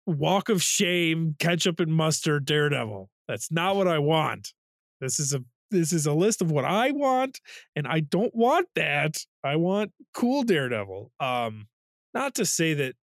walk 0.05 0.49
of 0.49 0.61
shame, 0.61 1.35
ketchup 1.39 1.79
and 1.79 1.91
mustard 1.91 2.45
Daredevil. 2.45 3.09
That's 3.27 3.51
not 3.51 3.75
what 3.75 3.87
I 3.87 3.97
want. 3.97 4.53
This 4.99 5.19
is 5.19 5.33
a 5.33 5.43
this 5.71 5.91
is 5.91 6.05
a 6.05 6.13
list 6.13 6.43
of 6.43 6.51
what 6.51 6.65
I 6.65 6.91
want 6.91 7.39
and 7.75 7.87
I 7.87 8.01
don't 8.01 8.35
want 8.35 8.67
that. 8.75 9.17
I 9.43 9.55
want 9.55 9.91
cool 10.13 10.43
Daredevil. 10.43 11.11
Um 11.19 11.65
not 12.13 12.35
to 12.35 12.45
say 12.45 12.73
that 12.75 12.95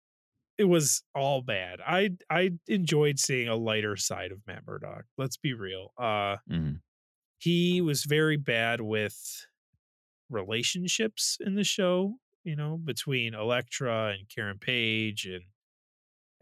it 0.57 0.65
was 0.65 1.03
all 1.15 1.41
bad. 1.41 1.81
I 1.81 2.11
I 2.29 2.51
enjoyed 2.67 3.19
seeing 3.19 3.47
a 3.49 3.55
lighter 3.55 3.95
side 3.97 4.31
of 4.31 4.45
Matt 4.47 4.65
Murdock. 4.67 5.05
Let's 5.17 5.37
be 5.37 5.53
real. 5.53 5.93
Uh 5.97 6.37
Mhm. 6.49 6.81
he 7.39 7.81
was 7.81 8.03
very 8.05 8.37
bad 8.37 8.81
with 8.81 9.45
relationships 10.29 11.37
in 11.41 11.55
the 11.55 11.63
show, 11.63 12.17
you 12.43 12.55
know, 12.55 12.77
between 12.77 13.33
Elektra 13.33 14.15
and 14.17 14.29
Karen 14.29 14.59
Page 14.59 15.25
and 15.27 15.45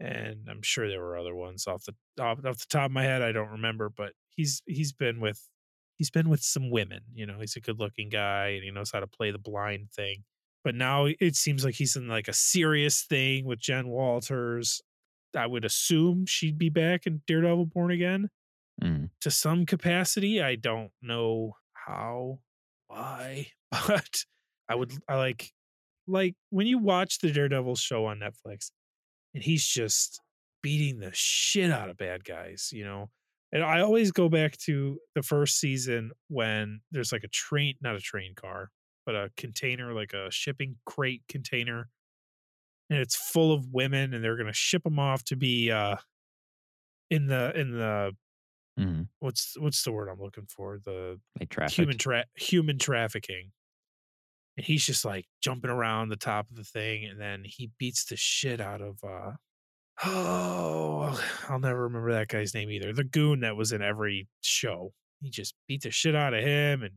and 0.00 0.48
I'm 0.50 0.62
sure 0.62 0.88
there 0.88 1.00
were 1.00 1.16
other 1.18 1.34
ones 1.34 1.66
off 1.66 1.84
the 1.84 1.94
off, 2.22 2.44
off 2.44 2.58
the 2.58 2.66
top 2.68 2.86
of 2.86 2.92
my 2.92 3.04
head 3.04 3.22
I 3.22 3.32
don't 3.32 3.50
remember, 3.50 3.88
but 3.90 4.12
he's 4.30 4.62
he's 4.66 4.92
been 4.92 5.20
with 5.20 5.48
he's 5.96 6.10
been 6.10 6.28
with 6.28 6.42
some 6.42 6.70
women, 6.70 7.02
you 7.14 7.26
know, 7.26 7.40
he's 7.40 7.56
a 7.56 7.60
good-looking 7.60 8.10
guy 8.10 8.48
and 8.48 8.64
he 8.64 8.70
knows 8.70 8.90
how 8.92 9.00
to 9.00 9.06
play 9.06 9.30
the 9.30 9.38
blind 9.38 9.90
thing. 9.92 10.24
But 10.66 10.74
now 10.74 11.06
it 11.06 11.36
seems 11.36 11.64
like 11.64 11.76
he's 11.76 11.94
in 11.94 12.08
like 12.08 12.26
a 12.26 12.32
serious 12.32 13.04
thing 13.04 13.44
with 13.44 13.60
Jen 13.60 13.86
Walters. 13.86 14.82
I 15.32 15.46
would 15.46 15.64
assume 15.64 16.26
she'd 16.26 16.58
be 16.58 16.70
back 16.70 17.06
in 17.06 17.22
Daredevil 17.28 17.66
Born 17.66 17.92
Again 17.92 18.30
Mhm. 18.82 19.10
to 19.20 19.30
some 19.30 19.64
capacity. 19.64 20.42
I 20.42 20.56
don't 20.56 20.90
know 21.00 21.56
how, 21.72 22.40
why, 22.88 23.52
but 23.70 24.24
I 24.68 24.74
would 24.74 24.92
I 25.08 25.14
like 25.14 25.52
like 26.08 26.34
when 26.50 26.66
you 26.66 26.78
watch 26.78 27.20
the 27.20 27.30
Daredevil 27.30 27.76
show 27.76 28.06
on 28.06 28.18
Netflix 28.18 28.72
and 29.34 29.44
he's 29.44 29.64
just 29.66 30.20
beating 30.62 30.98
the 30.98 31.12
shit 31.14 31.70
out 31.70 31.90
of 31.90 31.96
bad 31.96 32.24
guys, 32.24 32.70
you 32.72 32.84
know. 32.84 33.10
And 33.52 33.62
I 33.62 33.82
always 33.82 34.10
go 34.10 34.28
back 34.28 34.56
to 34.64 34.98
the 35.14 35.22
first 35.22 35.60
season 35.60 36.10
when 36.28 36.80
there's 36.90 37.12
like 37.12 37.24
a 37.24 37.28
train, 37.28 37.76
not 37.80 37.94
a 37.94 38.00
train 38.00 38.34
car, 38.34 38.72
but 39.06 39.14
a 39.16 39.30
container, 39.36 39.94
like 39.94 40.12
a 40.14 40.30
shipping 40.30 40.78
crate 40.86 41.24
container, 41.28 41.90
and 42.90 42.98
it's 43.00 43.16
full 43.16 43.52
of 43.52 43.72
women, 43.72 44.14
and 44.14 44.22
they're 44.22 44.36
gonna 44.36 44.52
ship 44.52 44.82
them 44.84 44.98
off 44.98 45.24
to 45.24 45.36
be 45.36 45.70
uh 45.70 45.96
in 47.10 47.26
the 47.26 47.52
in 47.58 47.72
the 47.72 48.16
Mhm. 48.78 49.08
what's 49.20 49.58
what's 49.58 49.82
the 49.84 49.92
word 49.92 50.08
I'm 50.08 50.20
looking 50.20 50.46
for? 50.46 50.78
The 50.78 51.20
Like 51.40 51.54
human 51.70 51.98
tra- 51.98 52.26
human 52.36 52.78
trafficking. 52.78 53.52
And 54.56 54.64
he's 54.66 54.86
just 54.86 55.04
like 55.04 55.26
jumping 55.42 55.70
around 55.70 56.08
the 56.08 56.16
top 56.16 56.48
of 56.50 56.56
the 56.56 56.64
thing, 56.64 57.04
and 57.04 57.20
then 57.20 57.44
he 57.44 57.72
beats 57.78 58.04
the 58.06 58.16
shit 58.16 58.60
out 58.60 58.80
of 58.80 59.02
uh 59.04 59.32
oh 60.04 61.20
I'll 61.48 61.60
never 61.60 61.84
remember 61.84 62.12
that 62.12 62.28
guy's 62.28 62.54
name 62.54 62.70
either. 62.70 62.92
The 62.92 63.04
goon 63.04 63.40
that 63.40 63.56
was 63.56 63.72
in 63.72 63.82
every 63.82 64.28
show. 64.42 64.94
He 65.20 65.30
just 65.30 65.54
beat 65.68 65.82
the 65.82 65.90
shit 65.90 66.14
out 66.16 66.34
of 66.34 66.44
him 66.44 66.82
and 66.82 66.94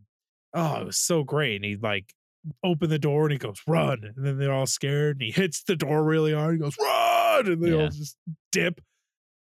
oh 0.53 0.81
it 0.81 0.85
was 0.85 0.97
so 0.97 1.23
great. 1.23 1.55
And 1.57 1.65
he 1.65 1.75
like 1.75 2.13
opened 2.63 2.91
the 2.91 2.99
door 2.99 3.23
and 3.23 3.31
he 3.31 3.37
goes, 3.37 3.61
run. 3.67 4.03
And 4.15 4.25
then 4.25 4.37
they're 4.37 4.53
all 4.53 4.65
scared 4.65 5.17
and 5.17 5.23
he 5.23 5.31
hits 5.31 5.63
the 5.63 5.75
door 5.75 6.03
really 6.03 6.33
hard. 6.33 6.55
He 6.55 6.59
goes, 6.61 6.77
run, 6.81 7.47
and 7.47 7.61
they 7.63 7.69
Yeah. 7.71 7.83
all 7.83 7.89
just 7.89 8.17
dip. 8.51 8.81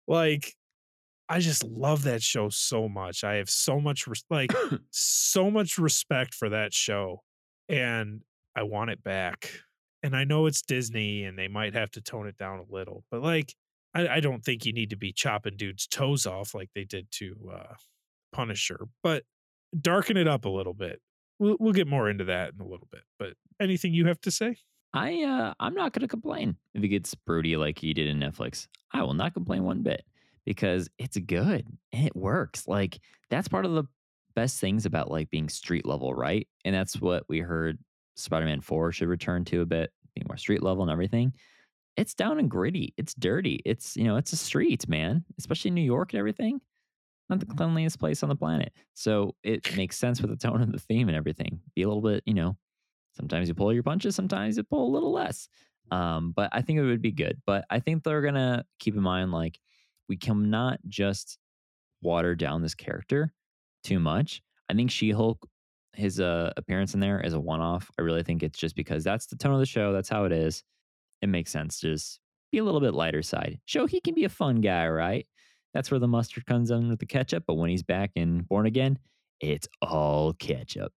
Like 0.06 0.54
I 1.28 1.40
just 1.40 1.64
love 1.64 2.02
that 2.04 2.22
show 2.22 2.48
so 2.50 2.88
much. 2.88 3.24
I 3.24 3.34
have 3.36 3.48
so 3.48 3.80
much 3.80 4.06
res- 4.06 4.24
like 4.28 4.52
so 4.90 5.50
much 5.50 5.78
respect 5.78 6.34
for 6.34 6.48
that 6.50 6.74
show 6.74 7.22
and 7.68 8.22
I 8.54 8.64
want 8.64 8.90
it 8.90 9.02
back. 9.02 9.50
And 10.02 10.14
I 10.16 10.24
know 10.24 10.46
it's 10.46 10.62
Disney 10.62 11.24
and 11.24 11.38
they 11.38 11.48
might 11.48 11.74
have 11.74 11.90
to 11.92 12.00
tone 12.00 12.26
it 12.26 12.36
down 12.36 12.58
a 12.58 12.72
little, 12.72 13.04
but 13.10 13.22
like 13.22 13.54
I, 13.94 14.08
I 14.08 14.20
don't 14.20 14.44
think 14.44 14.66
you 14.66 14.72
need 14.72 14.90
to 14.90 14.96
be 14.96 15.12
chopping 15.12 15.56
dudes' 15.56 15.86
toes 15.86 16.26
off 16.26 16.54
like 16.54 16.70
they 16.74 16.84
did 16.84 17.06
to 17.12 17.36
uh 17.54 17.74
Punisher, 18.32 18.86
but 19.02 19.24
darken 19.78 20.16
it 20.16 20.28
up 20.28 20.44
a 20.44 20.48
little 20.48 20.74
bit. 20.74 21.00
We'll 21.38 21.56
we'll 21.58 21.72
get 21.72 21.88
more 21.88 22.08
into 22.08 22.24
that 22.24 22.52
in 22.54 22.60
a 22.60 22.68
little 22.68 22.88
bit. 22.90 23.02
But 23.18 23.34
anything 23.60 23.94
you 23.94 24.06
have 24.06 24.20
to 24.22 24.30
say? 24.30 24.56
I 24.94 25.22
uh 25.22 25.54
I'm 25.58 25.74
not 25.74 25.92
gonna 25.92 26.08
complain 26.08 26.56
if 26.74 26.82
it 26.82 26.88
gets 26.88 27.14
broody 27.14 27.56
like 27.56 27.78
he 27.78 27.94
did 27.94 28.08
in 28.08 28.18
Netflix. 28.20 28.68
I 28.92 29.02
will 29.02 29.14
not 29.14 29.34
complain 29.34 29.64
one 29.64 29.82
bit 29.82 30.04
because 30.44 30.88
it's 30.98 31.16
good 31.18 31.66
and 31.92 32.06
it 32.06 32.16
works. 32.16 32.68
Like 32.68 33.00
that's 33.30 33.48
part 33.48 33.64
of 33.64 33.72
the 33.72 33.84
best 34.34 34.60
things 34.60 34.86
about 34.86 35.10
like 35.10 35.30
being 35.30 35.48
street 35.48 35.86
level, 35.86 36.14
right? 36.14 36.46
And 36.64 36.74
that's 36.74 37.00
what 37.00 37.24
we 37.28 37.40
heard 37.40 37.78
Spider-Man 38.16 38.60
4 38.60 38.92
should 38.92 39.08
return 39.08 39.44
to 39.46 39.62
a 39.62 39.66
bit, 39.66 39.90
being 40.14 40.26
more 40.28 40.36
street 40.36 40.62
level 40.62 40.82
and 40.82 40.92
everything. 40.92 41.32
It's 41.96 42.14
down 42.14 42.38
and 42.38 42.50
gritty. 42.50 42.94
It's 42.96 43.14
dirty. 43.14 43.60
It's 43.64 43.96
you 43.96 44.04
know, 44.04 44.16
it's 44.16 44.32
a 44.32 44.36
street, 44.36 44.88
man, 44.88 45.24
especially 45.38 45.68
in 45.68 45.74
New 45.74 45.82
York 45.82 46.12
and 46.12 46.18
everything. 46.18 46.60
Not 47.28 47.40
the 47.40 47.46
cleanliest 47.46 47.98
place 47.98 48.22
on 48.22 48.28
the 48.28 48.36
planet. 48.36 48.72
So 48.94 49.34
it 49.42 49.76
makes 49.76 49.96
sense 49.96 50.20
with 50.20 50.30
the 50.30 50.36
tone 50.36 50.60
of 50.62 50.72
the 50.72 50.78
theme 50.78 51.08
and 51.08 51.16
everything. 51.16 51.60
Be 51.74 51.82
a 51.82 51.88
little 51.88 52.02
bit, 52.02 52.22
you 52.26 52.34
know, 52.34 52.56
sometimes 53.16 53.48
you 53.48 53.54
pull 53.54 53.72
your 53.72 53.82
punches, 53.82 54.14
sometimes 54.14 54.56
you 54.56 54.62
pull 54.62 54.88
a 54.88 54.94
little 54.94 55.12
less. 55.12 55.48
Um, 55.90 56.32
but 56.34 56.48
I 56.52 56.62
think 56.62 56.78
it 56.78 56.84
would 56.84 57.02
be 57.02 57.12
good. 57.12 57.40
But 57.46 57.64
I 57.70 57.80
think 57.80 58.02
they're 58.02 58.22
gonna 58.22 58.64
keep 58.78 58.94
in 58.94 59.02
mind 59.02 59.32
like 59.32 59.58
we 60.08 60.16
cannot 60.16 60.80
just 60.88 61.38
water 62.02 62.34
down 62.34 62.62
this 62.62 62.74
character 62.74 63.32
too 63.84 63.98
much. 63.98 64.42
I 64.68 64.74
think 64.74 64.90
She-Hulk, 64.90 65.46
his 65.94 66.20
uh, 66.20 66.52
appearance 66.56 66.94
in 66.94 67.00
there 67.00 67.20
is 67.20 67.34
a 67.34 67.40
one-off. 67.40 67.90
I 67.98 68.02
really 68.02 68.22
think 68.22 68.42
it's 68.42 68.58
just 68.58 68.74
because 68.74 69.04
that's 69.04 69.26
the 69.26 69.36
tone 69.36 69.52
of 69.52 69.60
the 69.60 69.66
show. 69.66 69.92
That's 69.92 70.08
how 70.08 70.24
it 70.24 70.32
is. 70.32 70.64
It 71.20 71.28
makes 71.28 71.50
sense 71.50 71.80
to 71.80 71.92
just 71.92 72.20
be 72.50 72.58
a 72.58 72.64
little 72.64 72.80
bit 72.80 72.94
lighter 72.94 73.22
side. 73.22 73.60
Show 73.66 73.86
he 73.86 74.00
can 74.00 74.14
be 74.14 74.24
a 74.24 74.30
fun 74.30 74.60
guy, 74.60 74.88
right? 74.88 75.26
That's 75.74 75.90
where 75.90 76.00
the 76.00 76.08
mustard 76.08 76.46
comes 76.46 76.70
in 76.70 76.88
with 76.88 76.98
the 76.98 77.06
ketchup. 77.06 77.44
But 77.46 77.54
when 77.54 77.70
he's 77.70 77.82
back 77.82 78.12
in 78.14 78.42
Born 78.42 78.66
Again, 78.66 78.98
it's 79.40 79.68
all 79.80 80.34
ketchup. 80.34 80.92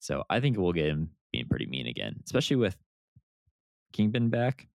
So 0.00 0.24
I 0.28 0.40
think 0.40 0.56
we'll 0.56 0.72
get 0.72 0.88
him 0.88 1.10
being 1.32 1.46
pretty 1.48 1.66
mean 1.66 1.86
again, 1.86 2.16
especially 2.24 2.56
with 2.56 2.76
Kingpin 3.92 4.30
back. 4.30 4.68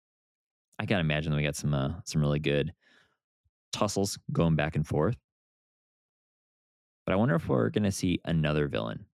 I 0.78 0.87
gotta 0.87 1.01
imagine 1.01 1.32
that 1.32 1.37
we 1.37 1.43
got 1.43 1.57
some 1.57 1.74
uh, 1.74 1.93
some 2.05 2.20
really 2.20 2.39
good 2.39 2.72
tussles 3.72 4.18
going 4.32 4.57
back 4.57 4.76
and 4.76 4.87
forth. 4.87 5.16
But 7.05 7.12
I 7.12 7.16
wonder 7.16 7.34
if 7.34 7.49
we're 7.49 7.70
gonna 7.70 7.93
see 7.93 8.20
another 8.24 8.68
villain 8.68 9.07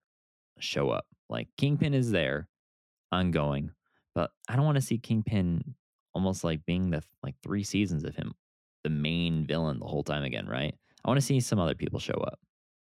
show 0.59 0.89
up. 0.89 1.05
Like 1.29 1.47
Kingpin 1.57 1.93
is 1.93 2.11
there, 2.11 2.47
ongoing, 3.11 3.71
but 4.13 4.31
I 4.49 4.55
don't 4.55 4.65
want 4.65 4.75
to 4.75 4.81
see 4.81 4.97
Kingpin 4.97 5.75
almost 6.13 6.43
like 6.43 6.65
being 6.65 6.91
the 6.91 7.01
like 7.23 7.35
three 7.41 7.63
seasons 7.63 8.03
of 8.03 8.15
him, 8.15 8.33
the 8.83 8.89
main 8.89 9.45
villain 9.45 9.79
the 9.79 9.85
whole 9.85 10.03
time 10.03 10.23
again, 10.23 10.47
right? 10.47 10.75
I 11.05 11.09
want 11.09 11.19
to 11.19 11.25
see 11.25 11.39
some 11.39 11.59
other 11.59 11.75
people 11.75 11.99
show 11.99 12.13
up. 12.13 12.39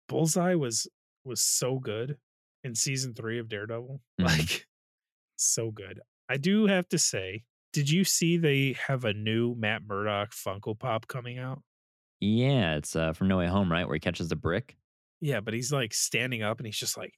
Bullseye 0.10 0.56
was 0.56 0.88
was 1.26 1.42
so 1.42 1.80
good 1.80 2.18
in 2.64 2.76
season 2.76 3.14
three 3.14 3.40
of 3.40 3.50
Daredevil. 3.50 4.02
Mhm. 4.22 4.26
Like 4.26 4.66
so 5.36 5.72
good. 5.72 6.00
I 6.30 6.38
do 6.38 6.68
have 6.68 6.88
to 6.90 6.98
say, 6.98 7.44
did 7.74 7.90
you 7.90 8.04
see 8.04 8.38
they 8.38 8.76
have 8.88 9.04
a 9.06 9.14
new 9.14 9.56
Matt 9.56 9.82
Murdock 9.88 10.32
Funko 10.34 10.78
Pop 10.78 11.08
coming 11.08 11.40
out? 11.40 11.62
Yeah, 12.20 12.76
it's 12.76 12.96
uh, 12.96 13.14
from 13.14 13.28
No 13.28 13.38
Way 13.38 13.48
Home, 13.48 13.72
right? 13.72 13.86
Where 13.86 13.96
he 13.96 14.00
catches 14.00 14.30
the 14.30 14.36
brick. 14.36 14.78
Yeah, 15.20 15.42
but 15.42 15.54
he's 15.54 15.72
like 15.72 15.94
standing 15.94 16.42
up 16.44 16.60
and 16.60 16.66
he's 16.68 16.78
just 16.78 16.98
like 16.98 17.14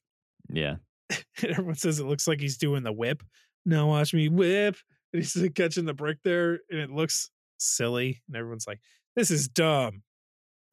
Yeah, 0.48 0.76
everyone 1.42 1.74
says 1.76 2.00
it 2.00 2.06
looks 2.06 2.26
like 2.26 2.40
he's 2.40 2.56
doing 2.58 2.82
the 2.82 2.92
whip. 2.92 3.22
Now 3.64 3.88
watch 3.88 4.14
me 4.14 4.28
whip. 4.28 4.76
And 5.12 5.22
he's 5.22 5.36
like 5.36 5.54
catching 5.54 5.84
the 5.84 5.94
brick 5.94 6.18
there, 6.24 6.60
and 6.70 6.80
it 6.80 6.90
looks 6.90 7.30
silly. 7.58 8.22
And 8.28 8.36
everyone's 8.36 8.66
like, 8.66 8.80
"This 9.14 9.30
is 9.30 9.48
dumb." 9.48 10.02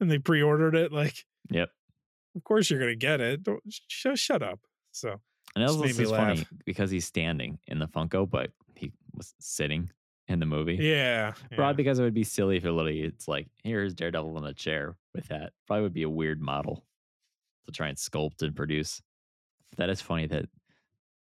And 0.00 0.10
they 0.10 0.18
pre-ordered 0.18 0.74
it. 0.74 0.92
Like, 0.92 1.14
yep. 1.50 1.70
of 2.36 2.44
course 2.44 2.70
you're 2.70 2.80
gonna 2.80 2.96
get 2.96 3.20
it. 3.20 3.42
Don't 3.42 3.62
sh- 3.68 4.06
shut 4.14 4.42
up. 4.42 4.60
So 4.92 5.20
And 5.54 5.62
it 5.62 5.66
Just 5.66 5.78
also 5.78 5.86
made 5.86 6.00
is 6.00 6.10
funny 6.10 6.46
because 6.64 6.90
he's 6.90 7.04
standing 7.06 7.58
in 7.66 7.78
the 7.78 7.86
Funko, 7.88 8.28
but 8.28 8.50
he 8.76 8.92
was 9.14 9.34
sitting 9.38 9.90
in 10.26 10.40
the 10.40 10.46
movie. 10.46 10.74
yeah, 10.76 11.34
yeah. 11.50 11.56
Probably 11.56 11.74
because 11.74 11.98
it 11.98 12.02
would 12.02 12.14
be 12.14 12.24
silly 12.24 12.56
if 12.56 12.64
it 12.64 12.72
literally 12.72 13.02
it's 13.02 13.28
like 13.28 13.46
here's 13.62 13.94
Daredevil 13.94 14.36
in 14.38 14.44
a 14.44 14.54
chair 14.54 14.96
with 15.14 15.28
that. 15.28 15.52
Probably 15.66 15.82
would 15.82 15.94
be 15.94 16.02
a 16.02 16.10
weird 16.10 16.40
model 16.40 16.84
to 17.66 17.72
try 17.72 17.88
and 17.88 17.96
sculpt 17.96 18.42
and 18.42 18.54
produce. 18.56 19.00
That 19.76 19.90
is 19.90 20.00
funny 20.00 20.26
that 20.28 20.46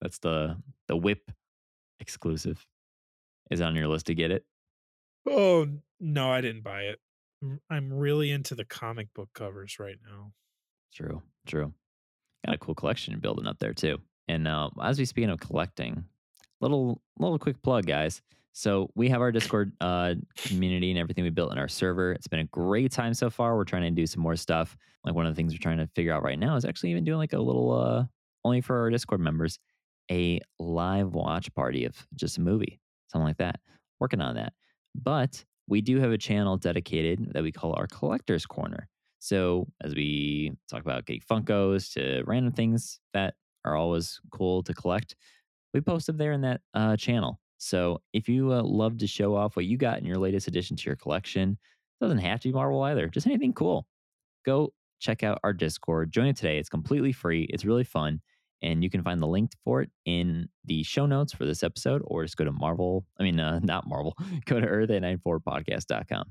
that's 0.01 0.18
the 0.18 0.57
the 0.86 0.96
whip 0.96 1.30
exclusive 2.01 2.64
is 3.51 3.61
on 3.61 3.74
your 3.76 3.88
list 3.88 4.07
to 4.07 4.14
get 4.14 4.30
it. 4.30 4.44
Oh 5.31 5.66
no, 6.01 6.31
I 6.31 6.41
didn't 6.41 6.62
buy 6.62 6.83
it. 6.83 6.99
I'm- 7.70 7.93
really 7.93 8.31
into 8.31 8.55
the 8.55 8.64
comic 8.64 9.12
book 9.14 9.29
covers 9.35 9.79
right 9.79 9.97
now. 10.05 10.33
True, 10.95 11.22
true. 11.47 11.72
Got 12.45 12.55
a 12.55 12.59
cool 12.59 12.74
collection 12.74 13.18
building 13.20 13.47
up 13.47 13.59
there 13.59 13.74
too. 13.74 13.99
And 14.29 14.49
uh, 14.49 14.70
as 14.83 14.99
we 14.99 15.05
speaking 15.05 15.31
of 15.31 15.41
collecting, 15.41 16.05
little 16.61 17.01
little 17.18 17.39
quick 17.39 17.62
plug, 17.62 17.87
guys. 17.87 18.22
So 18.53 18.91
we 18.97 19.09
have 19.11 19.20
our 19.20 19.31
Discord 19.31 19.72
uh, 19.81 20.14
community 20.37 20.91
and 20.91 20.99
everything 20.99 21.22
we 21.22 21.31
built 21.31 21.53
in 21.53 21.59
our 21.59 21.68
server. 21.68 22.12
It's 22.12 22.26
been 22.26 22.41
a 22.41 22.45
great 22.45 22.91
time 22.91 23.14
so 23.14 23.31
far. 23.31 23.57
We're 23.57 23.64
trying 23.64 23.83
to 23.83 23.91
do 23.91 24.07
some 24.07 24.22
more 24.22 24.35
stuff. 24.35 24.76
Like 25.05 25.14
one 25.14 25.26
of 25.26 25.33
the 25.33 25.37
things 25.37 25.53
we're 25.53 25.59
trying 25.59 25.79
to 25.79 25.87
figure 25.95 26.12
out 26.12 26.24
right 26.24 26.39
now 26.39 26.57
is 26.57 26.64
actually 26.64 26.91
even 26.91 27.05
doing 27.05 27.18
like 27.18 27.35
a 27.35 27.39
little 27.39 27.72
uh, 27.72 28.05
only 28.45 28.61
for 28.61 28.81
our 28.81 28.91
Discord 28.91 29.20
members, 29.20 29.61
a 30.11 30.41
live 30.59 31.14
watch 31.14 31.55
party 31.55 31.85
of 31.85 31.95
just 32.16 32.39
a 32.39 32.41
movie, 32.41 32.81
something 33.12 33.26
like 33.26 33.39
that. 33.39 33.61
Working 34.01 34.20
on 34.20 34.35
that. 34.35 34.53
But 35.03 35.44
we 35.66 35.80
do 35.80 36.01
have 36.01 36.11
a 36.11 36.18
channel 36.18 36.57
dedicated 36.57 37.32
that 37.32 37.42
we 37.42 37.53
call 37.53 37.74
our 37.74 37.86
Collectors 37.86 38.46
Corner. 38.46 38.88
So 39.20 39.66
as 39.82 39.94
we 39.94 40.53
talk 40.70 40.80
about 40.80 41.07
getting 41.07 41.22
Funkos 41.22 41.92
to 41.94 42.22
random 42.26 42.53
things 42.53 43.01
that 43.12 43.34
are 43.64 43.76
always 43.76 44.20
cool 44.30 44.62
to 44.62 44.74
collect, 44.74 45.16
we 45.74 45.80
post 45.80 46.07
them 46.07 46.16
there 46.16 46.32
in 46.32 46.40
that 46.42 46.61
uh, 46.74 46.96
channel. 46.96 47.40
So 47.59 48.01
if 48.12 48.28
you 48.28 48.53
uh, 48.53 48.62
love 48.62 48.99
to 48.99 49.07
show 49.07 49.34
off 49.34 49.57
what 49.57 49.64
you 49.64 49.76
got 49.76 49.99
in 49.99 50.05
your 50.05 50.16
latest 50.16 50.46
addition 50.46 50.76
to 50.76 50.86
your 50.86 50.96
collection, 50.96 51.59
doesn't 52.01 52.18
have 52.18 52.40
to 52.40 52.49
be 52.49 52.53
Marvel 52.53 52.82
either, 52.82 53.09
just 53.09 53.26
anything 53.26 53.53
cool. 53.53 53.86
Go 54.46 54.72
check 55.01 55.22
out 55.22 55.40
our 55.42 55.53
Discord. 55.53 56.12
Join 56.12 56.28
it 56.28 56.36
today. 56.36 56.59
It's 56.59 56.68
completely 56.68 57.12
free. 57.12 57.49
It's 57.51 57.64
really 57.64 57.84
fun. 57.84 58.20
And 58.63 58.83
you 58.83 58.91
can 58.91 59.03
find 59.03 59.23
the 59.23 59.27
link 59.27 59.53
for 59.65 59.83
it 59.83 59.91
in 60.05 60.49
the 60.65 60.83
show 60.83 61.07
notes 61.07 61.33
for 61.33 61.45
this 61.45 61.63
episode, 61.63 62.03
or 62.05 62.25
just 62.25 62.37
go 62.37 62.45
to 62.45 62.53
Marvel. 62.53 63.07
I 63.19 63.23
mean, 63.23 63.39
uh, 63.39 63.59
not 63.63 63.89
Marvel. 63.89 64.17
Go 64.47 64.61
to 64.61 64.67
earth894podcast.com. 64.67 66.25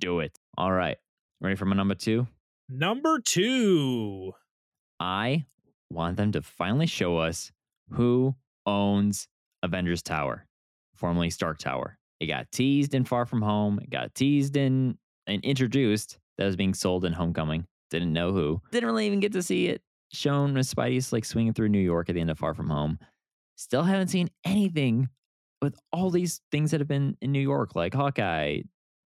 Do 0.00 0.20
it. 0.20 0.38
All 0.56 0.72
right. 0.72 0.96
Ready 1.40 1.56
for 1.56 1.66
my 1.66 1.76
number 1.76 1.94
two? 1.94 2.26
Number 2.68 3.18
two. 3.20 4.32
I 4.98 5.44
want 5.90 6.16
them 6.16 6.32
to 6.32 6.42
finally 6.42 6.86
show 6.86 7.18
us 7.18 7.52
who 7.90 8.34
owns 8.64 9.28
Avengers 9.62 10.02
Tower, 10.02 10.46
formerly 10.94 11.30
Stark 11.30 11.58
Tower. 11.58 11.98
It 12.20 12.26
got 12.26 12.50
teased 12.50 12.94
in 12.94 13.04
Far 13.04 13.26
From 13.26 13.42
Home. 13.42 13.78
It 13.82 13.90
got 13.90 14.14
teased 14.14 14.56
in 14.56 14.96
and 15.26 15.44
introduced 15.44 16.18
that 16.38 16.46
was 16.46 16.56
being 16.56 16.74
sold 16.74 17.04
in 17.04 17.12
Homecoming. 17.12 17.66
Didn't 17.90 18.12
know 18.12 18.32
who. 18.32 18.60
Didn't 18.72 18.88
really 18.88 19.06
even 19.06 19.20
get 19.20 19.32
to 19.32 19.42
see 19.42 19.68
it 19.68 19.82
shown 20.12 20.54
with 20.54 20.66
Spidey's 20.66 21.12
like 21.12 21.24
swinging 21.24 21.52
through 21.52 21.68
New 21.68 21.78
York 21.80 22.08
at 22.08 22.14
the 22.14 22.20
end 22.20 22.30
of 22.30 22.38
Far 22.38 22.54
From 22.54 22.70
Home. 22.70 22.98
Still 23.56 23.82
haven't 23.82 24.08
seen 24.08 24.30
anything 24.44 25.08
with 25.62 25.78
all 25.92 26.10
these 26.10 26.40
things 26.50 26.70
that 26.70 26.80
have 26.80 26.88
been 26.88 27.16
in 27.20 27.32
New 27.32 27.40
York, 27.40 27.74
like 27.74 27.94
Hawkeye, 27.94 28.60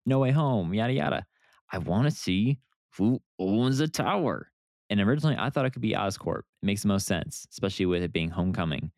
No 0.07 0.20
Way 0.20 0.30
Home, 0.30 0.72
yada 0.72 0.93
yada. 0.93 1.26
I 1.72 1.78
want 1.78 2.05
to 2.05 2.11
see 2.11 2.59
who 2.97 3.20
owns 3.39 3.78
the 3.78 3.89
tower. 3.89 4.51
And 4.91 5.01
originally, 5.01 5.36
I 5.39 5.51
thought 5.51 5.66
it 5.66 5.72
could 5.72 5.82
be 5.82 5.93
Oscorp. 5.93 6.41
It 6.62 6.66
makes 6.66 6.82
the 6.82 6.89
most 6.89 7.07
sense, 7.07 7.47
especially 7.51 7.86
with 7.86 8.03
it 8.03 8.12
being 8.12 8.30
Homecoming. 8.30 8.91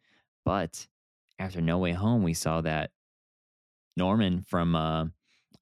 But 0.45 0.87
after 1.39 1.61
No 1.61 1.79
Way 1.79 1.93
Home, 1.93 2.23
we 2.23 2.35
saw 2.35 2.61
that 2.61 2.91
Norman 3.97 4.43
from 4.43 4.77
uh, 4.77 5.07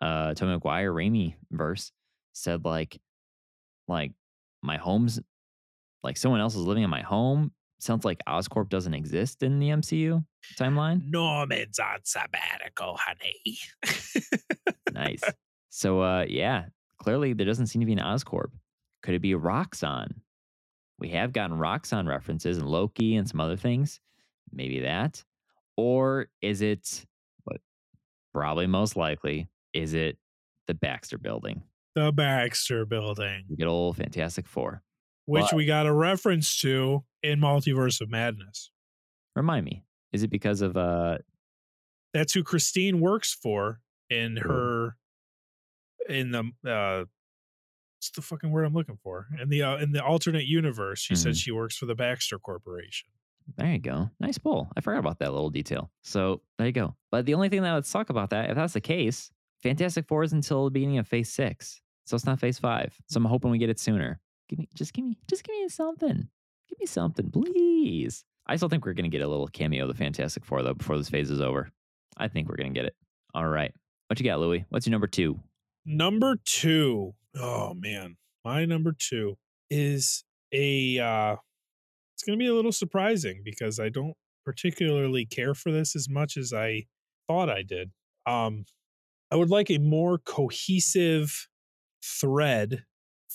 uh, 0.01 0.35
Tobey 0.35 0.53
Maguire, 0.53 0.93
Raimi 0.93 1.35
verse 1.51 1.93
said 2.33 2.65
like, 2.65 3.01
like 3.87 4.13
my 4.63 4.77
home's 4.77 5.21
like 6.03 6.17
someone 6.17 6.41
else 6.41 6.55
is 6.55 6.63
living 6.63 6.83
in 6.85 6.91
my 6.91 7.03
home. 7.03 7.53
Sounds 7.81 8.05
like 8.05 8.21
Oscorp 8.29 8.69
doesn't 8.69 8.95
exist 8.95 9.43
in 9.43 9.61
the 9.61 9.69
MCU 9.69 10.25
timeline. 10.59 11.09
Norman's 11.11 11.79
on 11.79 11.99
sabbatical, 12.05 12.99
honey. 12.99 13.59
nice. 14.93 15.23
So 15.71 16.01
uh 16.01 16.25
yeah, 16.27 16.65
clearly 16.99 17.35
there 17.35 17.47
doesn't 17.47 17.67
seem 17.67 17.81
to 17.81 17.87
be 17.87 17.93
an 17.93 17.99
Oscorp. 17.99 18.51
Could 19.03 19.15
it 19.15 19.23
be 19.23 19.35
Roxxon? 19.35 20.13
We 20.99 21.11
have 21.11 21.33
gotten 21.33 21.57
Roxxon 21.59 22.09
references 22.09 22.57
and 22.59 22.67
Loki 22.67 23.15
and 23.15 23.29
some 23.29 23.39
other 23.41 23.57
things. 23.57 24.01
Maybe 24.51 24.81
that. 24.81 25.23
Or 25.77 26.29
is 26.41 26.63
it 26.63 27.05
what 27.45 27.61
probably 28.33 28.67
most 28.67 28.97
likely 28.97 29.47
is 29.73 29.95
it 29.95 30.17
the 30.67 30.75
Baxter 30.75 31.19
building? 31.19 31.63
The 31.95 32.11
Baxter 32.11 32.85
building. 32.85 33.45
Good 33.57 33.69
old 33.69 33.99
Fantastic 33.99 34.49
Four. 34.49 34.83
Which 35.29 35.53
we 35.53 35.65
got 35.67 35.87
a 35.87 35.93
reference 35.93 36.59
to 36.63 37.05
in 37.23 37.39
Multiverse 37.41 38.01
of 38.01 38.09
Madness. 38.11 38.71
Remind 39.37 39.65
me, 39.67 39.85
is 40.13 40.23
it 40.23 40.31
because 40.31 40.61
of 40.63 40.77
uh 40.77 41.19
That's 42.15 42.33
who 42.33 42.43
Christine 42.43 43.01
works 43.01 43.33
for 43.35 43.81
in 44.11 44.37
her 44.39 44.97
in 46.09 46.31
the 46.31 46.41
uh 46.69 47.05
what's 47.97 48.11
the 48.15 48.23
fucking 48.23 48.51
word 48.51 48.65
I'm 48.65 48.75
looking 48.75 48.99
for? 49.03 49.27
In 49.41 49.49
the 49.49 49.63
uh, 49.63 49.77
in 49.79 49.93
the 49.93 50.03
alternate 50.03 50.47
universe, 50.47 51.01
she 51.01 51.15
said 51.15 51.33
Mhm. 51.35 51.43
she 51.43 51.53
works 51.53 51.77
for 51.77 51.87
the 51.87 51.95
Baxter 51.95 52.39
Corporation. 52.39 53.09
There 53.57 53.71
you 53.73 53.79
go. 53.79 54.11
Nice 54.21 54.39
pull. 54.39 54.71
I 54.77 54.81
forgot 54.81 54.99
about 55.01 55.19
that 55.21 55.33
little 55.33 55.51
detail. 55.51 55.91
So 56.03 56.43
there 56.59 56.67
you 56.67 56.73
go. 56.73 56.97
But 57.11 57.27
the 57.27 57.35
only 57.35 57.49
thing 57.49 57.63
that 57.63 57.75
would 57.75 57.87
suck 57.87 58.11
about 58.11 58.31
that, 58.31 58.51
if 58.51 58.57
that's 58.57 58.75
the 58.75 58.81
case, 58.81 59.31
Fantastic 59.63 60.07
Four 60.07 60.23
is 60.23 60.33
until 60.33 60.65
the 60.67 60.71
beginning 60.71 60.99
of 60.99 61.09
Phase 61.09 61.31
Six, 61.33 61.81
so 62.07 62.15
it's 62.15 62.25
not 62.27 62.39
Phase 62.41 62.59
Five. 62.59 62.95
So 63.09 63.19
I'm 63.19 63.25
hoping 63.25 63.51
we 63.51 63.59
get 63.59 63.71
it 63.71 63.81
sooner. 63.81 64.21
Give 64.49 64.59
me, 64.59 64.69
just 64.75 64.93
give 64.93 65.05
me, 65.05 65.19
just 65.29 65.45
give 65.45 65.55
me 65.55 65.69
something. 65.69 66.29
Give 66.69 66.79
me 66.81 66.87
something, 66.87 67.31
please. 67.31 68.25
I 68.47 68.57
still 68.57 68.69
think 68.69 68.87
we're 68.87 68.95
gonna 68.95 69.09
get 69.09 69.23
a 69.23 69.29
little 69.29 69.47
cameo 69.49 69.83
of 69.83 69.89
the 69.89 69.95
Fantastic 69.95 70.45
Four 70.45 70.63
though 70.63 70.75
before 70.75 70.97
this 70.97 71.11
phase 71.11 71.31
is 71.31 71.41
over. 71.41 71.71
I 72.17 72.29
think 72.29 72.49
we're 72.49 72.57
gonna 72.57 72.71
get 72.71 72.87
it. 72.87 72.97
All 73.35 73.47
right. 73.47 73.73
What 74.09 74.19
you 74.19 74.25
got, 74.25 74.41
Louis? 74.41 74.65
What's 74.71 74.87
your 74.87 74.93
number 74.93 75.07
two? 75.07 75.39
Number 75.85 76.37
two. 76.45 77.15
Oh 77.37 77.75
man. 77.75 78.17
My 78.45 78.65
number 78.65 78.95
two 78.99 79.37
is 79.71 80.25
a 80.53 80.99
uh 80.99 81.37
it's 82.15 82.23
gonna 82.25 82.39
be 82.39 82.47
a 82.47 82.55
little 82.55 82.73
surprising 82.73 83.43
because 83.45 83.79
I 83.79 83.91
don't 83.91 84.15
particularly 84.45 85.27
care 85.27 85.55
for 85.55 85.71
this 85.71 85.95
as 85.95 86.09
much 86.09 86.39
as 86.39 86.55
I 86.55 86.87
thought 87.27 87.51
I 87.51 87.63
did. 87.63 87.91
Um 88.27 88.65
I 89.31 89.37
would 89.37 89.51
like 89.51 89.71
a 89.71 89.79
more 89.79 90.17
cohesive 90.17 91.49
thread 92.03 92.85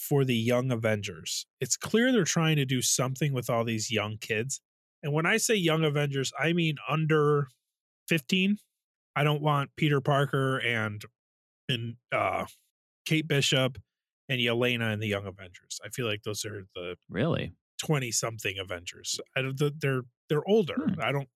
for 0.03 0.25
the 0.25 0.35
young 0.35 0.71
Avengers. 0.71 1.45
It's 1.61 1.77
clear 1.77 2.11
they're 2.11 2.25
trying 2.25 2.57
to 2.57 2.65
do 2.65 2.81
something 2.81 3.33
with 3.33 3.49
all 3.49 3.63
these 3.63 3.91
young 3.91 4.17
kids. 4.19 4.59
And 5.01 5.13
when 5.13 5.25
I 5.25 5.37
say 5.37 5.55
young 5.55 5.83
Avengers, 5.83 6.31
I 6.37 6.53
mean 6.53 6.75
under 6.89 7.47
15. 8.09 8.57
I 9.15 9.23
don't 9.23 9.41
want 9.41 9.69
Peter 9.77 10.01
Parker 10.01 10.57
and 10.57 11.03
and 11.69 11.95
uh 12.11 12.45
Kate 13.05 13.27
Bishop 13.27 13.77
and 14.29 14.39
Yelena 14.39 14.91
and 14.91 15.01
the 15.01 15.07
Young 15.07 15.25
Avengers. 15.25 15.79
I 15.85 15.89
feel 15.89 16.07
like 16.07 16.23
those 16.23 16.45
are 16.45 16.63
the 16.75 16.95
Really? 17.09 17.53
20 17.83 18.11
something 18.11 18.57
Avengers. 18.57 19.19
I 19.37 19.41
don't 19.41 19.79
they're 19.79 20.01
they're 20.29 20.47
older. 20.47 20.75
Hmm. 20.77 21.01
I 21.01 21.11
don't 21.11 21.29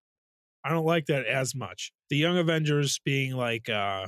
I 0.65 0.69
don't 0.69 0.85
like 0.85 1.05
that 1.05 1.25
as 1.25 1.55
much. 1.55 1.91
The 2.09 2.17
Young 2.17 2.37
Avengers 2.37 2.99
being 3.05 3.33
like 3.33 3.69
uh 3.69 4.07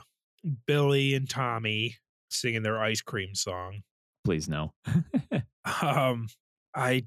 Billy 0.68 1.14
and 1.14 1.30
Tommy 1.30 1.98
singing 2.30 2.64
their 2.64 2.82
ice 2.82 3.02
cream 3.02 3.36
song. 3.36 3.82
Please 4.24 4.50
no. 4.50 4.74
Um 5.84 6.28
I 6.74 7.04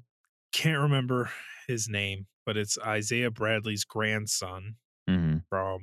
can't 0.53 0.79
remember 0.79 1.29
his 1.67 1.89
name, 1.89 2.27
but 2.45 2.55
it's 2.55 2.77
Isaiah 2.77 3.31
Bradley's 3.31 3.83
grandson 3.83 4.75
mm-hmm. 5.09 5.37
from 5.49 5.81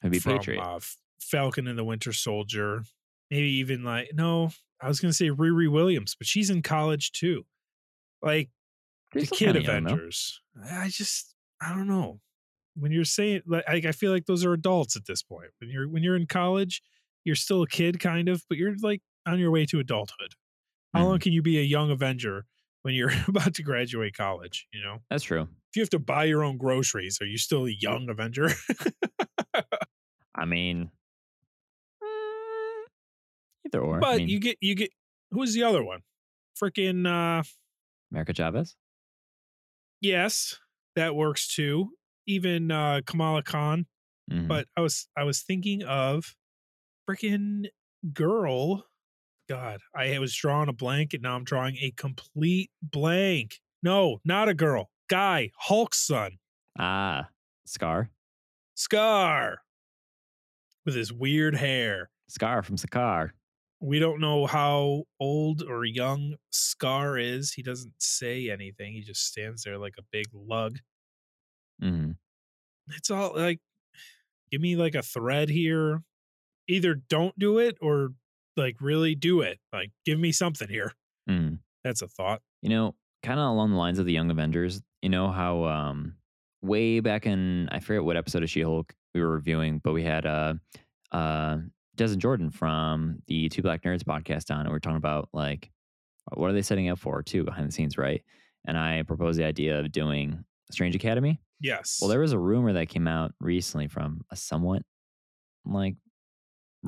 from 0.00 0.10
Patriot. 0.10 0.60
uh, 0.60 0.80
Falcon 1.20 1.66
and 1.66 1.78
the 1.78 1.84
Winter 1.84 2.12
Soldier. 2.12 2.82
Maybe 3.30 3.50
even 3.54 3.82
like 3.82 4.10
no, 4.14 4.50
I 4.80 4.88
was 4.88 5.00
gonna 5.00 5.12
say 5.12 5.30
Riri 5.30 5.70
Williams, 5.70 6.14
but 6.16 6.26
she's 6.26 6.50
in 6.50 6.62
college 6.62 7.12
too. 7.12 7.44
Like 8.22 8.50
She's 9.12 9.30
the 9.30 9.36
Kid 9.36 9.44
kinda 9.54 9.62
young. 9.62 9.86
Avengers. 9.86 10.40
I 10.70 10.88
just 10.88 11.34
I 11.60 11.70
don't 11.70 11.88
know. 11.88 12.20
When 12.76 12.92
you're 12.92 13.04
saying 13.04 13.42
like 13.46 13.64
I, 13.66 13.76
I 13.76 13.92
feel 13.92 14.12
like 14.12 14.26
those 14.26 14.44
are 14.44 14.52
adults 14.52 14.96
at 14.96 15.06
this 15.06 15.22
point. 15.22 15.50
When 15.60 15.70
you're 15.70 15.88
when 15.88 16.02
you're 16.02 16.16
in 16.16 16.26
college, 16.26 16.82
you're 17.24 17.34
still 17.34 17.62
a 17.62 17.68
kid 17.68 17.98
kind 17.98 18.28
of, 18.28 18.44
but 18.48 18.58
you're 18.58 18.74
like 18.82 19.02
on 19.26 19.38
your 19.38 19.50
way 19.50 19.66
to 19.66 19.78
adulthood. 19.80 20.34
How 20.94 21.02
Hmm. 21.04 21.08
long 21.10 21.18
can 21.20 21.32
you 21.32 21.42
be 21.42 21.58
a 21.58 21.62
young 21.62 21.90
Avenger 21.90 22.46
when 22.82 22.94
you're 22.94 23.10
about 23.28 23.54
to 23.56 23.62
graduate 23.62 24.16
college? 24.16 24.66
You 24.72 24.82
know, 24.82 24.98
That's 25.10 25.24
true. 25.24 25.42
if 25.42 25.76
you 25.76 25.82
have 25.82 25.90
to 25.90 25.98
buy 25.98 26.24
your 26.24 26.44
own 26.44 26.58
groceries, 26.58 27.18
are 27.20 27.26
you 27.26 27.38
still 27.38 27.66
a 27.66 27.70
young 27.70 28.08
Avenger? 28.08 28.50
I 30.34 30.44
mean, 30.44 30.90
mm, 32.02 32.84
either 33.66 33.80
or. 33.80 34.00
But 34.00 34.14
I 34.14 34.16
mean, 34.18 34.28
you 34.28 34.40
get 34.40 34.58
you 34.60 34.74
get 34.74 34.90
who's 35.30 35.54
the 35.54 35.62
other 35.64 35.82
one? 35.84 36.02
Freaking 36.60 37.06
uh 37.06 37.42
America 38.10 38.32
Chavez. 38.34 38.76
yes, 40.00 40.58
that 40.94 41.14
works 41.14 41.52
too. 41.54 41.90
Even 42.26 42.70
uh 42.70 43.00
Kamala 43.06 43.42
Khan. 43.42 43.86
Mhm. 44.30 44.48
But 44.48 44.66
I 44.76 44.80
was 44.80 45.08
I 45.16 45.24
was 45.24 45.42
thinking 45.42 45.82
of 45.84 46.34
freaking 47.08 47.66
girl. 48.12 48.86
God, 49.48 49.80
I 49.94 50.18
was 50.18 50.34
drawing 50.34 50.68
a 50.68 50.72
blank 50.72 51.14
and 51.14 51.22
now 51.22 51.36
I'm 51.36 51.44
drawing 51.44 51.76
a 51.76 51.92
complete 51.92 52.70
blank. 52.82 53.60
No, 53.82 54.18
not 54.24 54.48
a 54.48 54.54
girl. 54.54 54.90
Guy, 55.08 55.50
Hulk's 55.56 55.98
son. 56.00 56.38
ah, 56.78 57.28
Skaar. 57.66 58.08
Skaar. 58.76 59.56
With 60.84 60.94
his 60.96 61.12
weird 61.12 61.54
hair. 61.56 62.10
Skaar 62.30 62.64
from 62.64 62.76
Sakaar. 62.76 63.30
We 63.80 63.98
don't 63.98 64.20
know 64.20 64.46
how 64.46 65.04
old 65.20 65.62
or 65.62 65.84
young 65.84 66.36
Skaar 66.52 67.22
is. 67.22 67.52
He 67.52 67.62
doesn't 67.62 67.94
say 67.98 68.50
anything. 68.50 68.94
He 68.94 69.02
just 69.02 69.26
stands 69.26 69.62
there 69.62 69.78
like 69.78 69.94
a 69.98 70.02
big 70.10 70.26
lug. 70.32 70.78
hmm 71.80 72.12
It's 72.96 73.10
all 73.10 73.34
like, 73.36 73.60
give 74.50 74.60
me 74.60 74.76
like 74.76 74.94
a 74.94 75.02
thread 75.02 75.50
here. 75.50 76.02
Either 76.68 76.94
don't 76.94 77.38
do 77.38 77.58
it 77.58 77.76
or 77.80 78.10
like 78.56 78.76
really 78.80 79.14
do 79.14 79.40
it. 79.40 79.58
Like, 79.72 79.90
give 80.04 80.18
me 80.18 80.32
something 80.32 80.68
here. 80.68 80.92
Mm. 81.28 81.58
That's 81.84 82.02
a 82.02 82.08
thought. 82.08 82.42
You 82.62 82.70
know, 82.70 82.94
kind 83.22 83.38
of 83.38 83.48
along 83.48 83.70
the 83.70 83.76
lines 83.76 83.98
of 83.98 84.06
the 84.06 84.12
Young 84.12 84.30
Avengers. 84.30 84.82
You 85.02 85.08
know 85.08 85.30
how 85.30 85.64
um, 85.64 86.14
way 86.62 87.00
back 87.00 87.26
in 87.26 87.68
I 87.70 87.80
forget 87.80 88.04
what 88.04 88.16
episode 88.16 88.42
of 88.42 88.50
She 88.50 88.62
Hulk 88.62 88.94
we 89.14 89.20
were 89.20 89.30
reviewing, 89.30 89.80
but 89.82 89.92
we 89.92 90.02
had 90.02 90.26
uh, 90.26 90.54
uh, 91.12 91.58
Des 91.94 92.06
and 92.06 92.20
Jordan 92.20 92.50
from 92.50 93.22
the 93.26 93.48
Two 93.48 93.62
Black 93.62 93.82
Nerds 93.82 94.02
podcast 94.02 94.50
on, 94.52 94.60
and 94.60 94.70
we 94.70 94.76
are 94.76 94.80
talking 94.80 94.96
about 94.96 95.28
like 95.32 95.70
what 96.34 96.50
are 96.50 96.52
they 96.52 96.62
setting 96.62 96.88
up 96.88 96.98
for 96.98 97.22
too 97.22 97.44
behind 97.44 97.68
the 97.68 97.72
scenes, 97.72 97.96
right? 97.96 98.22
And 98.66 98.76
I 98.76 99.02
proposed 99.02 99.38
the 99.38 99.44
idea 99.44 99.78
of 99.78 99.92
doing 99.92 100.44
Strange 100.70 100.96
Academy? 100.96 101.40
Yes. 101.60 101.98
Well, 102.00 102.10
there 102.10 102.20
was 102.20 102.32
a 102.32 102.38
rumor 102.38 102.72
that 102.74 102.88
came 102.88 103.06
out 103.06 103.32
recently 103.40 103.88
from 103.88 104.22
a 104.30 104.36
somewhat 104.36 104.82
like 105.64 105.96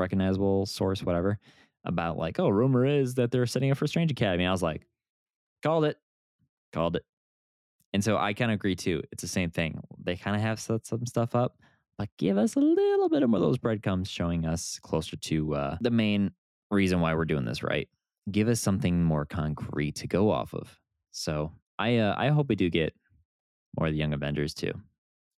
recognizable 0.00 0.66
source, 0.66 1.02
whatever, 1.02 1.38
about 1.84 2.16
like, 2.16 2.38
oh, 2.38 2.48
rumor 2.48 2.84
is 2.84 3.14
that 3.14 3.30
they're 3.30 3.46
setting 3.46 3.70
up 3.70 3.78
for 3.78 3.86
Strange 3.86 4.10
Academy. 4.10 4.46
I 4.46 4.52
was 4.52 4.62
like, 4.62 4.86
called 5.62 5.84
it, 5.84 5.96
called 6.72 6.96
it. 6.96 7.04
And 7.92 8.04
so 8.04 8.18
I 8.18 8.34
kind 8.34 8.50
of 8.50 8.56
agree 8.56 8.76
too. 8.76 9.02
It's 9.12 9.22
the 9.22 9.28
same 9.28 9.50
thing. 9.50 9.80
They 10.02 10.16
kind 10.16 10.36
of 10.36 10.42
have 10.42 10.60
set 10.60 10.86
some 10.86 11.06
stuff 11.06 11.34
up, 11.34 11.56
but 11.96 12.08
give 12.18 12.36
us 12.36 12.54
a 12.54 12.60
little 12.60 13.08
bit 13.08 13.22
of 13.22 13.30
more 13.30 13.38
of 13.38 13.42
those 13.42 13.58
breadcrumbs 13.58 14.10
showing 14.10 14.44
us 14.44 14.78
closer 14.82 15.16
to 15.16 15.54
uh, 15.54 15.76
the 15.80 15.90
main 15.90 16.32
reason 16.70 17.00
why 17.00 17.14
we're 17.14 17.24
doing 17.24 17.44
this, 17.46 17.62
right? 17.62 17.88
Give 18.30 18.48
us 18.48 18.60
something 18.60 19.02
more 19.02 19.24
concrete 19.24 19.96
to 19.96 20.06
go 20.06 20.30
off 20.30 20.52
of. 20.52 20.78
So 21.12 21.52
I 21.78 21.96
uh, 21.96 22.14
I 22.18 22.28
hope 22.28 22.50
we 22.50 22.56
do 22.56 22.68
get 22.68 22.92
more 23.78 23.86
of 23.86 23.92
the 23.92 23.98
Young 23.98 24.12
Avengers 24.12 24.52
too. 24.52 24.72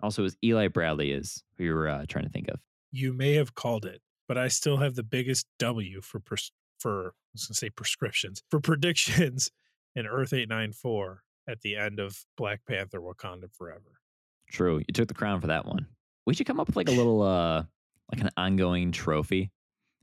Also, 0.01 0.23
was 0.23 0.37
Eli 0.43 0.69
Bradley 0.69 1.11
is 1.11 1.43
who 1.57 1.65
you 1.65 1.73
were 1.75 1.87
uh, 1.87 2.05
trying 2.07 2.25
to 2.25 2.31
think 2.31 2.47
of. 2.47 2.59
you 2.91 3.13
may 3.13 3.33
have 3.35 3.53
called 3.53 3.85
it, 3.85 4.01
but 4.29 4.37
I 4.37 4.47
still 4.47 4.77
have 4.77 4.95
the 4.95 5.03
biggest 5.03 5.47
W 5.57 5.99
for 6.01 6.19
pres- 6.21 6.53
for 6.79 7.07
I 7.07 7.33
was 7.33 7.47
gonna 7.47 7.55
say 7.55 7.69
prescriptions 7.69 8.41
for 8.49 8.59
predictions 8.61 9.49
in 9.95 10.05
Earth 10.05 10.31
eight 10.31 10.47
nine 10.47 10.71
four 10.71 11.23
at 11.49 11.59
the 11.61 11.75
end 11.75 11.99
of 11.99 12.23
Black 12.37 12.61
Panther: 12.65 13.01
Wakanda 13.01 13.51
Forever. 13.51 13.99
True, 14.49 14.77
you 14.77 14.93
took 14.93 15.09
the 15.09 15.13
crown 15.13 15.41
for 15.41 15.47
that 15.47 15.65
one. 15.65 15.87
We 16.25 16.33
should 16.33 16.47
come 16.47 16.59
up 16.59 16.67
with 16.67 16.77
like 16.77 16.87
a 16.87 16.93
little 16.93 17.23
uh 17.23 17.63
like 18.13 18.21
an 18.21 18.29
ongoing 18.37 18.93
trophy. 18.93 19.51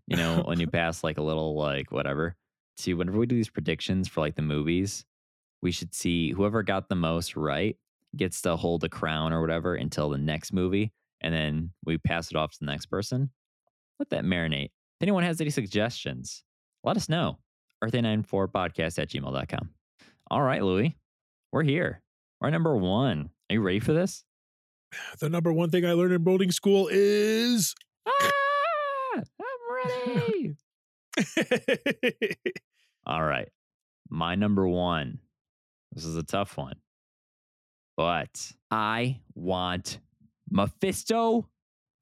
You 0.09 0.16
know, 0.16 0.43
when 0.43 0.61
you 0.61 0.66
pass 0.70 1.03
like 1.03 1.18
a 1.18 1.22
little 1.22 1.57
like 1.57 1.91
whatever 1.93 2.37
to 2.79 2.95
whenever 2.95 3.18
we 3.18 3.27
do 3.27 3.37
these 3.37 3.49
predictions 3.49 4.09
for 4.09 4.20
like 4.20 4.35
the 4.35 4.43
movies, 4.43 5.05
we 5.62 5.70
should 5.70 5.95
see 5.95 6.33
whoever 6.33 6.62
got 6.62 6.89
the 6.89 6.97
most 6.97 7.37
right 7.37 7.77
gets 8.16 8.43
to 8.43 8.57
hold 8.57 8.81
the 8.81 8.89
crown 8.89 9.33
or 9.33 9.41
whatever 9.41 9.77
until 9.77 10.11
the 10.11 10.18
next 10.18 10.53
movie, 10.53 10.93
and 11.20 11.33
then 11.33 11.70
we 11.85 11.97
pass 11.97 12.31
it 12.31 12.37
off 12.37 12.53
to 12.53 12.59
the 12.61 12.66
next 12.66 12.87
person. 12.87 13.31
Let 13.99 14.11
that 14.11 14.25
marinate. 14.25 14.67
If 14.67 15.03
anyone 15.03 15.23
has 15.25 15.41
any 15.41 15.51
suggestions, 15.51 16.43
let 16.85 16.97
us 16.97 17.09
know. 17.09 17.39
Earth894podcast 17.85 18.99
at 18.99 19.09
gmail.com. 19.11 19.71
All 20.31 20.43
right, 20.43 20.63
Louis, 20.63 20.97
we're 21.53 21.63
here. 21.63 22.03
We're 22.41 22.51
number 22.51 22.77
one. 22.77 23.31
Are 23.51 23.55
you 23.55 23.61
ready 23.61 23.81
for 23.81 23.93
this? 23.93 24.25
The 25.21 25.29
number 25.29 25.53
one 25.53 25.71
thing 25.71 25.85
I 25.85 25.93
learned 25.93 26.13
in 26.13 26.23
boarding 26.23 26.51
school 26.51 26.89
is 26.91 27.75
Ah, 28.07 28.31
I'm 29.17 29.25
ready. 30.07 30.57
All 33.07 33.23
right. 33.23 33.49
My 34.09 34.35
number 34.35 34.67
one. 34.67 35.19
This 35.93 36.05
is 36.05 36.17
a 36.17 36.23
tough 36.23 36.57
one. 36.57 36.77
But 37.97 38.53
I 38.71 39.21
want 39.35 39.99
Mephisto 40.51 41.49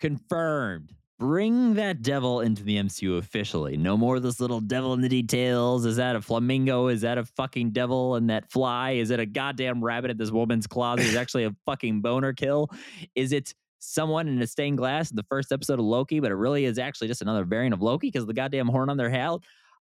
confirmed. 0.00 0.92
Bring 1.18 1.74
that 1.74 2.02
devil 2.02 2.40
into 2.40 2.64
the 2.64 2.76
MCU 2.76 3.18
officially. 3.18 3.76
No 3.76 3.96
more 3.96 4.16
of 4.16 4.22
this 4.22 4.40
little 4.40 4.60
devil 4.60 4.94
in 4.94 5.00
the 5.00 5.08
details. 5.08 5.84
Is 5.84 5.96
that 5.96 6.16
a 6.16 6.20
flamingo? 6.20 6.88
Is 6.88 7.02
that 7.02 7.18
a 7.18 7.24
fucking 7.24 7.70
devil 7.70 8.16
in 8.16 8.26
that 8.26 8.50
fly? 8.50 8.92
Is 8.92 9.10
it 9.10 9.20
a 9.20 9.26
goddamn 9.26 9.82
rabbit 9.82 10.10
at 10.10 10.18
this 10.18 10.32
woman's 10.32 10.66
closet? 10.66 11.06
Is 11.06 11.14
it 11.14 11.18
actually 11.18 11.44
a 11.44 11.54
fucking 11.66 12.00
boner 12.00 12.32
kill? 12.32 12.68
Is 13.14 13.32
it 13.32 13.54
someone 13.78 14.26
in 14.26 14.42
a 14.42 14.46
stained 14.46 14.78
glass 14.78 15.10
in 15.10 15.16
the 15.16 15.24
first 15.30 15.52
episode 15.52 15.78
of 15.78 15.84
Loki, 15.84 16.18
but 16.18 16.32
it 16.32 16.36
really 16.36 16.64
is 16.64 16.78
actually 16.78 17.06
just 17.06 17.22
another 17.22 17.44
variant 17.44 17.74
of 17.74 17.80
Loki 17.80 18.08
because 18.08 18.22
of 18.22 18.28
the 18.28 18.34
goddamn 18.34 18.66
horn 18.66 18.90
on 18.90 18.96
their 18.96 19.10
hat? 19.10 19.38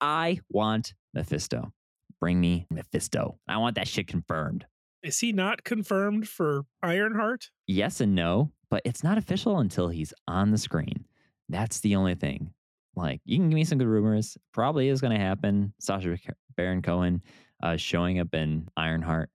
I 0.01 0.39
want 0.51 0.95
Mephisto. 1.14 1.73
Bring 2.21 2.41
me 2.41 2.66
Mephisto. 2.71 3.39
I 3.49 3.57
want 3.57 3.75
that 3.75 3.89
shit 3.89 4.07
confirmed. 4.07 4.66
Is 5.03 5.21
he 5.21 5.33
not 5.33 5.65
confirmed 5.65 6.29
for 6.29 6.65
Ironheart? 6.83 7.51
Yes 7.67 8.01
and 8.01 8.15
no, 8.15 8.53
but 8.71 8.83
it's 8.85 9.05
not 9.05 9.19
official 9.19 9.59
until 9.59 9.89
he's 9.89 10.13
on 10.27 10.51
the 10.51 10.59
screen. 10.59 11.05
That's 11.49 11.81
the 11.81 11.97
only 11.97 12.15
thing. 12.15 12.53
Like, 12.97 13.21
you 13.25 13.39
can 13.39 13.49
give 13.49 13.55
me 13.55 13.65
some 13.65 13.79
good 13.79 13.87
rumors. 13.87 14.37
Probably 14.53 14.89
is 14.89 15.01
going 15.01 15.17
to 15.17 15.25
happen. 15.25 15.73
Sacha 15.79 16.17
Baron 16.57 16.83
Cohen 16.83 17.23
uh, 17.63 17.77
showing 17.77 18.19
up 18.19 18.35
in 18.35 18.69
Ironheart, 18.77 19.31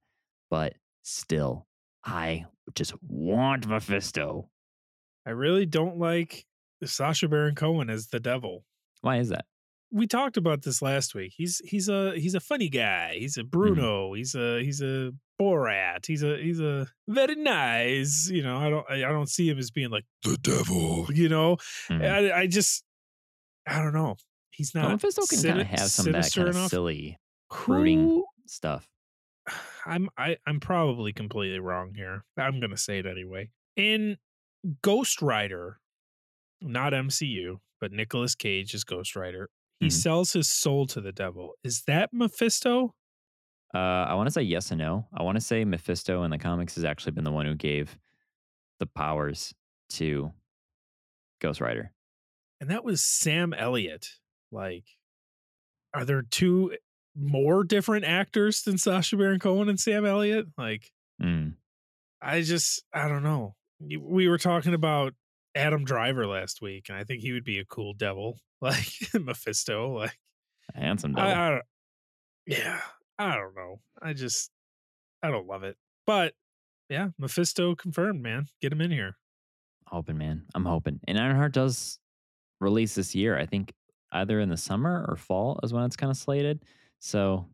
but 0.50 0.74
still, 1.04 1.66
I 2.04 2.46
just 2.76 2.94
want 3.08 3.66
Mephisto. 3.68 4.50
I 5.26 5.30
really 5.30 5.66
don't 5.66 5.98
like 5.98 6.46
Sacha 6.84 7.30
Baron 7.30 7.56
Cohen 7.56 7.90
as 7.90 8.08
the 8.08 8.20
devil. 8.20 8.66
Why 9.02 9.18
is 9.18 9.30
that? 9.30 9.46
we 9.94 10.08
talked 10.08 10.38
about 10.38 10.64
this 10.64 10.82
last 10.82 11.14
week. 11.14 11.34
He's 11.38 11.62
he's 11.64 11.88
a 11.88 12.14
he's 12.18 12.34
a 12.34 12.40
funny 12.40 12.68
guy. 12.68 13.18
He's 13.20 13.38
a 13.38 13.44
Bruno. 13.44 14.14
He's 14.14 14.34
a 14.34 14.62
he's 14.64 14.82
a 14.82 15.12
Borat. 15.42 16.06
He's 16.06 16.24
a 16.24 16.38
he's 16.38 16.60
a 16.60 16.88
very 17.08 17.36
nice. 17.36 18.30
You 18.32 18.44
know, 18.44 18.58
I 18.58 18.70
don't 18.70 18.90
I 18.90 19.00
don't 19.12 19.30
see 19.30 19.50
him 19.50 19.58
as 19.60 19.72
being 19.72 19.90
like 19.90 20.06
the 20.24 20.38
devil. 20.42 21.08
You 21.14 21.30
know, 21.30 21.58
Mhm. 21.90 22.32
I, 22.32 22.42
I 22.42 22.48
just 22.48 22.84
I 23.68 23.82
don't 23.82 23.94
know. 23.94 24.16
He's 24.52 24.76
not. 24.76 24.84
Well, 24.84 24.92
Mephisto 24.94 25.26
can 25.26 25.42
kind 25.42 25.58
sini- 25.58 25.62
of 25.62 25.68
have 25.80 25.90
some 25.92 26.08
of 26.08 26.14
that 26.14 26.32
kind 26.34 26.48
of 26.50 26.70
silly 26.70 27.18
brooding 27.66 28.00
Who- 28.08 28.26
stuff. 28.46 28.88
I'm 29.86 30.10
I, 30.18 30.38
I'm 30.46 30.60
probably 30.60 31.12
completely 31.14 31.60
wrong 31.60 31.94
here. 31.96 32.24
I'm 32.38 32.60
gonna 32.60 32.78
say 32.78 33.00
it 33.00 33.06
anyway. 33.06 33.50
In 33.76 34.18
Ghost 34.82 35.22
Rider, 35.22 35.80
not 36.62 36.94
MCU, 36.94 37.58
but 37.82 37.92
Nicolas 37.92 38.36
Cage 38.36 38.74
is 38.74 38.84
Ghost 38.84 39.16
Rider. 39.16 39.50
He 39.80 39.88
Mhm. 39.88 39.92
sells 39.92 40.34
his 40.34 40.50
soul 40.50 40.86
to 40.88 41.02
the 41.02 41.12
devil. 41.12 41.54
Is 41.64 41.84
that 41.88 42.12
Mephisto? 42.14 42.94
Uh, 43.74 43.78
I 43.78 44.14
want 44.14 44.28
to 44.28 44.32
say 44.32 44.42
yes 44.44 44.72
and 44.72 44.80
no. 44.80 45.08
I 45.14 45.24
want 45.24 45.36
to 45.36 45.42
say 45.42 45.66
Mephisto 45.66 46.24
in 46.24 46.32
the 46.32 46.38
comics 46.38 46.76
has 46.76 46.84
actually 46.84 47.14
been 47.14 47.24
the 47.24 47.32
one 47.32 47.46
who 47.46 47.56
gave 47.56 47.98
the 48.80 48.86
powers 48.86 49.54
to 49.92 50.32
Ghost 51.42 51.60
Rider. 51.62 51.92
And 52.62 52.70
that 52.70 52.84
was 52.86 53.02
Sam 53.02 53.54
Elliott. 53.54 54.08
Like, 54.52 54.86
are 55.94 56.06
there 56.06 56.22
two 56.22 56.76
more 57.16 57.64
different 57.64 58.06
actors 58.06 58.62
than 58.64 58.78
Sacha 58.78 59.18
Baron 59.18 59.40
Cohen 59.40 59.70
and 59.70 59.80
Sam 59.80 60.06
Elliott? 60.06 60.48
Like, 60.58 60.92
Mm. 61.22 61.54
I 62.22 62.42
just 62.42 62.84
I 62.92 63.08
don't 63.08 63.22
know. 63.24 63.56
We 63.80 64.28
were 64.28 64.38
talking 64.40 64.74
about 64.74 65.14
Adam 65.56 65.86
Driver 65.86 66.26
last 66.26 66.60
week, 66.62 66.88
and 66.90 66.98
I 66.98 67.04
think 67.04 67.22
he 67.22 67.32
would 67.34 67.44
be 67.44 67.60
a 67.60 67.66
cool 67.66 67.94
devil, 67.94 68.40
like 68.62 68.88
Mephisto. 69.14 69.96
Like 69.96 70.18
A 70.76 70.80
handsome 70.80 71.14
devil. 71.14 71.30
I, 71.32 71.48
I 71.48 71.50
don't, 71.52 71.64
yeah, 72.48 72.82
I 73.20 73.36
don't 73.36 73.56
know. 73.56 73.80
I 74.02 74.14
just 74.14 74.52
I 75.22 75.30
don't 75.32 75.48
love 75.48 75.64
it, 75.64 75.78
but 76.06 76.34
yeah, 76.90 77.10
Mephisto 77.18 77.76
confirmed. 77.76 78.22
Man, 78.22 78.48
get 78.62 78.74
him 78.74 78.82
in 78.82 78.92
here. 78.92 79.16
hoping, 79.88 80.18
man. 80.18 80.44
I'm 80.56 80.66
hoping. 80.66 81.00
And 81.08 81.20
Ironheart 81.20 81.54
does 81.54 82.00
release 82.60 82.96
this 82.96 83.16
year. 83.16 83.38
I 83.38 83.46
think 83.46 83.74
either 84.12 84.40
in 84.40 84.50
the 84.50 84.58
summer 84.58 85.06
or 85.08 85.16
fall 85.16 85.60
is 85.64 85.74
when 85.74 85.84
it's 85.86 85.96
kind 85.96 86.12
of 86.12 86.18
slated. 86.18 86.64
So 87.00 87.46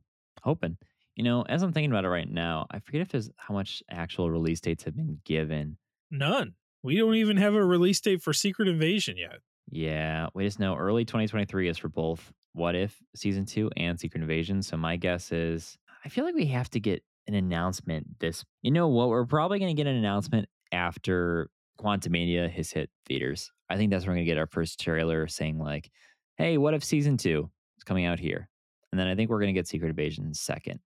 hoping. 0.41 0.77
You 1.15 1.23
know, 1.23 1.41
as 1.43 1.63
I'm 1.63 1.73
thinking 1.73 1.91
about 1.91 2.05
it 2.05 2.09
right 2.09 2.29
now, 2.29 2.65
I 2.71 2.79
forget 2.79 3.01
if 3.01 3.09
there's 3.09 3.29
how 3.35 3.53
much 3.53 3.83
actual 3.91 4.31
release 4.31 4.61
dates 4.61 4.83
have 4.85 4.95
been 4.95 5.19
given. 5.25 5.77
None. 6.09 6.53
We 6.81 6.95
don't 6.95 7.15
even 7.15 7.35
have 7.37 7.55
a 7.55 7.63
release 7.65 7.99
date 7.99 8.21
for 8.21 8.31
Secret 8.31 8.69
Invasion 8.69 9.17
yet. 9.17 9.39
Yeah, 9.69 10.27
we 10.33 10.45
just 10.45 10.59
know 10.59 10.75
early 10.75 11.03
2023 11.05 11.67
is 11.67 11.77
for 11.77 11.89
both 11.89 12.31
What 12.53 12.75
If 12.75 13.01
season 13.15 13.45
two 13.45 13.69
and 13.77 13.99
Secret 13.99 14.21
Invasion. 14.21 14.61
So 14.61 14.77
my 14.77 14.95
guess 14.95 15.31
is 15.31 15.77
I 16.03 16.09
feel 16.09 16.25
like 16.25 16.35
we 16.35 16.47
have 16.47 16.69
to 16.71 16.79
get 16.79 17.03
an 17.27 17.35
announcement 17.35 18.19
this. 18.19 18.43
You 18.61 18.71
know 18.71 18.87
what? 18.87 19.09
We're 19.09 19.25
probably 19.25 19.59
going 19.59 19.75
to 19.75 19.81
get 19.81 19.89
an 19.89 19.95
announcement 19.95 20.47
after 20.71 21.49
Quantumania 21.79 22.49
has 22.49 22.71
hit 22.71 22.89
theaters. 23.05 23.51
I 23.69 23.77
think 23.77 23.91
that's 23.91 24.05
where 24.05 24.11
we're 24.11 24.17
going 24.17 24.25
to 24.25 24.31
get 24.31 24.37
our 24.37 24.47
first 24.47 24.79
trailer 24.79 25.27
saying 25.27 25.59
like, 25.59 25.91
"Hey, 26.37 26.57
What 26.57 26.73
If 26.73 26.83
season 26.83 27.17
two 27.17 27.49
is 27.77 27.83
coming 27.83 28.05
out 28.05 28.19
here," 28.19 28.49
and 28.91 28.99
then 28.99 29.07
I 29.07 29.15
think 29.15 29.29
we're 29.29 29.39
going 29.39 29.53
to 29.53 29.59
get 29.59 29.67
Secret 29.67 29.89
Invasion 29.89 30.33
second. 30.33 30.79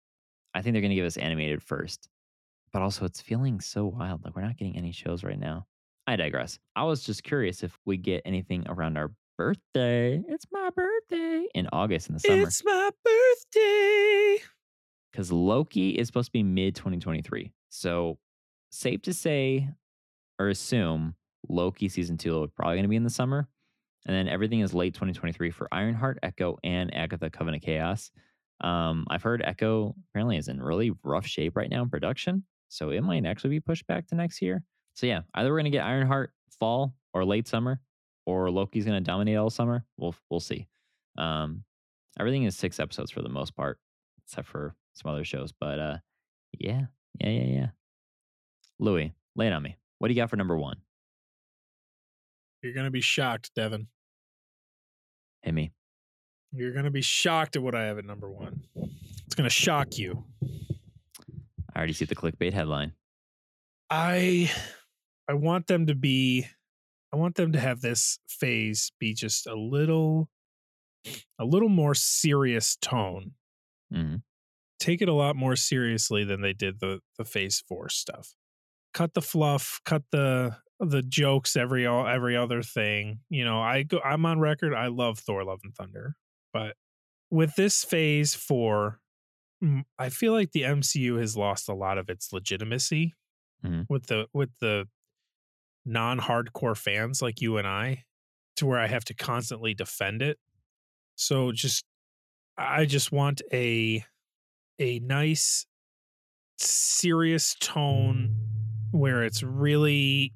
I 0.53 0.61
think 0.61 0.74
they're 0.74 0.82
going 0.82 0.91
to 0.91 0.95
give 0.95 1.05
us 1.05 1.18
animated 1.18 1.64
first, 1.64 2.09
but 2.72 2.82
also 2.82 3.05
it's 3.05 3.22
feeling 3.22 3.59
so 3.59 3.86
wild. 3.86 4.24
Like 4.24 4.36
we're 4.36 4.43
not 4.43 4.57
getting 4.57 4.78
any 4.78 4.91
shows 4.91 5.24
right 5.24 5.39
now. 5.39 5.66
I 6.05 6.16
digress. 6.18 6.59
I 6.76 6.84
was 6.84 7.03
just 7.03 7.24
curious 7.24 7.64
if 7.64 7.80
we 7.86 7.97
get 7.97 8.22
anything 8.26 8.66
around 8.68 8.97
our 8.97 9.11
birthday. 9.38 10.22
It's 10.28 10.46
my 10.52 10.70
birthday 10.76 11.46
in 11.54 11.68
August 11.72 12.10
in 12.10 12.14
the 12.16 12.20
summer 12.20 12.44
It's 12.44 12.64
my 12.64 12.90
birthday. 13.04 14.44
because 15.12 15.32
Loki 15.32 15.92
is 15.92 16.08
supposed 16.08 16.28
to 16.28 16.32
be 16.32 16.44
mid 16.44 16.76
2023. 16.76 17.52
So 17.70 18.18
safe 18.72 19.02
to 19.04 19.14
say 19.14 19.70
or 20.40 20.50
assume 20.50 21.16
Loki 21.50 21.90
season 21.90 22.18
two 22.18 22.44
is 22.44 22.52
probably 22.56 22.76
going 22.76 22.84
to 22.84 22.90
be 22.90 22.96
in 22.96 23.04
the 23.04 23.10
summer. 23.10 23.48
And 24.06 24.16
then 24.16 24.28
everything 24.28 24.60
is 24.60 24.74
late 24.74 24.94
2023 24.94 25.52
for 25.52 25.68
Ironheart, 25.72 26.20
Echo, 26.24 26.58
and 26.64 26.94
Agatha 26.94 27.30
Coven 27.30 27.54
of 27.56 27.62
Chaos. 27.62 28.12
Um, 28.62 29.06
I've 29.10 29.24
heard 29.24 29.42
Echo 29.46 29.96
apparently 30.10 30.38
is 30.38 30.48
in 30.50 30.62
really 30.62 30.92
rough 31.04 31.26
shape 31.26 31.56
right 31.56 31.70
now 31.70 31.84
in 31.84 31.90
production. 31.90 32.44
So 32.68 32.90
it 32.90 33.02
might 33.02 33.26
actually 33.26 33.52
be 33.52 33.60
pushed 33.60 33.88
back 33.88 34.08
to 34.08 34.16
next 34.16 34.42
year. 34.42 34.64
So 34.96 35.06
yeah, 35.08 35.22
either 35.36 35.50
we're 35.52 35.58
going 35.60 35.66
to 35.66 35.78
get 35.78 35.86
Ironheart 35.86 36.32
fall 36.60 36.94
or 37.14 37.24
late 37.24 37.48
summer, 37.48 37.80
or 38.26 38.50
Loki's 38.50 38.86
going 38.86 39.02
to 39.02 39.04
dominate 39.04 39.38
all 39.38 39.50
summer. 39.50 39.86
We'll 39.98 40.16
we'll 40.30 40.40
see. 40.40 40.68
Um, 41.18 41.64
everything 42.20 42.44
is 42.44 42.56
six 42.56 42.80
episodes 42.80 43.12
for 43.12 43.22
the 43.22 43.30
most 43.30 43.56
part, 43.56 43.80
except 44.26 44.48
for 44.48 44.76
some 44.94 45.12
other 45.12 45.24
shows. 45.24 45.52
But 45.52 45.80
uh, 45.80 45.98
yeah, 46.58 46.86
yeah, 47.20 47.30
yeah, 47.30 47.46
yeah. 47.46 47.68
Louis, 48.80 49.14
lay 49.36 49.48
it 49.48 49.54
on 49.54 49.64
me. 49.64 49.78
What 50.00 50.08
do 50.08 50.14
you 50.14 50.22
got 50.22 50.30
for 50.30 50.36
number 50.36 50.58
one? 50.58 50.78
You're 52.62 52.74
gonna 52.74 52.92
be 52.92 53.02
shocked, 53.02 53.52
Devin. 53.56 53.88
Hit 55.42 55.54
me. 55.54 55.72
You're 56.54 56.74
gonna 56.74 56.92
be 56.92 57.02
shocked 57.02 57.56
at 57.56 57.64
what 57.64 57.76
I 57.76 57.84
have 57.86 57.98
at 57.98 58.06
number 58.06 58.30
one. 58.30 58.64
It's 59.26 59.36
gonna 59.36 59.50
shock 59.50 59.98
you. 59.98 60.24
I 61.76 61.78
already 61.78 61.94
see 61.94 62.06
the 62.06 62.16
clickbait 62.16 62.54
headline. 62.54 62.94
I 63.90 64.52
I 65.28 65.34
want 65.34 65.68
them 65.68 65.88
to 65.88 65.96
be 65.96 66.46
I 67.14 67.18
want 67.18 67.36
them 67.36 67.53
to 67.53 67.59
have 67.61 67.82
this 67.82 68.20
phase 68.28 68.91
be 68.99 69.14
just 69.14 69.47
a 69.47 69.55
little 69.55 70.30
a 71.39 71.45
little 71.45 71.70
more 71.70 71.95
serious 71.95 72.76
tone. 72.78 73.34
hmm 73.91 74.16
Take 74.80 75.01
it 75.01 75.07
a 75.07 75.14
lot 75.14 75.36
more 75.36 75.55
seriously 75.55 76.24
than 76.26 76.41
they 76.41 76.53
did 76.53 76.80
the 76.80 76.99
the 77.18 77.24
phase 77.26 77.64
4 77.68 77.89
stuff. 77.89 78.36
Cut 78.93 79.14
the 79.14 79.22
fluff, 79.22 79.82
cut 79.86 80.03
the 80.11 80.57
the 80.80 81.03
jokes 81.03 81.55
every 81.55 81.86
all 81.86 82.07
every 82.07 82.36
other 82.38 82.64
thing. 82.64 83.22
You 83.30 83.45
know, 83.45 83.61
I 83.61 83.84
go 83.84 84.01
I'm 84.01 84.26
on 84.26 84.39
record 84.39 84.74
I 84.74 84.88
love 84.88 85.20
Thor 85.20 85.43
Love 85.45 85.61
and 85.64 85.76
Thunder, 85.76 86.16
but 86.53 86.78
with 87.32 87.55
this 87.55 87.84
phase 87.86 88.36
4 88.36 88.99
mm, 89.64 89.84
I 89.99 90.09
feel 90.09 90.34
like 90.34 90.51
the 90.53 90.66
MCU 90.66 91.18
has 91.18 91.38
lost 91.38 91.70
a 91.70 91.76
lot 91.76 91.97
of 91.97 92.09
its 92.09 92.34
legitimacy 92.34 93.14
Mhm. 93.64 93.88
with 93.89 94.07
the 94.07 94.28
with 94.34 94.51
the 94.61 94.88
non-hardcore 95.86 96.78
fans 96.78 97.22
like 97.22 97.42
you 97.42 97.58
and 97.58 97.68
I 97.68 98.04
to 98.58 98.66
where 98.66 98.80
I 98.80 98.88
have 98.88 99.06
to 99.06 99.14
constantly 99.14 99.74
defend 99.74 100.22
it. 100.22 100.40
So 101.16 101.52
just 101.52 101.86
I 102.58 102.86
just 102.86 103.12
want 103.12 103.42
a 103.52 104.06
a 104.80 105.00
nice 105.00 105.66
serious 106.58 107.56
tone 107.60 108.36
where 108.92 109.24
it's 109.24 109.44
really 109.44 110.34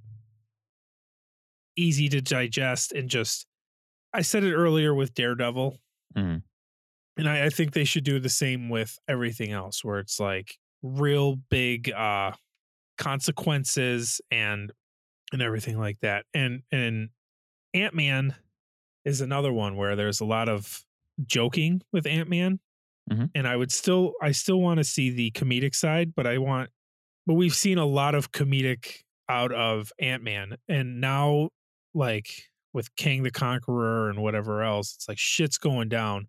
easy 1.76 2.10
to 2.10 2.22
digest 2.22 2.92
and 2.92 3.10
just 3.10 3.46
I 4.14 4.22
said 4.22 4.44
it 4.44 4.54
earlier 4.56 4.94
with 4.94 5.14
Daredevil. 5.14 5.78
Mhm. 6.16 6.44
And 7.18 7.30
I, 7.30 7.46
I 7.46 7.50
think 7.50 7.74
they 7.74 7.84
should 7.84 8.04
do 8.04 8.20
the 8.20 8.30
same 8.30 8.70
with 8.70 8.98
everything 9.08 9.52
else 9.52 9.84
where 9.84 10.00
it's 10.00 10.20
like 10.20 10.58
real 10.84 11.36
big 11.50 11.92
uh 11.92 12.32
consequences 12.98 14.22
and 14.32 14.72
and 15.34 15.42
everything 15.42 15.78
like 15.80 16.00
that. 16.02 16.26
And 16.34 16.64
and 16.72 17.10
Ant-Man 17.74 18.36
is 19.06 19.22
another 19.22 19.54
one 19.54 19.76
where 19.78 19.96
there's 19.96 20.20
a 20.22 20.26
lot 20.26 20.50
of 20.50 20.84
joking 21.26 21.82
with 21.94 22.06
Ant-Man. 22.08 22.60
Mhm. 23.12 23.32
And 23.36 23.48
I 23.48 23.56
would 23.56 23.72
still 23.72 24.14
I 24.22 24.32
still 24.32 24.62
want 24.62 24.80
to 24.80 24.84
see 24.84 25.10
the 25.10 25.32
comedic 25.32 25.76
side, 25.76 26.14
but 26.16 26.28
I 26.28 26.38
want 26.40 26.70
but 27.26 27.36
we've 27.36 27.56
seen 27.56 27.78
a 27.78 27.86
lot 27.86 28.16
of 28.16 28.32
comedic 28.32 29.04
out 29.30 29.52
of 29.54 29.92
Ant-Man 30.00 30.58
and 30.70 31.02
now 31.02 31.50
like 31.94 32.50
with 32.74 32.96
Kang 32.96 33.24
the 33.24 33.32
Conqueror 33.32 34.10
and 34.10 34.22
whatever 34.22 34.62
else, 34.64 34.96
it's 34.96 35.08
like 35.10 35.18
shit's 35.18 35.58
going 35.58 35.90
down. 35.90 36.28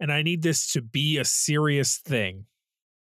And 0.00 0.12
I 0.12 0.22
need 0.22 0.42
this 0.42 0.72
to 0.72 0.82
be 0.82 1.18
a 1.18 1.24
serious 1.24 1.98
thing. 1.98 2.46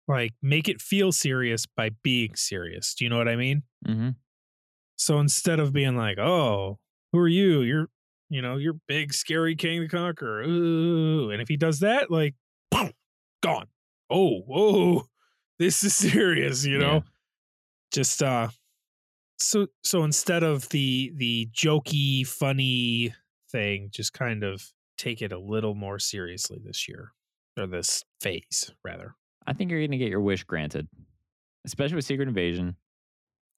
Like 0.08 0.34
make 0.42 0.68
it 0.68 0.80
feel 0.80 1.12
serious 1.12 1.66
by 1.66 1.90
being 2.02 2.36
serious. 2.36 2.94
Do 2.94 3.04
you 3.04 3.10
know 3.10 3.18
what 3.18 3.28
I 3.28 3.36
mean? 3.36 3.64
hmm 3.86 4.10
So 4.96 5.18
instead 5.20 5.60
of 5.60 5.72
being 5.72 5.96
like, 5.96 6.18
"Oh, 6.18 6.78
who 7.12 7.18
are 7.18 7.28
you? 7.28 7.60
You're, 7.62 7.88
you 8.30 8.42
know, 8.42 8.56
you're 8.56 8.78
big, 8.88 9.12
scary 9.14 9.54
Kang 9.56 9.80
the 9.82 9.88
Conqueror." 9.88 10.42
Ooh, 10.44 11.30
and 11.30 11.40
if 11.42 11.48
he 11.48 11.56
does 11.56 11.80
that, 11.80 12.10
like, 12.10 12.34
boom, 12.70 12.92
gone. 13.42 13.68
Oh, 14.10 14.40
whoa, 14.40 15.04
this 15.58 15.82
is 15.84 15.94
serious. 15.96 16.64
You 16.64 16.78
know, 16.78 16.94
Yeah. 16.94 17.00
just 17.92 18.22
uh, 18.22 18.48
so 19.38 19.68
so 19.84 20.04
instead 20.04 20.42
of 20.42 20.68
the 20.70 21.12
the 21.16 21.48
jokey, 21.52 22.26
funny 22.26 23.14
thing, 23.50 23.88
just 23.92 24.12
kind 24.12 24.42
of 24.44 24.62
take 24.98 25.20
it 25.22 25.32
a 25.32 25.38
little 25.38 25.74
more 25.74 25.98
seriously 25.98 26.58
this 26.64 26.88
year 26.88 27.12
or 27.58 27.66
this 27.66 28.02
phase 28.20 28.72
rather. 28.84 29.14
I 29.46 29.52
think 29.52 29.70
you're 29.70 29.84
gonna 29.86 29.98
get 29.98 30.08
your 30.10 30.20
wish 30.22 30.44
granted, 30.44 30.88
especially 31.66 31.96
with 31.96 32.04
Secret 32.06 32.28
Invasion. 32.28 32.76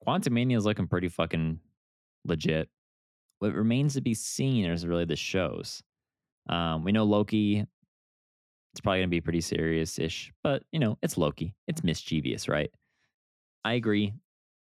Quantumania 0.06 0.56
is 0.56 0.64
looking 0.64 0.86
pretty 0.86 1.08
fucking 1.08 1.60
legit. 2.24 2.68
What 3.38 3.54
remains 3.54 3.94
to 3.94 4.00
be 4.00 4.14
seen 4.14 4.64
is 4.64 4.86
really 4.86 5.04
the 5.04 5.16
shows. 5.16 5.82
Um, 6.48 6.84
we 6.84 6.92
know 6.92 7.04
Loki. 7.04 7.64
It's 8.72 8.80
probably 8.80 9.00
gonna 9.00 9.08
be 9.08 9.20
pretty 9.20 9.40
serious-ish, 9.40 10.32
but 10.42 10.62
you 10.72 10.78
know 10.78 10.98
it's 11.02 11.18
Loki. 11.18 11.54
It's 11.66 11.84
mischievous, 11.84 12.48
right? 12.48 12.70
I 13.64 13.74
agree. 13.74 14.12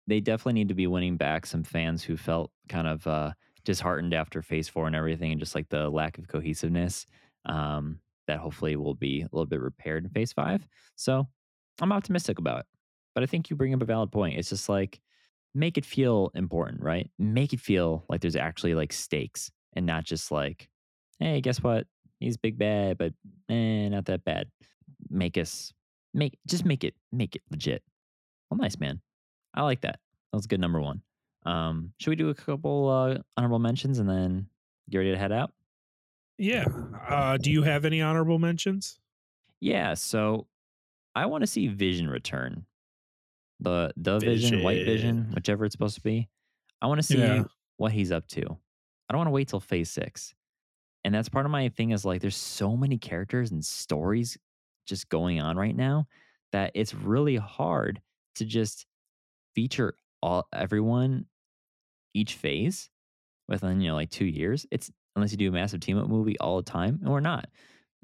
They 0.07 0.21
definitely 0.21 0.55
need 0.55 0.69
to 0.69 0.75
be 0.75 0.87
winning 0.87 1.17
back 1.17 1.47
some 1.47 1.63
fans 1.63 2.03
who 2.03 2.17
felt 2.17 2.51
kind 2.69 2.89
of 2.89 3.07
uh, 3.07 3.33
disheartened 3.65 4.15
after 4.15 4.43
Phase 4.43 4.69
Four 4.69 4.87
and 4.87 4.97
everything, 4.97 5.31
and 5.33 5.41
just 5.41 5.55
like 5.55 5.69
the 5.69 5.89
lack 5.89 6.19
of 6.19 6.29
cohesiveness. 6.29 7.07
Um, 7.45 8.01
that 8.29 8.39
hopefully 8.39 8.77
will 8.77 8.95
be 8.95 9.23
a 9.23 9.29
little 9.33 9.47
bit 9.47 9.61
repaired 9.61 10.05
in 10.05 10.11
Phase 10.11 10.33
Five. 10.33 10.67
So 10.95 11.27
I'm 11.81 11.93
optimistic 11.93 12.39
about 12.39 12.61
it. 12.61 12.67
But 13.15 13.25
I 13.25 13.27
think 13.27 13.51
you 13.51 13.57
bring 13.57 13.75
up 13.75 13.83
a 13.83 13.85
valid 13.85 14.13
point. 14.13 14.39
It's 14.39 14.49
just 14.49 14.69
like 14.69 15.01
make 15.55 15.79
it 15.79 15.85
feel 15.85 16.31
important, 16.35 16.83
right? 16.83 17.11
Make 17.19 17.53
it 17.53 17.61
feel 17.61 18.05
like 18.09 18.21
there's 18.21 18.37
actually 18.37 18.75
like 18.75 18.93
stakes 18.93 19.51
and 19.75 19.87
not 19.87 20.05
just 20.05 20.31
like, 20.31 20.69
hey, 21.19 21.41
guess 21.41 21.63
what? 21.63 21.87
He's 22.21 22.37
big 22.37 22.59
bad, 22.59 22.99
but 22.99 23.13
eh, 23.49 23.89
not 23.89 24.07
that 24.07 24.25
bad. 24.25 24.49
Make 25.11 25.37
us 25.37 25.73
make 26.15 26.39
just 26.47 26.65
make 26.65 26.85
it 26.85 26.95
make 27.11 27.35
it 27.35 27.43
legit. 27.51 27.83
Well, 28.51 28.59
nice 28.59 28.79
man. 28.79 29.01
I 29.55 29.63
like 29.63 29.81
that. 29.83 29.99
That 30.33 30.37
was 30.37 30.47
good 30.47 30.61
number 30.61 30.81
one. 30.81 31.03
Um, 31.45 31.93
should 31.99 32.11
we 32.11 32.17
do 32.17 32.31
a 32.31 32.35
couple 32.35 32.89
uh, 32.89 33.19
honorable 33.37 33.59
mentions 33.59 33.99
and 33.99 34.09
then 34.09 34.47
get 34.89 34.99
ready 34.99 35.11
to 35.11 35.19
head 35.19 35.33
out? 35.33 35.53
Yeah. 36.39 36.65
Uh, 37.09 37.37
do 37.37 37.51
you 37.51 37.63
have 37.63 37.85
any 37.85 38.01
honorable 38.01 38.39
mentions? 38.39 38.99
Yeah, 39.61 39.95
so 39.95 40.47
I 41.15 41.27
want 41.27 41.43
to 41.43 41.47
see 41.47 41.69
Vision 41.69 42.09
return. 42.09 42.67
The 43.63 43.93
the 43.97 44.19
Vision, 44.19 44.63
White 44.63 44.85
Vision, 44.85 45.17
Vision. 45.25 45.33
whichever 45.35 45.65
it's 45.65 45.73
supposed 45.73 45.95
to 45.97 46.01
be. 46.03 46.29
I 46.81 46.87
want 46.87 46.99
to 46.99 47.03
see 47.07 47.19
Yeah. 47.19 47.45
what 47.77 47.93
he's 47.93 48.11
up 48.13 48.27
to. 48.29 48.43
I 48.43 49.13
don't 49.13 49.19
want 49.19 49.29
to 49.29 49.33
wait 49.33 49.49
till 49.49 49.61
phase 49.61 49.91
six. 49.91 50.35
And 51.05 51.15
that's 51.15 51.29
part 51.29 51.47
of 51.47 51.53
my 51.53 51.69
thing 51.69 51.91
is 51.91 52.05
like 52.05 52.21
there's 52.21 52.37
so 52.37 52.77
many 52.77 52.97
characters 52.99 53.51
and 53.51 53.65
stories 53.65 54.39
just 54.87 55.09
going 55.09 55.41
on 55.41 55.57
right 55.57 55.77
now 55.77 56.07
that 56.53 56.71
it's 56.75 56.95
really 56.95 57.37
hard 57.37 58.01
to 58.37 58.45
just 58.45 58.87
feature 59.55 59.95
all 60.23 60.47
everyone 60.53 61.27
each 62.15 62.35
phase 62.35 62.89
within 63.49 63.81
you 63.81 63.89
know 63.89 63.95
like 63.95 64.11
two 64.11 64.25
years. 64.27 64.67
It's 64.71 64.91
unless 65.17 65.31
you 65.33 65.39
do 65.39 65.49
a 65.49 65.53
massive 65.53 65.81
team 65.81 65.99
up 65.99 66.09
movie 66.09 66.39
all 66.39 66.57
the 66.57 66.63
time, 66.71 66.99
and 67.03 67.11
we're 67.11 67.21
not. 67.21 67.49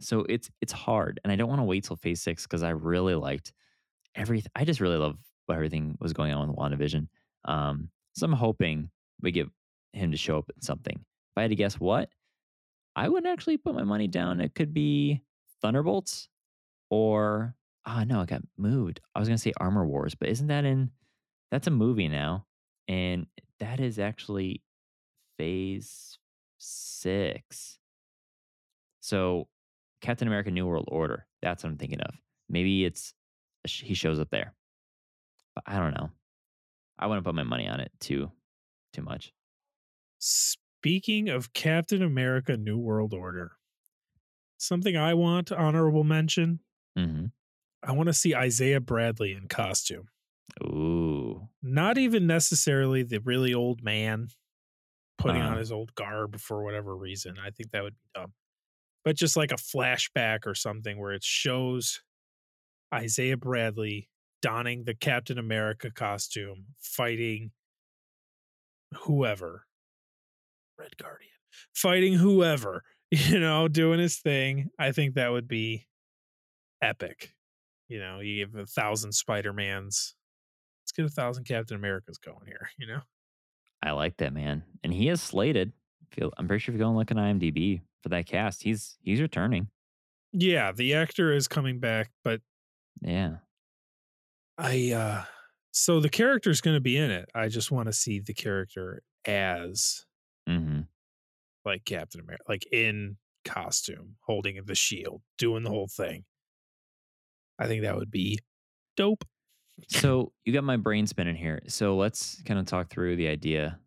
So 0.01 0.21
it's 0.29 0.51
it's 0.61 0.73
hard, 0.73 1.21
and 1.25 1.33
I 1.33 1.37
don't 1.37 1.49
want 1.49 1.61
to 1.61 1.65
wait 1.65 1.85
till 1.85 1.97
phase 1.97 2.21
six 2.23 2.45
because 2.45 2.63
I 2.63 2.71
really 2.71 3.15
liked 3.15 3.53
everything. 4.15 4.51
I 4.55 4.65
just 4.65 4.81
really 4.81 4.97
love 4.99 5.17
what 5.49 5.57
everything 5.57 5.97
was 6.01 6.13
going 6.13 6.33
on 6.33 6.49
with 6.49 6.59
WandaVision. 6.59 7.09
Um, 7.45 7.89
so 8.15 8.27
I'm 8.27 8.33
hoping 8.33 8.91
we 9.21 9.33
get 9.33 9.49
him 9.93 10.11
to 10.11 10.17
show 10.17 10.39
up 10.39 10.51
in 10.55 10.61
something. 10.61 10.95
If 10.95 11.39
I 11.39 11.43
had 11.43 11.51
to 11.51 11.57
guess 11.57 11.81
what, 11.81 12.11
I 12.95 13.09
would 13.09 13.27
actually 13.27 13.57
put 13.57 13.75
my 13.75 13.85
money 13.85 14.09
down. 14.09 14.41
It 14.41 14.55
could 14.55 14.75
be 14.75 15.23
Thunderbolts 15.63 16.29
or 16.91 17.55
ah 17.87 18.05
no, 18.05 18.21
it 18.21 18.29
got 18.29 18.43
moved. 18.57 19.01
I 19.15 19.19
was 19.19 19.29
gonna 19.29 19.39
say 19.39 19.53
Armor 19.59 19.87
Wars, 19.87 20.15
but 20.15 20.29
isn't 20.29 20.49
that 20.49 20.65
in? 20.65 20.91
That's 21.51 21.67
a 21.67 21.71
movie 21.71 22.09
now, 22.09 22.45
and 22.87 23.27
that 23.61 23.81
is 23.81 23.99
actually 23.99 24.63
phase 25.39 26.19
six. 26.59 27.79
So 29.01 29.49
Captain 30.01 30.29
America: 30.29 30.51
New 30.51 30.67
World 30.67 30.89
Order. 30.89 31.27
That's 31.43 31.63
what 31.63 31.71
I'm 31.71 31.79
thinking 31.79 32.01
of. 32.01 32.15
Maybe 32.49 32.85
it's 32.85 33.15
he 33.67 33.95
shows 33.95 34.21
up 34.21 34.31
there, 34.31 34.55
but 35.65 35.73
I 35.73 35.79
don't 35.79 35.95
know. 35.95 36.11
I 36.99 37.07
wouldn't 37.07 37.25
put 37.27 37.35
my 37.35 37.43
money 37.45 37.69
on 37.69 37.81
it 37.81 37.93
too 38.01 38.31
too 38.93 39.03
much. 39.03 39.33
Speaking 40.19 41.29
of 41.29 41.53
Captain 41.53 42.03
America 42.03 42.57
New 42.57 42.79
World 42.79 43.13
Order, 43.15 43.53
something 44.59 44.97
I 44.97 45.15
want 45.15 45.53
honorable 45.53 46.05
mention. 46.05 46.61
hmm 46.97 47.27
I 47.83 47.93
want 47.93 48.09
to 48.09 48.13
see 48.13 48.35
Isaiah 48.35 48.81
Bradley 48.81 49.33
in 49.33 49.47
costume. 49.47 50.09
Ooh, 50.65 51.49
Not 51.63 51.97
even 51.99 52.27
necessarily 52.27 53.03
the 53.05 53.21
really 53.21 53.55
old 53.55 53.83
man 53.85 54.29
putting 55.19 55.43
Uh-huh. 55.43 55.53
on 55.53 55.59
his 55.59 55.71
old 55.73 55.95
garb 55.95 56.41
for 56.41 56.65
whatever 56.65 56.97
reason. 56.97 57.39
I 57.39 57.51
think 57.51 57.71
that 57.71 57.83
would 57.85 57.95
be 57.95 58.09
dumb. 58.15 58.35
But 59.05 59.17
just 59.17 59.37
like 59.37 59.53
a 59.53 59.57
flashback 59.57 60.47
or 60.47 60.55
something 60.55 60.99
where 60.99 61.13
it 61.13 61.25
shows 61.25 62.03
Isaiah 62.93 63.37
Bradley 63.37 64.11
donning 64.43 64.85
the 64.85 64.95
Captain 64.95 65.39
America 65.39 65.91
costume, 65.91 66.67
fighting 66.81 67.51
whoever. 69.05 69.65
Red 70.79 70.97
Guardian. 70.97 71.31
Fighting 71.75 72.15
whoever, 72.15 72.83
you 73.11 73.41
know, 73.41 73.69
doing 73.69 73.99
his 73.99 74.19
thing. 74.19 74.71
I 74.79 74.93
think 74.93 75.15
that 75.15 75.33
would 75.33 75.49
be 75.49 75.87
epic. 76.83 77.35
You 77.89 78.01
know, 78.01 78.21
you 78.21 78.45
give 78.45 78.55
a 78.55 78.67
thousand 78.67 79.13
Spider-Mans 79.13 80.15
let's 80.89 80.93
get 80.93 81.05
a 81.05 81.09
thousand 81.09 81.45
Captain 81.45 81.77
Americas 81.77 82.19
going 82.19 82.47
here. 82.47 82.71
You 82.79 82.87
know, 82.87 83.01
I 83.83 83.91
like 83.93 84.17
that 84.19 84.33
man, 84.33 84.63
and 84.83 84.93
he 84.93 85.09
is 85.09 85.21
slated. 85.21 85.73
Feel 86.13 86.33
I'm 86.39 86.49
pretty 86.49 86.63
sure 86.63 86.73
if 86.73 86.79
you 86.79 86.85
go 86.85 86.89
and 86.89 86.97
look 86.97 87.11
on 87.11 87.17
IMDb 87.17 87.81
for 88.03 88.09
that 88.11 88.27
cast, 88.27 88.63
he's 88.63 88.97
he's 89.03 89.21
returning. 89.21 89.69
yeah, 90.33 90.73
the 90.73 90.95
actor 90.95 91.33
is 91.33 91.49
coming 91.49 91.81
back, 91.81 92.11
but 92.25 92.41
Yeah, 93.03 93.37
I 94.59 94.93
uh 94.93 95.25
so 95.73 96.01
the 96.01 96.09
character's 96.09 96.61
going 96.61 96.77
to 96.77 96.81
be 96.81 96.97
in 96.97 97.11
it. 97.11 97.29
I 97.35 97.49
just 97.49 97.71
want 97.71 97.87
to 97.87 97.93
see 97.93 98.21
the 98.21 98.35
character 98.35 99.03
as 99.27 100.05
hmm 100.47 100.81
like 101.65 101.85
Captain 101.85 102.21
America, 102.21 102.45
like 102.49 102.67
in 102.73 103.17
costume, 103.45 104.17
holding 104.27 104.61
the 104.65 104.75
shield, 104.75 105.23
doing 105.37 105.63
the 105.63 105.71
whole 105.71 105.89
thing. 105.89 106.25
I 107.59 107.67
think 107.67 107.83
that 107.83 107.97
would 107.97 108.11
be 108.11 108.39
dope. 108.97 109.25
So 109.89 110.33
you 110.45 110.53
got 110.53 110.65
my 110.65 110.77
brain 110.77 111.07
spinning 111.07 111.37
here. 111.37 111.61
So 111.69 111.97
let's 111.97 112.43
kind 112.43 112.59
of 112.59 112.67
talk 112.67 112.91
through 112.91 113.17
the 113.17 113.29
idea 113.29 113.79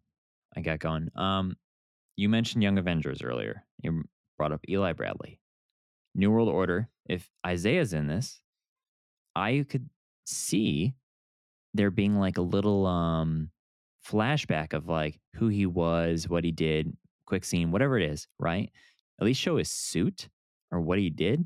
I 0.56 0.62
got 0.62 0.80
going. 0.80 1.10
Um, 1.16 1.58
you 2.16 2.30
mentioned 2.30 2.64
Young 2.64 2.78
Avengers 2.78 3.22
earlier. 3.22 3.66
You 3.82 4.04
brought 4.38 4.52
up 4.52 4.62
Eli 4.70 4.94
Bradley. 4.94 5.40
New 6.16 6.32
World 6.32 6.50
Order. 6.50 6.90
If 7.08 7.30
Isaiah's 7.46 7.94
in 7.94 8.08
this, 8.08 8.42
I 9.36 9.66
could 9.70 9.90
see 10.32 10.94
there 11.74 11.92
being 11.92 12.18
like 12.18 12.38
a 12.38 12.42
little 12.42 12.86
um 12.86 13.50
flashback 14.08 14.74
of 14.74 14.88
like 14.88 15.20
who 15.36 15.48
he 15.48 15.66
was, 15.66 16.28
what 16.28 16.44
he 16.44 16.52
did, 16.52 16.96
quick 17.26 17.46
scene, 17.46 17.72
whatever 17.72 17.98
it 17.98 18.10
is, 18.10 18.28
right? 18.40 18.72
At 19.20 19.26
least 19.26 19.40
show 19.40 19.58
his 19.58 19.72
suit 19.72 20.28
or 20.72 20.82
what 20.82 21.00
he 21.00 21.10
did. 21.10 21.46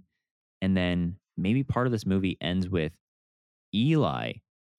And 0.61 0.75
then 0.75 1.17
maybe 1.38 1.63
part 1.63 1.86
of 1.86 1.91
this 1.91 2.05
movie 2.05 2.38
ends 2.41 2.69
with 2.69 2.93
Eli 3.73 4.33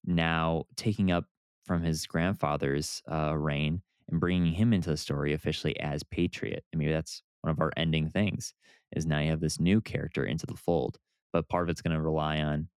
now 0.05 0.65
taking 0.77 1.11
up 1.11 1.27
from 1.65 1.83
his 1.83 2.07
grandfather's 2.07 3.03
uh, 3.11 3.37
reign 3.37 3.83
and 4.09 4.21
bringing 4.21 4.53
him 4.53 4.73
into 4.73 4.89
the 4.89 4.97
story 4.97 5.33
officially 5.33 5.79
as 5.81 6.03
Patriot. 6.05 6.65
I 6.73 6.77
mean, 6.77 6.91
that's 6.91 7.23
one 7.43 7.51
of 7.51 7.61
our 7.61 7.73
ending 7.77 8.09
things 8.09 8.55
is 8.93 9.05
now 9.05 9.19
you 9.19 9.31
have 9.31 9.41
this 9.41 9.61
new 9.61 9.81
character 9.81 10.25
into 10.25 10.47
the 10.47 10.55
fold, 10.57 10.99
but 11.33 11.49
part 11.49 11.65
of 11.65 11.71
it's 11.71 11.83
going 11.83 11.95
to 11.95 12.01
rely 12.01 12.39
on 12.39 12.69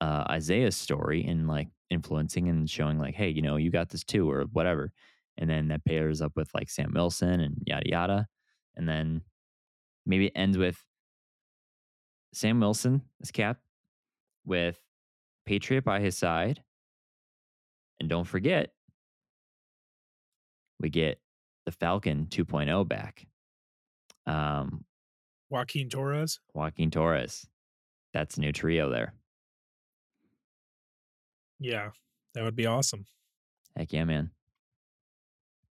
uh, 0.00 0.24
Isaiah's 0.30 0.76
story 0.76 1.24
and 1.24 1.48
like 1.48 1.68
influencing 1.90 2.48
and 2.48 2.68
showing 2.68 2.98
like, 2.98 3.14
hey, 3.14 3.28
you 3.28 3.42
know, 3.42 3.56
you 3.56 3.70
got 3.70 3.88
this 3.88 4.04
too, 4.04 4.30
or 4.30 4.44
whatever. 4.52 4.92
And 5.38 5.48
then 5.48 5.68
that 5.68 5.84
pairs 5.84 6.22
up 6.22 6.32
with 6.36 6.50
like 6.54 6.70
Sam 6.70 6.92
Wilson 6.94 7.40
and 7.40 7.56
yada 7.66 7.88
yada. 7.88 8.26
And 8.76 8.88
then 8.88 9.22
maybe 10.04 10.26
it 10.26 10.32
ends 10.34 10.58
with 10.58 10.78
Sam 12.32 12.60
Wilson 12.60 13.02
as 13.22 13.30
Cap 13.30 13.58
with 14.44 14.78
Patriot 15.46 15.84
by 15.84 16.00
his 16.00 16.16
side. 16.16 16.62
And 18.00 18.08
don't 18.08 18.24
forget, 18.24 18.70
we 20.78 20.90
get 20.90 21.18
the 21.64 21.72
Falcon 21.72 22.26
2.0 22.30 22.86
back. 22.88 23.26
Um, 24.26 24.84
Joaquin 25.48 25.88
Torres. 25.88 26.40
Joaquin 26.54 26.90
Torres. 26.90 27.46
That's 28.12 28.36
a 28.36 28.40
new 28.40 28.52
trio 28.52 28.90
there. 28.90 29.14
Yeah, 31.58 31.90
that 32.34 32.44
would 32.44 32.56
be 32.56 32.66
awesome. 32.66 33.06
Heck 33.76 33.92
yeah, 33.92 34.04
man. 34.04 34.30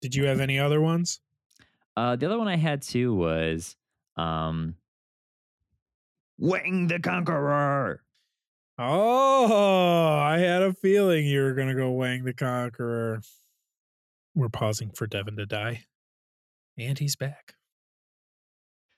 Did 0.00 0.14
you 0.14 0.26
have 0.26 0.40
any 0.40 0.58
other 0.58 0.80
ones? 0.80 1.20
Uh, 1.96 2.16
the 2.16 2.26
other 2.26 2.38
one 2.38 2.48
I 2.48 2.56
had 2.56 2.82
too 2.82 3.14
was 3.14 3.76
um, 4.16 4.74
Wang 6.38 6.88
the 6.88 6.98
Conqueror. 6.98 8.02
Oh, 8.78 10.18
I 10.18 10.38
had 10.38 10.62
a 10.62 10.72
feeling 10.72 11.26
you 11.26 11.42
were 11.42 11.54
going 11.54 11.68
to 11.68 11.74
go 11.74 11.92
Wang 11.92 12.24
the 12.24 12.34
Conqueror. 12.34 13.22
We're 14.34 14.48
pausing 14.48 14.90
for 14.90 15.06
Devin 15.06 15.36
to 15.36 15.46
die. 15.46 15.84
And 16.76 16.98
he's 16.98 17.14
back. 17.14 17.54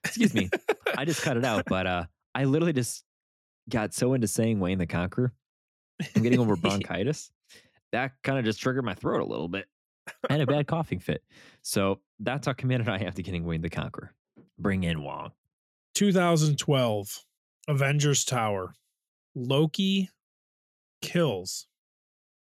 Excuse 0.04 0.32
me. 0.32 0.48
I 0.96 1.04
just 1.04 1.22
cut 1.22 1.36
it 1.36 1.44
out, 1.44 1.64
but 1.68 1.86
uh, 1.86 2.04
I 2.34 2.44
literally 2.44 2.72
just 2.72 3.04
got 3.68 3.92
so 3.92 4.14
into 4.14 4.28
saying 4.28 4.60
Wayne 4.60 4.78
the 4.78 4.86
Conqueror. 4.86 5.34
I'm 6.14 6.22
getting 6.22 6.40
over 6.40 6.56
bronchitis. 6.56 7.30
That 7.92 8.12
kind 8.22 8.38
of 8.38 8.44
just 8.44 8.60
triggered 8.60 8.84
my 8.84 8.94
throat 8.94 9.20
a 9.20 9.24
little 9.26 9.48
bit. 9.48 9.66
I 10.28 10.32
had 10.34 10.40
a 10.40 10.46
bad 10.52 10.66
coughing 10.66 10.98
fit. 11.00 11.22
So 11.62 12.00
that's 12.20 12.46
how 12.46 12.52
committed 12.52 12.88
I 12.88 12.98
am 12.98 13.12
to 13.12 13.22
getting 13.22 13.44
Wayne 13.44 13.62
the 13.62 13.70
Conqueror. 13.70 14.12
Bring 14.58 14.84
in 14.84 15.02
Wong. 15.02 15.32
2012 15.94 17.24
Avengers 17.68 18.24
Tower. 18.24 18.74
Loki 19.34 20.10
kills 21.02 21.66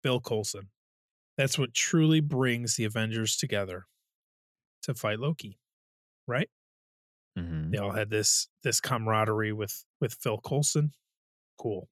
Phil 0.03 0.19
Coulson. 0.19 0.69
That's 1.37 1.57
what 1.57 1.73
truly 1.73 2.19
brings 2.19 2.75
the 2.75 2.85
Avengers 2.85 3.35
together 3.35 3.85
to 4.83 4.93
fight 4.93 5.19
Loki, 5.19 5.57
right? 6.27 6.49
Mhm. 7.37 7.71
They 7.71 7.77
all 7.77 7.91
had 7.91 8.09
this 8.09 8.49
this 8.63 8.81
camaraderie 8.81 9.53
with 9.53 9.85
with 10.01 10.13
Phil 10.15 10.37
Coulson. 10.39 10.91
Cool. 11.57 11.87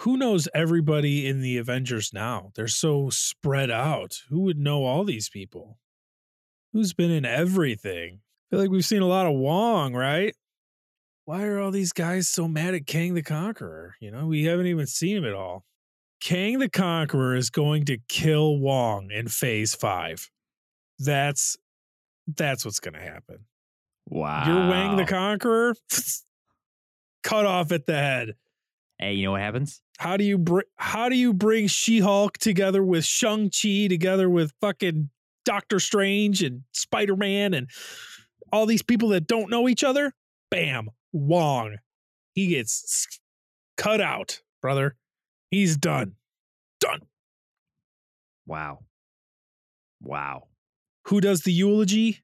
Who 0.00 0.16
knows 0.16 0.48
everybody 0.54 1.26
in 1.26 1.40
the 1.40 1.58
Avengers 1.58 2.12
now? 2.12 2.52
They're 2.54 2.68
so 2.68 3.10
spread 3.10 3.68
out. 3.68 4.18
Who 4.28 4.42
would 4.42 4.58
know 4.58 4.84
all 4.84 5.02
these 5.02 5.28
people? 5.28 5.78
Who's 6.72 6.94
been 6.94 7.10
in 7.10 7.24
everything? 7.24 8.20
I 8.20 8.44
feel 8.50 8.60
like 8.60 8.70
we've 8.70 8.84
seen 8.84 9.02
a 9.02 9.08
lot 9.08 9.26
of 9.26 9.34
Wong, 9.34 9.94
right? 9.94 10.36
Why 11.24 11.44
are 11.46 11.58
all 11.58 11.72
these 11.72 11.92
guys 11.92 12.28
so 12.28 12.46
mad 12.46 12.74
at 12.74 12.86
Kang 12.86 13.14
the 13.14 13.22
Conqueror? 13.22 13.96
You 14.00 14.12
know, 14.12 14.26
we 14.26 14.44
haven't 14.44 14.68
even 14.68 14.86
seen 14.86 15.16
him 15.16 15.24
at 15.24 15.34
all. 15.34 15.64
Kang 16.20 16.60
the 16.60 16.70
Conqueror 16.70 17.34
is 17.34 17.50
going 17.50 17.84
to 17.86 17.98
kill 18.08 18.56
Wong 18.58 19.10
in 19.10 19.26
phase 19.26 19.74
five. 19.74 20.30
That's 21.00 21.56
that's 22.36 22.64
what's 22.64 22.80
gonna 22.80 23.00
happen. 23.00 23.46
Wow. 24.06 24.44
You're 24.46 24.70
Wang 24.70 24.96
the 24.96 25.04
Conqueror, 25.04 25.74
cut 27.24 27.46
off 27.46 27.72
at 27.72 27.86
the 27.86 27.94
head. 27.94 28.34
Hey, 28.98 29.14
you 29.14 29.24
know 29.24 29.32
what 29.32 29.40
happens? 29.40 29.80
How 29.98 30.16
do 30.16 30.24
you 30.24 30.38
br- 30.38 30.60
how 30.76 31.08
do 31.08 31.16
you 31.16 31.32
bring 31.32 31.68
She-Hulk 31.68 32.38
together 32.38 32.82
with 32.82 33.04
Shang-Chi 33.04 33.86
together 33.88 34.28
with 34.28 34.52
fucking 34.60 35.10
Doctor 35.44 35.78
Strange 35.78 36.42
and 36.42 36.62
Spider-Man 36.72 37.54
and 37.54 37.70
all 38.52 38.66
these 38.66 38.82
people 38.82 39.10
that 39.10 39.26
don't 39.26 39.50
know 39.50 39.68
each 39.68 39.84
other? 39.84 40.12
Bam, 40.50 40.90
Wong. 41.12 41.76
He 42.32 42.48
gets 42.48 43.06
cut 43.76 44.00
out, 44.00 44.40
brother. 44.60 44.96
He's 45.50 45.76
done. 45.76 46.14
Done. 46.80 47.00
Wow. 48.46 48.80
Wow. 50.00 50.48
Who 51.06 51.20
does 51.20 51.42
the 51.42 51.52
eulogy? 51.52 52.22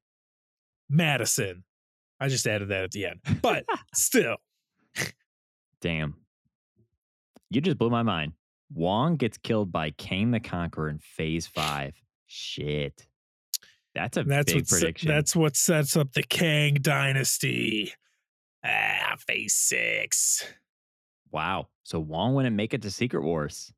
Madison. 0.89 1.65
I 2.21 2.29
just 2.29 2.47
added 2.47 2.69
that 2.69 2.85
at 2.85 2.91
the 2.93 3.07
end. 3.07 3.21
But 3.43 3.65
still, 3.95 4.37
Damn. 5.81 6.15
You 7.55 7.61
just 7.61 7.79
blew 7.79 7.91
my 7.91 8.03
mind. 8.03 8.33
Wong 8.73 9.17
gets 9.17 9.39
killed 9.39 9.71
by 9.71 9.91
Kang 9.91 10.31
the 10.33 10.41
Conqueror 10.41 10.89
in 10.89 10.99
phase 10.99 11.47
five. 11.47 11.95
Shit. 12.27 13.07
That's 13.95 14.17
a 14.17 14.25
that's 14.25 14.53
big 14.53 14.63
what 14.63 14.69
prediction. 14.69 15.09
that's 15.09 15.37
what 15.37 15.57
sets 15.57 15.97
up 15.97 16.13
the 16.13 16.23
Kang 16.25 16.75
dynasty. 16.81 17.93
Ah, 18.65 19.15
phase 19.27 19.55
six. 19.55 20.45
wow. 21.31 21.69
So 21.85 22.01
Wong 22.01 22.35
wouldn't 22.35 22.57
make 22.57 22.73
it 22.75 22.83
to 22.83 22.91
Secret 22.91 23.23
Wars 23.23 23.73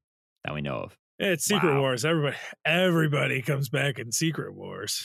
that 0.44 0.54
we 0.54 0.62
know 0.62 0.76
of. 0.76 0.96
It's 1.18 1.44
Secret 1.44 1.74
Wow. 1.74 1.80
Wars. 1.80 2.04
Everybody, 2.04 2.36
everybody 2.64 3.42
comes 3.42 3.68
back 3.68 3.98
in 3.98 4.12
Secret 4.12 4.54
Wars. 4.54 5.04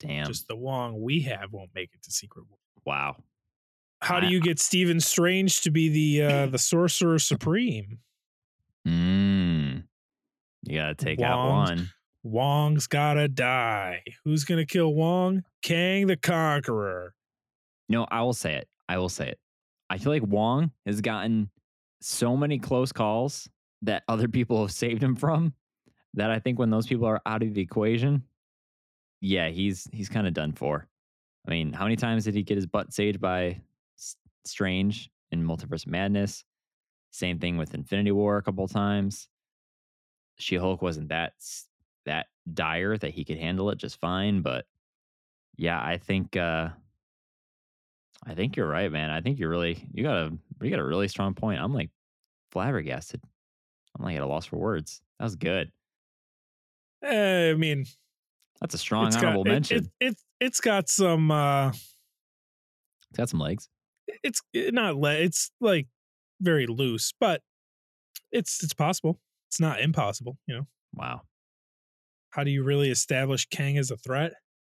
Damn. 0.00 0.26
Just 0.26 0.46
the 0.48 0.56
Wong 0.56 1.00
we 1.00 1.20
have 1.22 1.52
won't 1.52 1.70
make 1.74 1.90
it 1.94 2.02
to 2.04 2.10
Secret 2.12 2.44
Wars. 2.48 2.60
wow. 2.84 3.16
How 4.06 4.20
do 4.20 4.28
you 4.28 4.40
get 4.40 4.60
Stephen 4.60 5.00
Strange 5.00 5.62
to 5.62 5.70
be 5.72 5.88
the 5.88 6.22
uh, 6.22 6.46
the 6.50 6.58
Sorcerer 6.58 7.18
Supreme? 7.18 7.98
Mm. 8.86 9.82
You 10.62 10.78
gotta 10.78 10.94
take 10.94 11.20
out 11.20 11.48
one. 11.48 11.90
Wong's 12.22 12.86
gotta 12.86 13.26
die. 13.26 14.02
Who's 14.24 14.44
gonna 14.44 14.64
kill 14.64 14.94
Wong? 14.94 15.42
Kang 15.62 16.06
the 16.06 16.16
Conqueror. 16.16 17.14
No, 17.88 18.06
I 18.08 18.22
will 18.22 18.32
say 18.32 18.54
it. 18.54 18.68
I 18.88 18.98
will 18.98 19.08
say 19.08 19.28
it. 19.28 19.40
I 19.90 19.98
feel 19.98 20.12
like 20.12 20.22
Wong 20.22 20.70
has 20.86 21.00
gotten 21.00 21.50
so 22.00 22.36
many 22.36 22.60
close 22.60 22.92
calls 22.92 23.48
that 23.82 24.04
other 24.06 24.28
people 24.28 24.60
have 24.60 24.72
saved 24.72 25.02
him 25.02 25.16
from 25.16 25.52
that 26.14 26.30
I 26.30 26.38
think 26.38 26.60
when 26.60 26.70
those 26.70 26.86
people 26.86 27.06
are 27.06 27.20
out 27.26 27.42
of 27.42 27.54
the 27.54 27.60
equation, 27.60 28.22
yeah, 29.20 29.48
he's 29.48 29.88
he's 29.92 30.08
kind 30.08 30.28
of 30.28 30.32
done 30.32 30.52
for. 30.52 30.86
I 31.46 31.50
mean, 31.50 31.72
how 31.72 31.84
many 31.84 31.96
times 31.96 32.24
did 32.24 32.34
he 32.34 32.44
get 32.44 32.56
his 32.56 32.66
butt 32.66 32.92
saved 32.92 33.20
by 33.20 33.60
Strange 34.46 35.10
in 35.30 35.44
Multiverse 35.44 35.86
Madness? 35.86 36.44
Same 37.10 37.38
thing 37.38 37.56
with 37.56 37.74
Infinity 37.74 38.12
War 38.12 38.36
a 38.36 38.42
couple 38.42 38.66
times. 38.68 39.28
She 40.38 40.56
Hulk 40.56 40.82
wasn't 40.82 41.08
that 41.08 41.32
that 42.04 42.26
dire 42.52 42.96
that 42.98 43.12
he 43.12 43.24
could 43.24 43.38
handle 43.38 43.70
it 43.70 43.78
just 43.78 43.98
fine, 43.98 44.42
but 44.42 44.66
yeah, 45.56 45.80
I 45.82 45.96
think 45.98 46.36
uh 46.36 46.68
I 48.24 48.34
think 48.34 48.56
you're 48.56 48.68
right, 48.68 48.90
man. 48.90 49.10
I 49.10 49.20
think 49.20 49.38
you're 49.38 49.48
really 49.48 49.88
you 49.92 50.02
got 50.02 50.16
a 50.16 50.32
you 50.62 50.70
got 50.70 50.78
a 50.78 50.84
really 50.84 51.08
strong 51.08 51.34
point. 51.34 51.60
I'm 51.60 51.72
like 51.72 51.90
flabbergasted. 52.52 53.20
I'm 53.98 54.04
like 54.04 54.16
at 54.16 54.22
a 54.22 54.26
loss 54.26 54.46
for 54.46 54.56
words. 54.56 55.00
That 55.18 55.24
was 55.24 55.36
good. 55.36 55.72
Eh, 57.02 57.50
I 57.50 57.54
mean, 57.54 57.86
That's 58.60 58.74
a 58.74 58.78
strong 58.78 59.06
honorable 59.14 59.44
got, 59.44 59.50
it- 59.50 59.52
mention. 59.54 59.90
It, 60.00 60.08
it, 60.08 60.16
it's 60.40 60.60
got 60.60 60.88
some. 60.88 61.30
uh 61.30 61.68
it's 61.70 63.16
got 63.16 63.28
some 63.30 63.40
legs. 63.40 63.68
It's 64.22 64.40
eh, 64.54 64.70
not. 64.72 64.96
Le- 64.96 65.14
it's 65.14 65.50
like 65.60 65.86
very 66.40 66.66
loose, 66.66 67.12
but 67.20 67.42
it's 68.32 68.62
it's 68.62 68.74
possible. 68.74 69.20
It's 69.48 69.60
not 69.60 69.80
impossible. 69.80 70.38
You 70.46 70.56
know, 70.56 70.66
Wow. 70.94 71.22
how 72.30 72.44
do 72.44 72.50
you 72.50 72.62
really 72.64 72.90
establish 72.90 73.46
Kang 73.46 73.78
as 73.78 73.90
a 73.90 73.96
threat? 73.96 74.32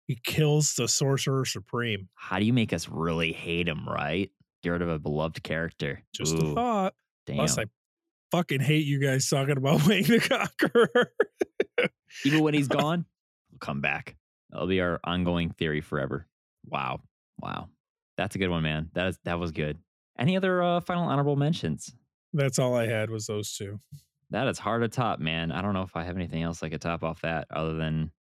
He 0.08 0.18
kills 0.24 0.74
the 0.76 0.88
Sorcerer 0.88 1.46
Supreme. 1.46 2.10
How 2.16 2.40
do 2.40 2.46
you 2.46 2.54
make 2.54 2.72
us 2.74 2.88
really 2.88 3.34
hate 3.34 3.68
him, 3.68 3.88
right? 3.88 4.32
Get 4.64 4.70
rid 4.70 4.82
of 4.82 4.90
a 4.90 5.00
beloved 5.00 5.44
character. 5.44 6.02
Just 6.14 6.36
a 6.38 6.54
thought. 6.54 6.94
Damn. 7.26 7.38
Plus, 7.38 7.58
I 7.58 7.66
fucking 8.32 8.62
hate 8.62 8.86
you 8.86 9.00
guys 9.00 9.28
talking 9.30 9.58
about 9.58 9.84
Wayne 9.88 10.04
the 10.04 10.20
Conqueror. 10.20 11.12
Even 12.26 12.42
when 12.44 12.54
he's 12.54 12.68
gone, 12.70 13.06
he'll 13.50 13.60
come 13.60 13.82
back. 13.82 14.16
That'll 14.50 14.68
be 14.68 14.80
our 14.82 15.00
ongoing 15.04 15.50
theory 15.50 15.82
forever. 15.82 16.26
Wow. 16.66 17.02
Wow. 17.40 17.68
That's 18.18 18.36
a 18.36 18.40
good 18.40 18.50
one, 18.50 18.64
man. 18.64 18.90
That 18.94 19.08
is 19.08 19.20
that 19.26 19.40
was 19.40 19.52
good. 19.52 19.78
Any 20.20 20.36
other 20.36 20.64
uh, 20.64 20.80
final 20.80 21.04
honorable 21.04 21.36
mentions? 21.36 21.94
That's 22.34 22.60
all 22.60 22.76
I 22.76 22.88
had 22.88 23.10
was 23.10 23.28
those 23.28 23.56
two. 23.56 23.80
That 24.32 24.48
is 24.48 24.60
hard 24.60 24.82
to 24.82 24.90
top, 24.90 25.20
man. 25.20 25.52
I 25.52 25.62
don't 25.62 25.74
know 25.74 25.84
if 25.84 25.96
I 25.96 26.04
have 26.04 26.16
anything 26.18 26.44
else 26.44 26.62
I 26.62 26.70
could 26.70 26.82
top 26.82 27.04
off 27.04 27.22
that 27.22 27.48
other 27.52 27.76
than 27.76 28.12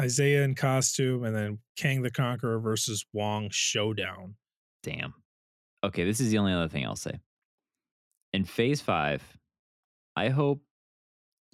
Isaiah 0.00 0.42
in 0.44 0.54
costume, 0.54 1.24
and 1.24 1.34
then 1.36 1.58
Kang 1.76 2.02
the 2.02 2.10
Conqueror 2.10 2.58
versus 2.58 3.04
Wong 3.12 3.48
showdown. 3.50 4.36
damn. 4.82 5.14
Okay, 5.84 6.04
this 6.04 6.18
is 6.20 6.30
the 6.30 6.38
only 6.38 6.52
other 6.52 6.68
thing 6.68 6.86
I'll 6.86 6.96
say. 6.96 7.20
In 8.32 8.44
phase 8.44 8.80
five, 8.80 9.22
I 10.16 10.30
hope 10.30 10.62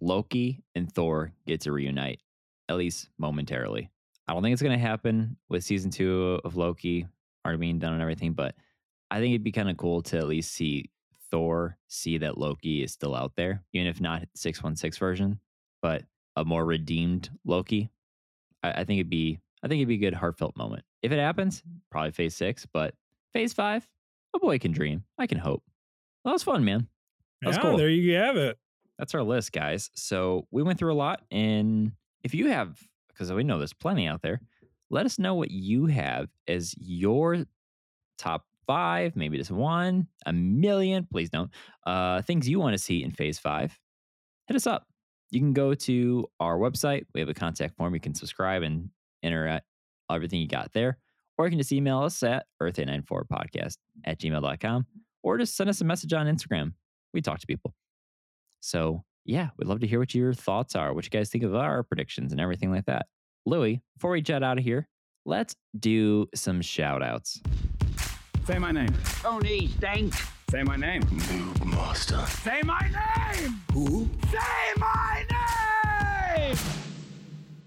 Loki 0.00 0.62
and 0.74 0.90
Thor 0.92 1.32
get 1.46 1.62
to 1.62 1.72
reunite, 1.72 2.20
at 2.68 2.76
least 2.76 3.08
momentarily. 3.18 3.90
I 4.28 4.32
don't 4.32 4.42
think 4.42 4.52
it's 4.52 4.62
going 4.62 4.78
to 4.78 4.86
happen 4.86 5.36
with 5.48 5.64
season 5.64 5.90
two 5.90 6.40
of 6.44 6.56
Loki 6.56 7.08
already 7.44 7.58
being 7.58 7.78
done 7.78 7.92
and 7.92 8.02
everything, 8.02 8.32
but 8.32 8.54
I 9.10 9.18
think 9.18 9.32
it'd 9.32 9.44
be 9.44 9.52
kind 9.52 9.70
of 9.70 9.76
cool 9.76 10.02
to 10.02 10.18
at 10.18 10.28
least 10.28 10.52
see 10.52 10.90
Thor 11.30 11.76
see 11.88 12.18
that 12.18 12.38
Loki 12.38 12.82
is 12.82 12.92
still 12.92 13.14
out 13.14 13.32
there, 13.36 13.62
even 13.72 13.86
if 13.86 14.00
not 14.00 14.24
616 14.34 14.98
version, 14.98 15.40
but 15.82 16.02
a 16.36 16.44
more 16.44 16.64
redeemed 16.64 17.30
Loki. 17.44 17.90
I, 18.62 18.70
I 18.72 18.84
think 18.84 18.98
it'd 18.98 19.10
be 19.10 19.38
I 19.62 19.68
think 19.68 19.78
it'd 19.78 19.88
be 19.88 19.94
a 19.94 20.10
good 20.10 20.14
heartfelt 20.14 20.56
moment. 20.56 20.84
If 21.02 21.12
it 21.12 21.18
happens, 21.18 21.62
probably 21.90 22.12
phase 22.12 22.34
six, 22.34 22.66
but 22.72 22.94
phase 23.32 23.52
five, 23.52 23.86
a 24.34 24.38
boy 24.38 24.58
can 24.58 24.72
dream. 24.72 25.04
I 25.18 25.26
can 25.26 25.38
hope. 25.38 25.62
That 26.24 26.32
was 26.32 26.42
fun, 26.42 26.64
man. 26.64 26.88
That's 27.42 27.56
yeah, 27.56 27.62
cool. 27.62 27.76
there 27.76 27.88
you 27.88 28.14
have 28.16 28.36
it. 28.36 28.58
That's 28.98 29.14
our 29.14 29.22
list, 29.22 29.52
guys. 29.52 29.90
So 29.94 30.46
we 30.50 30.62
went 30.62 30.78
through 30.78 30.92
a 30.92 30.94
lot. 30.94 31.22
And 31.30 31.92
if 32.22 32.34
you 32.34 32.48
have, 32.48 32.78
because 33.08 33.32
we 33.32 33.44
know 33.44 33.58
there's 33.58 33.72
plenty 33.72 34.06
out 34.06 34.20
there, 34.20 34.40
let 34.90 35.06
us 35.06 35.18
know 35.18 35.34
what 35.34 35.50
you 35.50 35.86
have 35.86 36.28
as 36.48 36.74
your 36.78 37.44
top 38.18 38.44
five, 38.66 39.16
maybe 39.16 39.38
just 39.38 39.50
one, 39.50 40.06
a 40.26 40.32
million, 40.32 41.06
please 41.10 41.30
don't, 41.30 41.50
uh, 41.86 42.22
things 42.22 42.48
you 42.48 42.60
want 42.60 42.74
to 42.74 42.78
see 42.78 43.02
in 43.02 43.10
phase 43.10 43.38
five. 43.38 43.78
Hit 44.46 44.56
us 44.56 44.66
up. 44.66 44.86
You 45.30 45.40
can 45.40 45.52
go 45.52 45.74
to 45.74 46.26
our 46.40 46.58
website. 46.58 47.04
We 47.14 47.20
have 47.20 47.28
a 47.28 47.34
contact 47.34 47.76
form. 47.76 47.94
You 47.94 48.00
can 48.00 48.14
subscribe 48.14 48.62
and 48.62 48.90
enter 49.22 49.60
everything 50.10 50.40
you 50.40 50.48
got 50.48 50.72
there. 50.72 50.98
Or 51.38 51.46
you 51.46 51.50
can 51.50 51.58
just 51.58 51.72
email 51.72 52.00
us 52.00 52.22
at 52.22 52.46
earth894podcast 52.60 53.76
at 54.04 54.20
gmail.com 54.20 54.86
or 55.22 55.38
just 55.38 55.56
send 55.56 55.70
us 55.70 55.80
a 55.80 55.84
message 55.84 56.12
on 56.12 56.26
Instagram. 56.26 56.72
We 57.14 57.22
talk 57.22 57.38
to 57.40 57.46
people. 57.46 57.74
So, 58.60 59.04
yeah, 59.24 59.48
we'd 59.56 59.68
love 59.68 59.80
to 59.80 59.86
hear 59.86 59.98
what 59.98 60.14
your 60.14 60.34
thoughts 60.34 60.76
are, 60.76 60.92
what 60.92 61.04
you 61.04 61.10
guys 61.10 61.30
think 61.30 61.44
of 61.44 61.54
our 61.54 61.82
predictions 61.82 62.32
and 62.32 62.40
everything 62.40 62.70
like 62.70 62.86
that. 62.86 63.06
Louis, 63.46 63.80
before 63.96 64.10
we 64.10 64.20
jet 64.20 64.42
out 64.42 64.58
of 64.58 64.64
here, 64.64 64.86
let's 65.24 65.56
do 65.78 66.28
some 66.34 66.60
shout 66.60 67.02
outs. 67.02 67.40
Say 68.46 68.58
my 68.58 68.70
name. 68.70 68.92
Tony 69.22 69.68
Stank. 69.68 70.14
Say 70.50 70.62
my 70.62 70.76
name. 70.76 71.02
Noob 71.02 71.64
Master. 71.64 72.18
Say 72.26 72.60
my 72.64 72.80
name. 72.80 73.60
Who? 73.72 74.08
Say 74.30 74.72
my 74.76 75.24
name. 75.30 76.56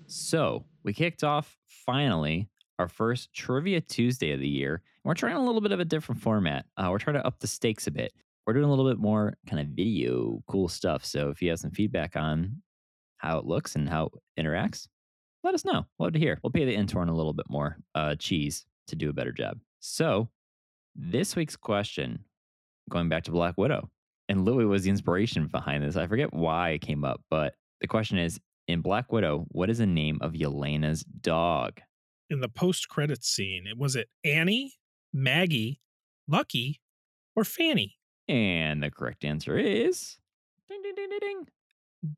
So, 0.06 0.66
we 0.84 0.94
kicked 0.94 1.24
off 1.24 1.58
finally 1.68 2.50
our 2.78 2.88
first 2.88 3.34
Trivia 3.34 3.82
Tuesday 3.82 4.32
of 4.32 4.40
the 4.40 4.48
year. 4.48 4.76
And 4.76 4.82
We're 5.10 5.14
trying 5.16 5.36
a 5.36 5.44
little 5.44 5.62
bit 5.62 5.72
of 5.72 5.80
a 5.80 5.86
different 5.86 6.22
format. 6.22 6.66
Uh, 6.78 6.90
we're 6.92 7.00
trying 7.00 7.16
to 7.16 7.26
up 7.26 7.40
the 7.40 7.48
stakes 7.48 7.88
a 7.88 7.92
bit. 7.92 8.14
We're 8.46 8.54
doing 8.54 8.66
a 8.66 8.70
little 8.70 8.88
bit 8.88 9.00
more 9.00 9.38
kind 9.48 9.60
of 9.62 9.68
video, 9.70 10.44
cool 10.48 10.68
stuff. 10.68 11.04
So, 11.04 11.30
if 11.30 11.42
you 11.42 11.50
have 11.50 11.60
some 11.60 11.72
feedback 11.72 12.16
on 12.16 12.62
how 13.18 13.40
it 13.40 13.46
looks 13.46 13.76
and 13.76 13.88
how 13.90 14.10
it 14.38 14.44
interacts, 14.44 14.88
let 15.44 15.54
us 15.54 15.66
know. 15.66 15.86
Love 16.00 16.14
to 16.14 16.20
hear. 16.20 16.40
We'll 16.44 16.52
pay 16.52 16.66
the 16.66 16.74
intern 16.74 17.10
a 17.10 17.16
little 17.16 17.34
bit 17.34 17.46
more 17.50 17.78
uh, 17.96 18.16
cheese 18.16 18.66
to 18.88 18.96
do 18.96 19.10
a 19.10 19.14
better 19.14 19.32
job. 19.32 19.60
So, 19.80 20.30
this 20.96 21.36
week's 21.36 21.56
question, 21.56 22.24
going 22.90 23.10
back 23.10 23.24
to 23.24 23.32
Black 23.32 23.56
Widow, 23.58 23.90
and 24.30 24.46
Louis 24.46 24.66
was 24.66 24.84
the 24.84 24.90
inspiration 24.90 25.48
behind 25.48 25.84
this. 25.84 25.98
I 25.98 26.08
forget 26.08 26.34
why 26.34 26.72
it 26.72 26.82
came 26.82 27.04
up, 27.04 27.22
but 27.30 27.56
the 27.82 27.88
question 27.88 28.18
is 28.18 28.40
in 28.68 28.82
Black 28.82 29.12
Widow, 29.12 29.46
what 29.50 29.70
is 29.70 29.80
the 29.80 29.86
name 29.86 30.20
of 30.22 30.34
Yelena's 30.34 31.04
dog? 31.04 31.82
In 32.30 32.40
the 32.40 32.50
post 32.50 32.88
credits 32.88 33.28
scene, 33.28 33.66
it 33.68 33.78
was 33.78 33.96
it 33.96 34.08
Annie, 34.24 34.76
Maggie, 35.14 35.82
Lucky, 36.28 36.80
or 37.36 37.44
Fanny? 37.44 37.98
And 38.28 38.82
the 38.82 38.90
correct 38.90 39.26
answer 39.26 39.58
is 39.58 40.18
ding, 40.70 40.82
ding, 40.82 40.96
ding, 40.96 41.10
ding, 41.10 41.20
ding. 41.20 41.48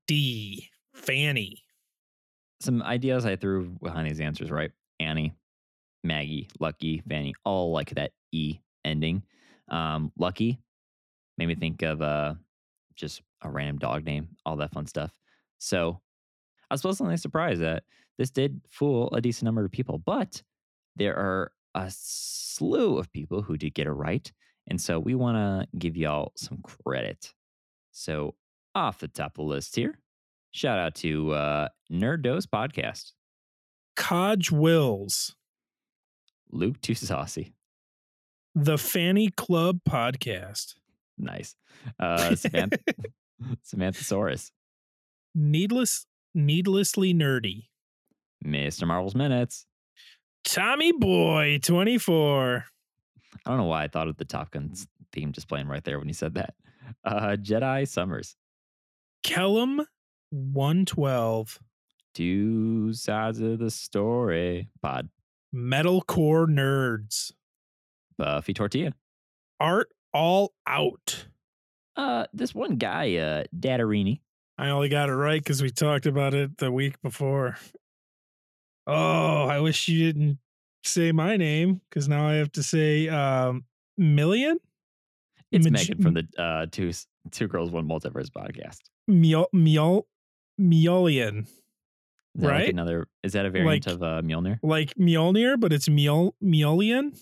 D. 0.07 0.69
Fanny. 0.93 1.64
Some 2.60 2.82
ideas 2.82 3.26
I 3.26 3.36
threw 3.36 3.70
behind 3.82 4.10
these 4.10 4.20
answers, 4.20 4.51
right? 4.51 4.72
Annie, 4.99 5.34
Maggie, 6.03 6.49
Lucky, 6.60 7.01
Fanny, 7.08 7.34
all 7.43 7.72
like 7.72 7.91
that 7.95 8.12
E 8.32 8.60
ending. 8.84 9.24
Um, 9.70 10.12
Lucky 10.18 10.60
made 11.38 11.47
me 11.47 11.56
think 11.56 11.82
of 11.82 12.01
uh, 12.01 12.36
just 12.95 13.22
a 13.41 13.49
random 13.49 13.78
dog 13.78 14.06
name, 14.06 14.30
all 14.45 14.56
that 14.58 14.72
fun 14.72 14.86
stuff. 14.86 15.12
So 15.58 15.99
I 16.70 16.74
was 16.74 16.82
pleasantly 16.82 17.18
surprised 17.18 17.62
that 17.62 17.84
this 18.18 18.30
did 18.30 18.62
fool 18.70 19.14
a 19.14 19.22
decent 19.22 19.45
number 19.45 19.66
of 19.66 19.72
people, 19.72 19.97
but 19.97 20.41
there 20.95 21.16
are 21.16 21.51
a 21.74 21.91
slew 21.93 22.97
of 22.97 23.12
people 23.12 23.41
who 23.41 23.58
did 23.58 23.74
get 23.74 23.88
it 23.88 23.91
right. 23.91 24.32
And 24.68 24.80
so 24.80 24.99
we 24.99 25.16
want 25.16 25.36
to 25.36 25.78
give 25.78 25.97
y'all 25.97 26.32
some 26.36 26.60
credit. 26.64 27.34
So 27.91 28.36
off 28.74 28.99
the 28.99 29.08
top 29.08 29.34
of 29.34 29.36
the 29.36 29.43
list 29.43 29.76
here, 29.76 29.99
shout 30.56 30.80
out 30.80 30.95
to 30.95 31.32
uh, 31.34 31.68
Nerd 31.91 32.22
Dose 32.22 32.45
Podcast, 32.45 33.12
Codge 33.95 34.51
Wills. 34.51 35.36
Luke 36.51 36.80
Too 36.82 36.95
Saucy. 36.95 37.53
The 38.53 38.78
Fanny 38.78 39.30
Club 39.30 39.80
Podcast. 39.88 40.76
Nice. 41.18 41.56
Uh, 41.99 42.36
Samantha, 42.36 42.80
Samantha 43.62 44.03
Saurus, 44.03 44.51
Needless, 45.34 46.06
needlessly 46.34 47.14
nerdy. 47.14 47.68
Mr. 48.45 48.88
Marvel's 48.88 49.16
Minutes. 49.16 49.66
Tommy 50.45 50.93
Boy, 50.93 51.60
24. 51.62 52.66
I 53.45 53.49
don't 53.49 53.58
know 53.58 53.66
why 53.66 53.84
I 53.84 53.88
thought 53.89 54.08
of 54.08 54.16
the 54.18 54.26
Top 54.26 54.51
Gun's 54.51 54.88
theme 55.12 55.34
just 55.34 55.49
playing 55.49 55.68
right 55.68 55.84
there 55.84 55.99
when 55.99 56.08
you 56.08 56.14
said 56.14 56.36
that. 56.36 56.53
Uh, 57.03 57.36
Jedi 57.36 57.88
Summers. 57.88 58.36
Kellum, 59.24 59.82
112. 60.36 61.60
Two 62.14 62.94
sides 62.94 63.40
of 63.40 63.60
the 63.60 63.72
story. 63.72 64.70
Pod. 64.82 65.10
Metalcore 65.54 66.48
Nerds. 66.48 67.32
Buffy 68.18 68.54
Tortilla. 68.54 68.94
Art 69.60 69.90
All 70.14 70.54
Out. 70.68 71.28
Uh, 71.96 72.26
this 72.34 72.54
one 72.54 72.76
guy, 72.76 73.16
uh, 73.16 73.44
Datarini. 73.58 74.20
I 74.58 74.70
only 74.70 74.90
got 74.90 75.10
it 75.10 75.16
right 75.16 75.42
because 75.42 75.62
we 75.62 75.70
talked 75.70 76.06
about 76.06 76.34
it 76.34 76.58
the 76.58 76.72
week 76.72 77.02
before. 77.02 77.58
Oh, 78.88 79.46
I 79.46 79.60
wish 79.60 79.88
you 79.88 80.12
didn't 80.12 80.40
say 80.84 81.12
my 81.12 81.38
name 81.38 81.82
because 81.90 82.08
now 82.08 82.28
I 82.28 82.36
have 82.36 82.52
to 82.54 82.64
say 82.64 83.08
um, 83.10 83.66
Million? 83.98 84.60
It's 85.52 85.70
Maj- 85.70 85.90
Megan 85.90 86.04
from 86.04 86.14
the 86.14 86.28
uh, 86.42 86.66
two 86.72 86.92
two 87.32 87.48
girls 87.48 87.72
one 87.72 87.88
multiverse 87.88 88.30
podcast. 88.30 88.80
Miol, 89.10 89.46
Miol, 89.54 90.04
Miolian. 90.60 91.41
Is 92.36 92.41
that 92.41 92.47
like 92.47 92.51
Right? 92.51 92.70
another 92.70 93.08
is 93.24 93.34
that 93.34 93.45
a 93.45 93.49
variant 93.49 93.86
Like- 93.88 93.93
of 93.95 94.03
uh, 94.03 94.22
Mjolnir? 94.22 94.60
Like 94.64 94.93
Mjolnir, 94.95 95.60
but 95.60 95.72
it's 95.74 95.88
Miol, 95.88 96.34
Miolian. 96.43 97.18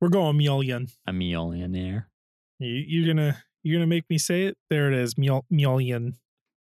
We're 0.00 0.08
going 0.10 0.36
Miolian. 0.38 0.90
A 1.06 1.12
Mjolnir. 1.12 2.04
You, 2.58 2.68
you're 2.86 3.06
gonna 3.14 3.42
you're 3.62 3.76
gonna 3.78 3.86
make 3.86 4.04
me 4.10 4.18
say 4.18 4.44
it. 4.44 4.56
There 4.70 4.92
it 4.92 4.98
is, 4.98 5.14
Miol, 5.14 5.42
Miolian. 5.52 6.14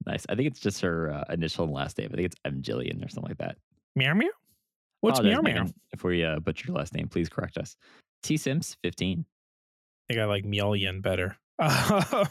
Nice. 0.06 0.26
I 0.28 0.36
think 0.36 0.48
it's 0.48 0.60
just 0.60 0.82
her 0.82 1.12
uh, 1.12 1.24
initial 1.32 1.64
and 1.66 1.74
last 1.74 1.98
name. 2.00 2.10
I 2.12 2.16
think 2.16 2.26
it's 2.26 2.36
M. 2.44 2.62
Jillian 2.64 3.06
or 3.06 3.10
something 3.10 3.30
like 3.30 3.38
that. 3.38 3.58
Meow 3.96 4.16
meow. 4.16 4.30
What's 5.02 5.20
Apologize, 5.20 5.44
meow 5.44 5.64
meow? 5.64 5.72
If 5.94 6.04
we 6.04 6.24
uh, 6.26 6.40
butcher 6.40 6.68
your 6.70 6.78
last 6.78 6.94
name, 6.96 7.08
please 7.08 7.30
correct 7.30 7.58
us. 7.58 7.76
T 8.24 8.38
Sims 8.38 8.78
15. 8.84 9.26
I 10.10 10.14
think 10.14 10.20
I 10.22 10.26
like 10.26 10.44
Miolian 10.46 11.02
better. 11.04 11.38
NYC 11.62 12.28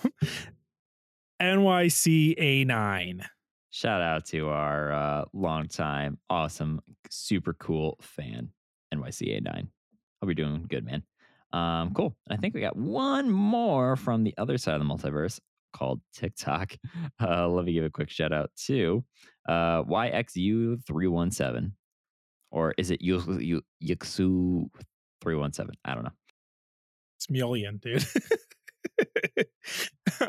NYCA9. 1.40 3.24
Shout 3.70 4.02
out 4.02 4.24
to 4.26 4.48
our 4.48 4.92
uh, 4.92 5.24
longtime, 5.32 6.18
awesome, 6.28 6.80
super 7.08 7.54
cool 7.54 7.96
fan, 8.00 8.50
NYCA9. 8.92 9.46
Hope 9.56 9.68
you're 10.24 10.34
doing 10.34 10.66
good, 10.68 10.84
man. 10.84 11.04
Um, 11.52 11.92
cool. 11.94 12.16
I 12.28 12.36
think 12.36 12.54
we 12.54 12.60
got 12.60 12.76
one 12.76 13.30
more 13.30 13.94
from 13.96 14.24
the 14.24 14.34
other 14.38 14.58
side 14.58 14.74
of 14.74 14.80
the 14.80 14.86
multiverse 14.86 15.38
called 15.72 16.00
TikTok. 16.14 16.76
Uh, 17.22 17.46
let 17.46 17.66
me 17.66 17.74
give 17.74 17.84
a 17.84 17.90
quick 17.90 18.08
shout 18.08 18.32
out 18.32 18.50
to 18.56 19.04
uh, 19.46 19.82
YXU317. 19.82 21.70
Or 22.50 22.72
is 22.78 22.90
it 22.90 23.02
Yixu317? 23.02 23.60
I 25.84 25.94
don't 25.94 26.04
know. 26.04 26.12
It's 27.16 27.28
Mullion, 27.28 27.76
dude. 27.76 28.06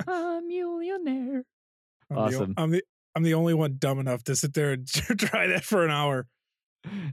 A 0.08 0.42
millionaire. 0.46 1.46
I'm 2.12 2.16
the 2.16 2.18
Awesome. 2.18 2.54
I'm 2.58 2.72
the 2.72 2.84
I'm 3.16 3.24
the 3.24 3.34
only 3.34 3.54
one 3.54 3.76
dumb 3.78 4.00
enough 4.00 4.24
to 4.26 4.36
sit 4.36 4.54
there 4.54 4.72
and 4.72 4.88
try 5.18 5.48
that 5.48 5.64
for 5.64 5.84
an 5.84 5.92
hour. 5.92 6.28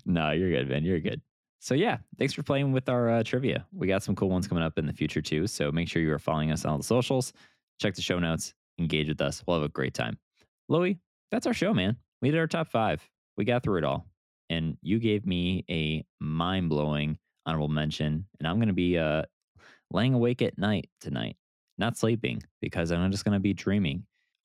No, 0.04 0.30
you're 0.30 0.50
good, 0.50 0.68
man. 0.68 0.84
You're 0.84 1.00
good. 1.00 1.20
So 1.60 1.74
yeah, 1.74 1.98
thanks 2.18 2.32
for 2.32 2.42
playing 2.42 2.72
with 2.72 2.88
our 2.88 3.10
uh, 3.10 3.22
trivia. 3.22 3.66
We 3.72 3.88
got 3.88 4.02
some 4.02 4.14
cool 4.14 4.30
ones 4.30 4.46
coming 4.46 4.62
up 4.62 4.78
in 4.78 4.86
the 4.86 4.92
future 4.92 5.20
too. 5.20 5.46
So 5.46 5.72
make 5.72 5.88
sure 5.88 6.00
you 6.00 6.12
are 6.12 6.18
following 6.18 6.52
us 6.52 6.64
on 6.64 6.72
all 6.72 6.78
the 6.78 6.84
socials. 6.84 7.32
Check 7.80 7.94
the 7.94 8.02
show 8.02 8.18
notes. 8.18 8.54
Engage 8.78 9.08
with 9.08 9.20
us. 9.20 9.42
We'll 9.46 9.58
have 9.58 9.68
a 9.68 9.72
great 9.72 9.94
time. 9.94 10.18
Louie, 10.68 10.98
that's 11.30 11.46
our 11.46 11.52
show, 11.54 11.74
man. 11.74 11.96
We 12.22 12.30
did 12.30 12.38
our 12.38 12.46
top 12.46 12.68
five. 12.68 13.06
We 13.36 13.44
got 13.44 13.62
through 13.62 13.78
it 13.78 13.84
all, 13.84 14.06
and 14.50 14.76
you 14.82 14.98
gave 14.98 15.26
me 15.26 15.64
a 15.70 16.04
mind 16.20 16.68
blowing 16.68 17.18
honorable 17.46 17.68
mention. 17.68 18.26
And 18.38 18.46
I'm 18.46 18.58
gonna 18.60 18.72
be 18.72 18.98
uh, 18.98 19.22
laying 19.90 20.14
awake 20.14 20.42
at 20.42 20.58
night 20.58 20.88
tonight, 21.00 21.36
not 21.76 21.96
sleeping 21.96 22.42
because 22.60 22.92
I'm 22.92 23.10
just 23.10 23.24
gonna 23.24 23.40
be 23.40 23.54
dreaming. 23.54 24.04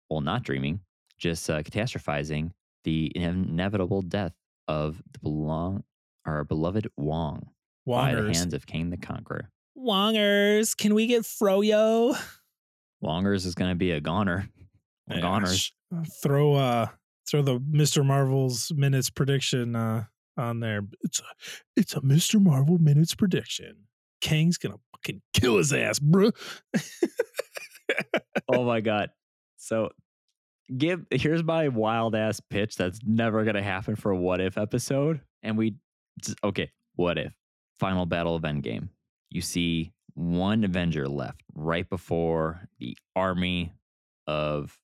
Well, 0.10 0.22
not 0.22 0.44
dreaming, 0.44 0.80
just 1.24 1.50
uh, 1.50 1.64
catastrophizing 1.64 2.52
the 2.84 3.10
inevitable 3.16 4.02
death 4.02 4.34
of 4.68 5.02
the 5.14 5.20
belong 5.20 5.84
our 6.26 6.44
beloved 6.44 6.88
Wong 6.98 7.48
by 7.88 8.14
the 8.14 8.34
hands 8.34 8.54
of 8.54 8.66
Kang 8.68 8.90
the 8.90 8.98
Conqueror. 8.98 9.50
Wongers, 9.78 10.76
can 10.76 10.94
we 10.94 11.08
get 11.08 11.24
Froyo? 11.24 12.14
Wongers 13.02 13.46
is 13.46 13.56
going 13.56 13.72
to 13.72 13.76
be 13.76 13.92
a 13.92 14.02
goner. 14.02 14.50
A 15.10 15.22
goners. 15.22 15.60
sh- 15.60 15.72
Throw 16.22 16.56
uh 16.56 16.88
throw 17.30 17.42
the 17.42 17.60
Mr. 17.60 18.06
Marvel's 18.06 18.72
minutes 18.74 19.10
prediction 19.10 19.76
uh 19.76 20.06
on 20.38 20.60
there. 20.60 20.82
It's 21.02 21.20
a 21.20 21.24
it's 21.78 21.94
a 21.96 22.02
Mr. 22.02 22.42
Marvel 22.42 22.78
minutes 22.80 23.16
prediction. 23.16 23.76
Kang's 24.22 24.58
gonna 24.58 24.80
fucking 24.96 25.22
kill 25.34 25.58
his 25.58 25.72
ass, 25.74 26.00
bruh. 26.00 26.32
oh 28.48 28.64
my 28.64 28.82
god! 28.82 29.10
So, 29.58 29.90
give 30.76 31.06
here's 31.12 31.44
my 31.44 31.68
wild 31.68 32.16
ass 32.16 32.40
pitch 32.40 32.76
that's 32.76 33.00
never 33.06 33.44
going 33.44 33.56
to 33.56 33.64
happen 33.64 33.96
for 33.96 34.12
a 34.12 34.18
what 34.18 34.42
if 34.42 34.58
episode. 34.58 35.22
And 35.42 35.58
we 35.58 35.76
okay, 36.44 36.72
what 36.96 37.18
if 37.18 37.34
final 37.80 38.06
battle 38.06 38.36
of 38.36 38.44
Endgame? 38.44 38.90
You 39.30 39.42
see 39.42 39.92
one 40.16 40.64
Avenger 40.64 41.08
left 41.08 41.42
right 41.54 41.90
before 41.90 42.62
the 42.80 42.98
army 43.16 43.74
of 44.28 44.78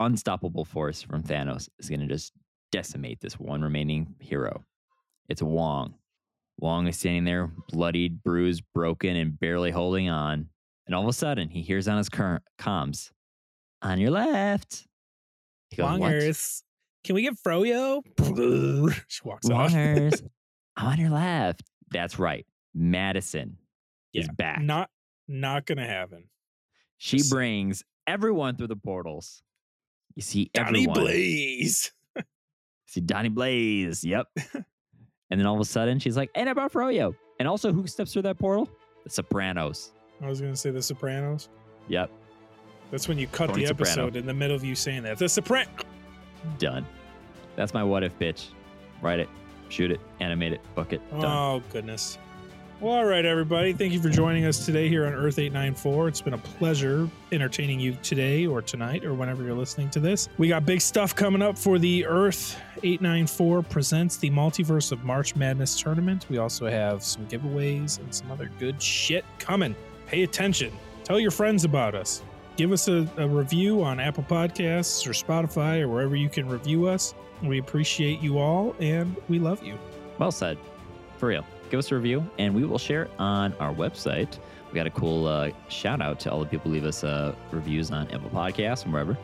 unstoppable 0.00 0.64
force 0.64 1.02
from 1.02 1.22
Thanos 1.22 1.68
is 1.78 1.88
going 1.88 2.00
to 2.00 2.06
just 2.06 2.32
decimate 2.70 3.20
this 3.20 3.40
one 3.40 3.62
remaining 3.62 4.14
hero. 4.20 4.64
It's 5.28 5.42
Wong. 5.42 5.94
Wong 6.58 6.86
is 6.86 6.98
standing 6.98 7.24
there, 7.24 7.50
bloodied, 7.68 8.22
bruised, 8.22 8.64
broken, 8.74 9.16
and 9.16 9.38
barely 9.38 9.70
holding 9.70 10.08
on. 10.08 10.48
And 10.86 10.94
all 10.94 11.02
of 11.02 11.08
a 11.08 11.12
sudden, 11.12 11.48
he 11.48 11.62
hears 11.62 11.86
on 11.86 11.98
his 11.98 12.08
cur- 12.08 12.42
comms, 12.58 13.10
"On 13.82 14.00
your 14.00 14.10
left." 14.10 14.87
He 15.70 15.76
goes, 15.76 15.98
"What?" 15.98 16.12
Wongers, 16.12 16.62
can 17.04 17.14
we 17.14 17.22
get 17.22 17.34
Froyo? 17.34 18.02
she 19.08 19.20
walks 19.24 19.48
off. 19.50 19.70
Wongers, 19.72 20.22
on 20.76 20.98
your 20.98 21.10
left. 21.10 21.62
That's 21.90 22.18
right. 22.18 22.46
Madisynn 22.76 23.54
is 24.14 24.28
back. 24.28 24.60
Not 24.60 24.90
not 25.26 25.66
gonna 25.66 25.86
happen. 25.86 26.24
she 26.96 27.18
just- 27.18 27.30
brings 27.30 27.84
everyone 28.06 28.56
through 28.56 28.68
the 28.68 28.76
portals. 28.76 29.42
You 30.14 30.22
see 30.22 30.50
Donnie 30.52 30.80
everyone. 30.80 30.94
Blaze. 31.00 31.92
See 32.86 33.00
Donnie 33.02 33.28
Blaze. 33.28 34.02
Yep. 34.04 34.26
and 34.54 35.38
then 35.38 35.46
all 35.46 35.54
of 35.54 35.60
a 35.60 35.64
sudden, 35.64 35.98
she's 35.98 36.16
like, 36.16 36.30
"And 36.34 36.48
about 36.48 36.72
Froyo." 36.72 37.14
And 37.38 37.46
also, 37.46 37.72
who 37.72 37.86
steps 37.86 38.12
through 38.14 38.22
that 38.22 38.38
portal? 38.38 38.68
The 39.04 39.10
Sopranos. 39.10 39.92
I 40.22 40.26
was 40.26 40.40
gonna 40.40 40.56
say 40.56 40.70
the 40.70 40.82
Sopranos. 40.82 41.48
Yep. 41.88 42.10
That's 42.90 43.08
when 43.08 43.18
you 43.18 43.26
cut 43.26 43.48
Tony 43.50 43.62
the 43.62 43.68
Soprano. 43.68 44.06
episode 44.06 44.16
in 44.16 44.26
the 44.26 44.34
middle 44.34 44.56
of 44.56 44.64
you 44.64 44.74
saying 44.74 45.02
that. 45.02 45.18
The 45.18 45.26
Sopran. 45.26 45.66
Done. 46.58 46.86
That's 47.56 47.74
my 47.74 47.82
what 47.82 48.02
if 48.02 48.18
bitch. 48.18 48.48
Write 49.02 49.20
it, 49.20 49.28
shoot 49.68 49.90
it, 49.90 50.00
animate 50.20 50.52
it, 50.52 50.60
book 50.74 50.92
it. 50.92 51.00
Done. 51.10 51.24
Oh 51.24 51.62
goodness. 51.70 52.18
Well, 52.80 52.94
all 52.94 53.04
right, 53.06 53.24
everybody. 53.24 53.72
Thank 53.72 53.92
you 53.92 54.00
for 54.00 54.08
joining 54.08 54.44
us 54.44 54.64
today 54.64 54.88
here 54.88 55.04
on 55.04 55.12
Earth 55.12 55.40
894. 55.40 56.06
It's 56.06 56.20
been 56.20 56.34
a 56.34 56.38
pleasure 56.38 57.08
entertaining 57.32 57.80
you 57.80 57.96
today 58.04 58.46
or 58.46 58.62
tonight 58.62 59.04
or 59.04 59.14
whenever 59.14 59.42
you're 59.42 59.56
listening 59.56 59.90
to 59.90 60.00
this. 60.00 60.28
We 60.38 60.46
got 60.46 60.64
big 60.64 60.80
stuff 60.80 61.12
coming 61.12 61.42
up 61.42 61.58
for 61.58 61.80
the 61.80 62.06
Earth 62.06 62.56
894 62.84 63.64
presents 63.64 64.16
the 64.18 64.30
Multiverse 64.30 64.92
of 64.92 65.02
March 65.02 65.34
Madness 65.34 65.76
tournament. 65.80 66.26
We 66.30 66.38
also 66.38 66.68
have 66.70 67.02
some 67.02 67.26
giveaways 67.26 67.98
and 67.98 68.14
some 68.14 68.30
other 68.30 68.48
good 68.60 68.80
shit 68.80 69.24
coming. 69.40 69.74
Pay 70.06 70.22
attention. 70.22 70.70
Tell 71.02 71.18
your 71.18 71.32
friends 71.32 71.64
about 71.64 71.96
us. 71.96 72.22
Give 72.58 72.72
us 72.72 72.88
a, 72.88 73.08
a 73.16 73.28
review 73.28 73.84
on 73.84 74.00
Apple 74.00 74.24
Podcasts 74.24 75.06
or 75.06 75.10
Spotify 75.10 75.80
or 75.80 75.86
wherever 75.88 76.16
you 76.16 76.28
can 76.28 76.48
review 76.48 76.88
us. 76.88 77.14
We 77.40 77.60
appreciate 77.60 78.20
you 78.20 78.40
all 78.40 78.74
and 78.80 79.16
we 79.28 79.38
love 79.38 79.62
you. 79.62 79.78
Well 80.18 80.32
said. 80.32 80.58
For 81.18 81.28
real. 81.28 81.44
Give 81.70 81.78
us 81.78 81.92
a 81.92 81.94
review 81.94 82.28
and 82.36 82.52
we 82.52 82.64
will 82.64 82.76
share 82.76 83.04
it 83.04 83.12
on 83.20 83.54
our 83.60 83.72
website. 83.72 84.40
We 84.72 84.74
got 84.74 84.88
a 84.88 84.90
cool 84.90 85.28
uh, 85.28 85.50
shout 85.68 86.02
out 86.02 86.18
to 86.20 86.32
all 86.32 86.40
the 86.40 86.46
people 86.46 86.68
who 86.68 86.74
leave 86.74 86.84
us 86.84 87.04
uh, 87.04 87.32
reviews 87.52 87.92
on 87.92 88.10
Apple 88.10 88.30
Podcasts 88.30 88.82
and 88.82 88.92
wherever 88.92 89.16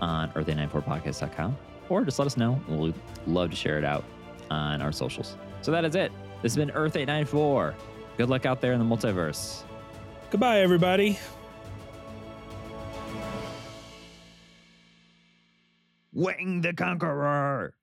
on 0.00 0.30
earth894podcast.com. 0.30 1.58
Or 1.90 2.04
just 2.06 2.18
let 2.18 2.24
us 2.24 2.38
know. 2.38 2.58
We'll 2.68 2.94
love 3.26 3.50
to 3.50 3.56
share 3.56 3.76
it 3.76 3.84
out 3.84 4.02
on 4.50 4.80
our 4.80 4.92
socials. 4.92 5.36
So 5.60 5.70
that 5.72 5.84
is 5.84 5.94
it. 5.94 6.10
This 6.40 6.54
has 6.54 6.56
been 6.56 6.70
Earth 6.70 6.96
894. 6.96 7.74
Good 8.16 8.30
luck 8.30 8.46
out 8.46 8.62
there 8.62 8.72
in 8.72 8.78
the 8.78 8.96
multiverse. 8.96 9.64
Goodbye, 10.30 10.60
everybody. 10.60 11.18
Wang 16.18 16.62
the 16.62 16.74
Conqueror. 16.74 17.77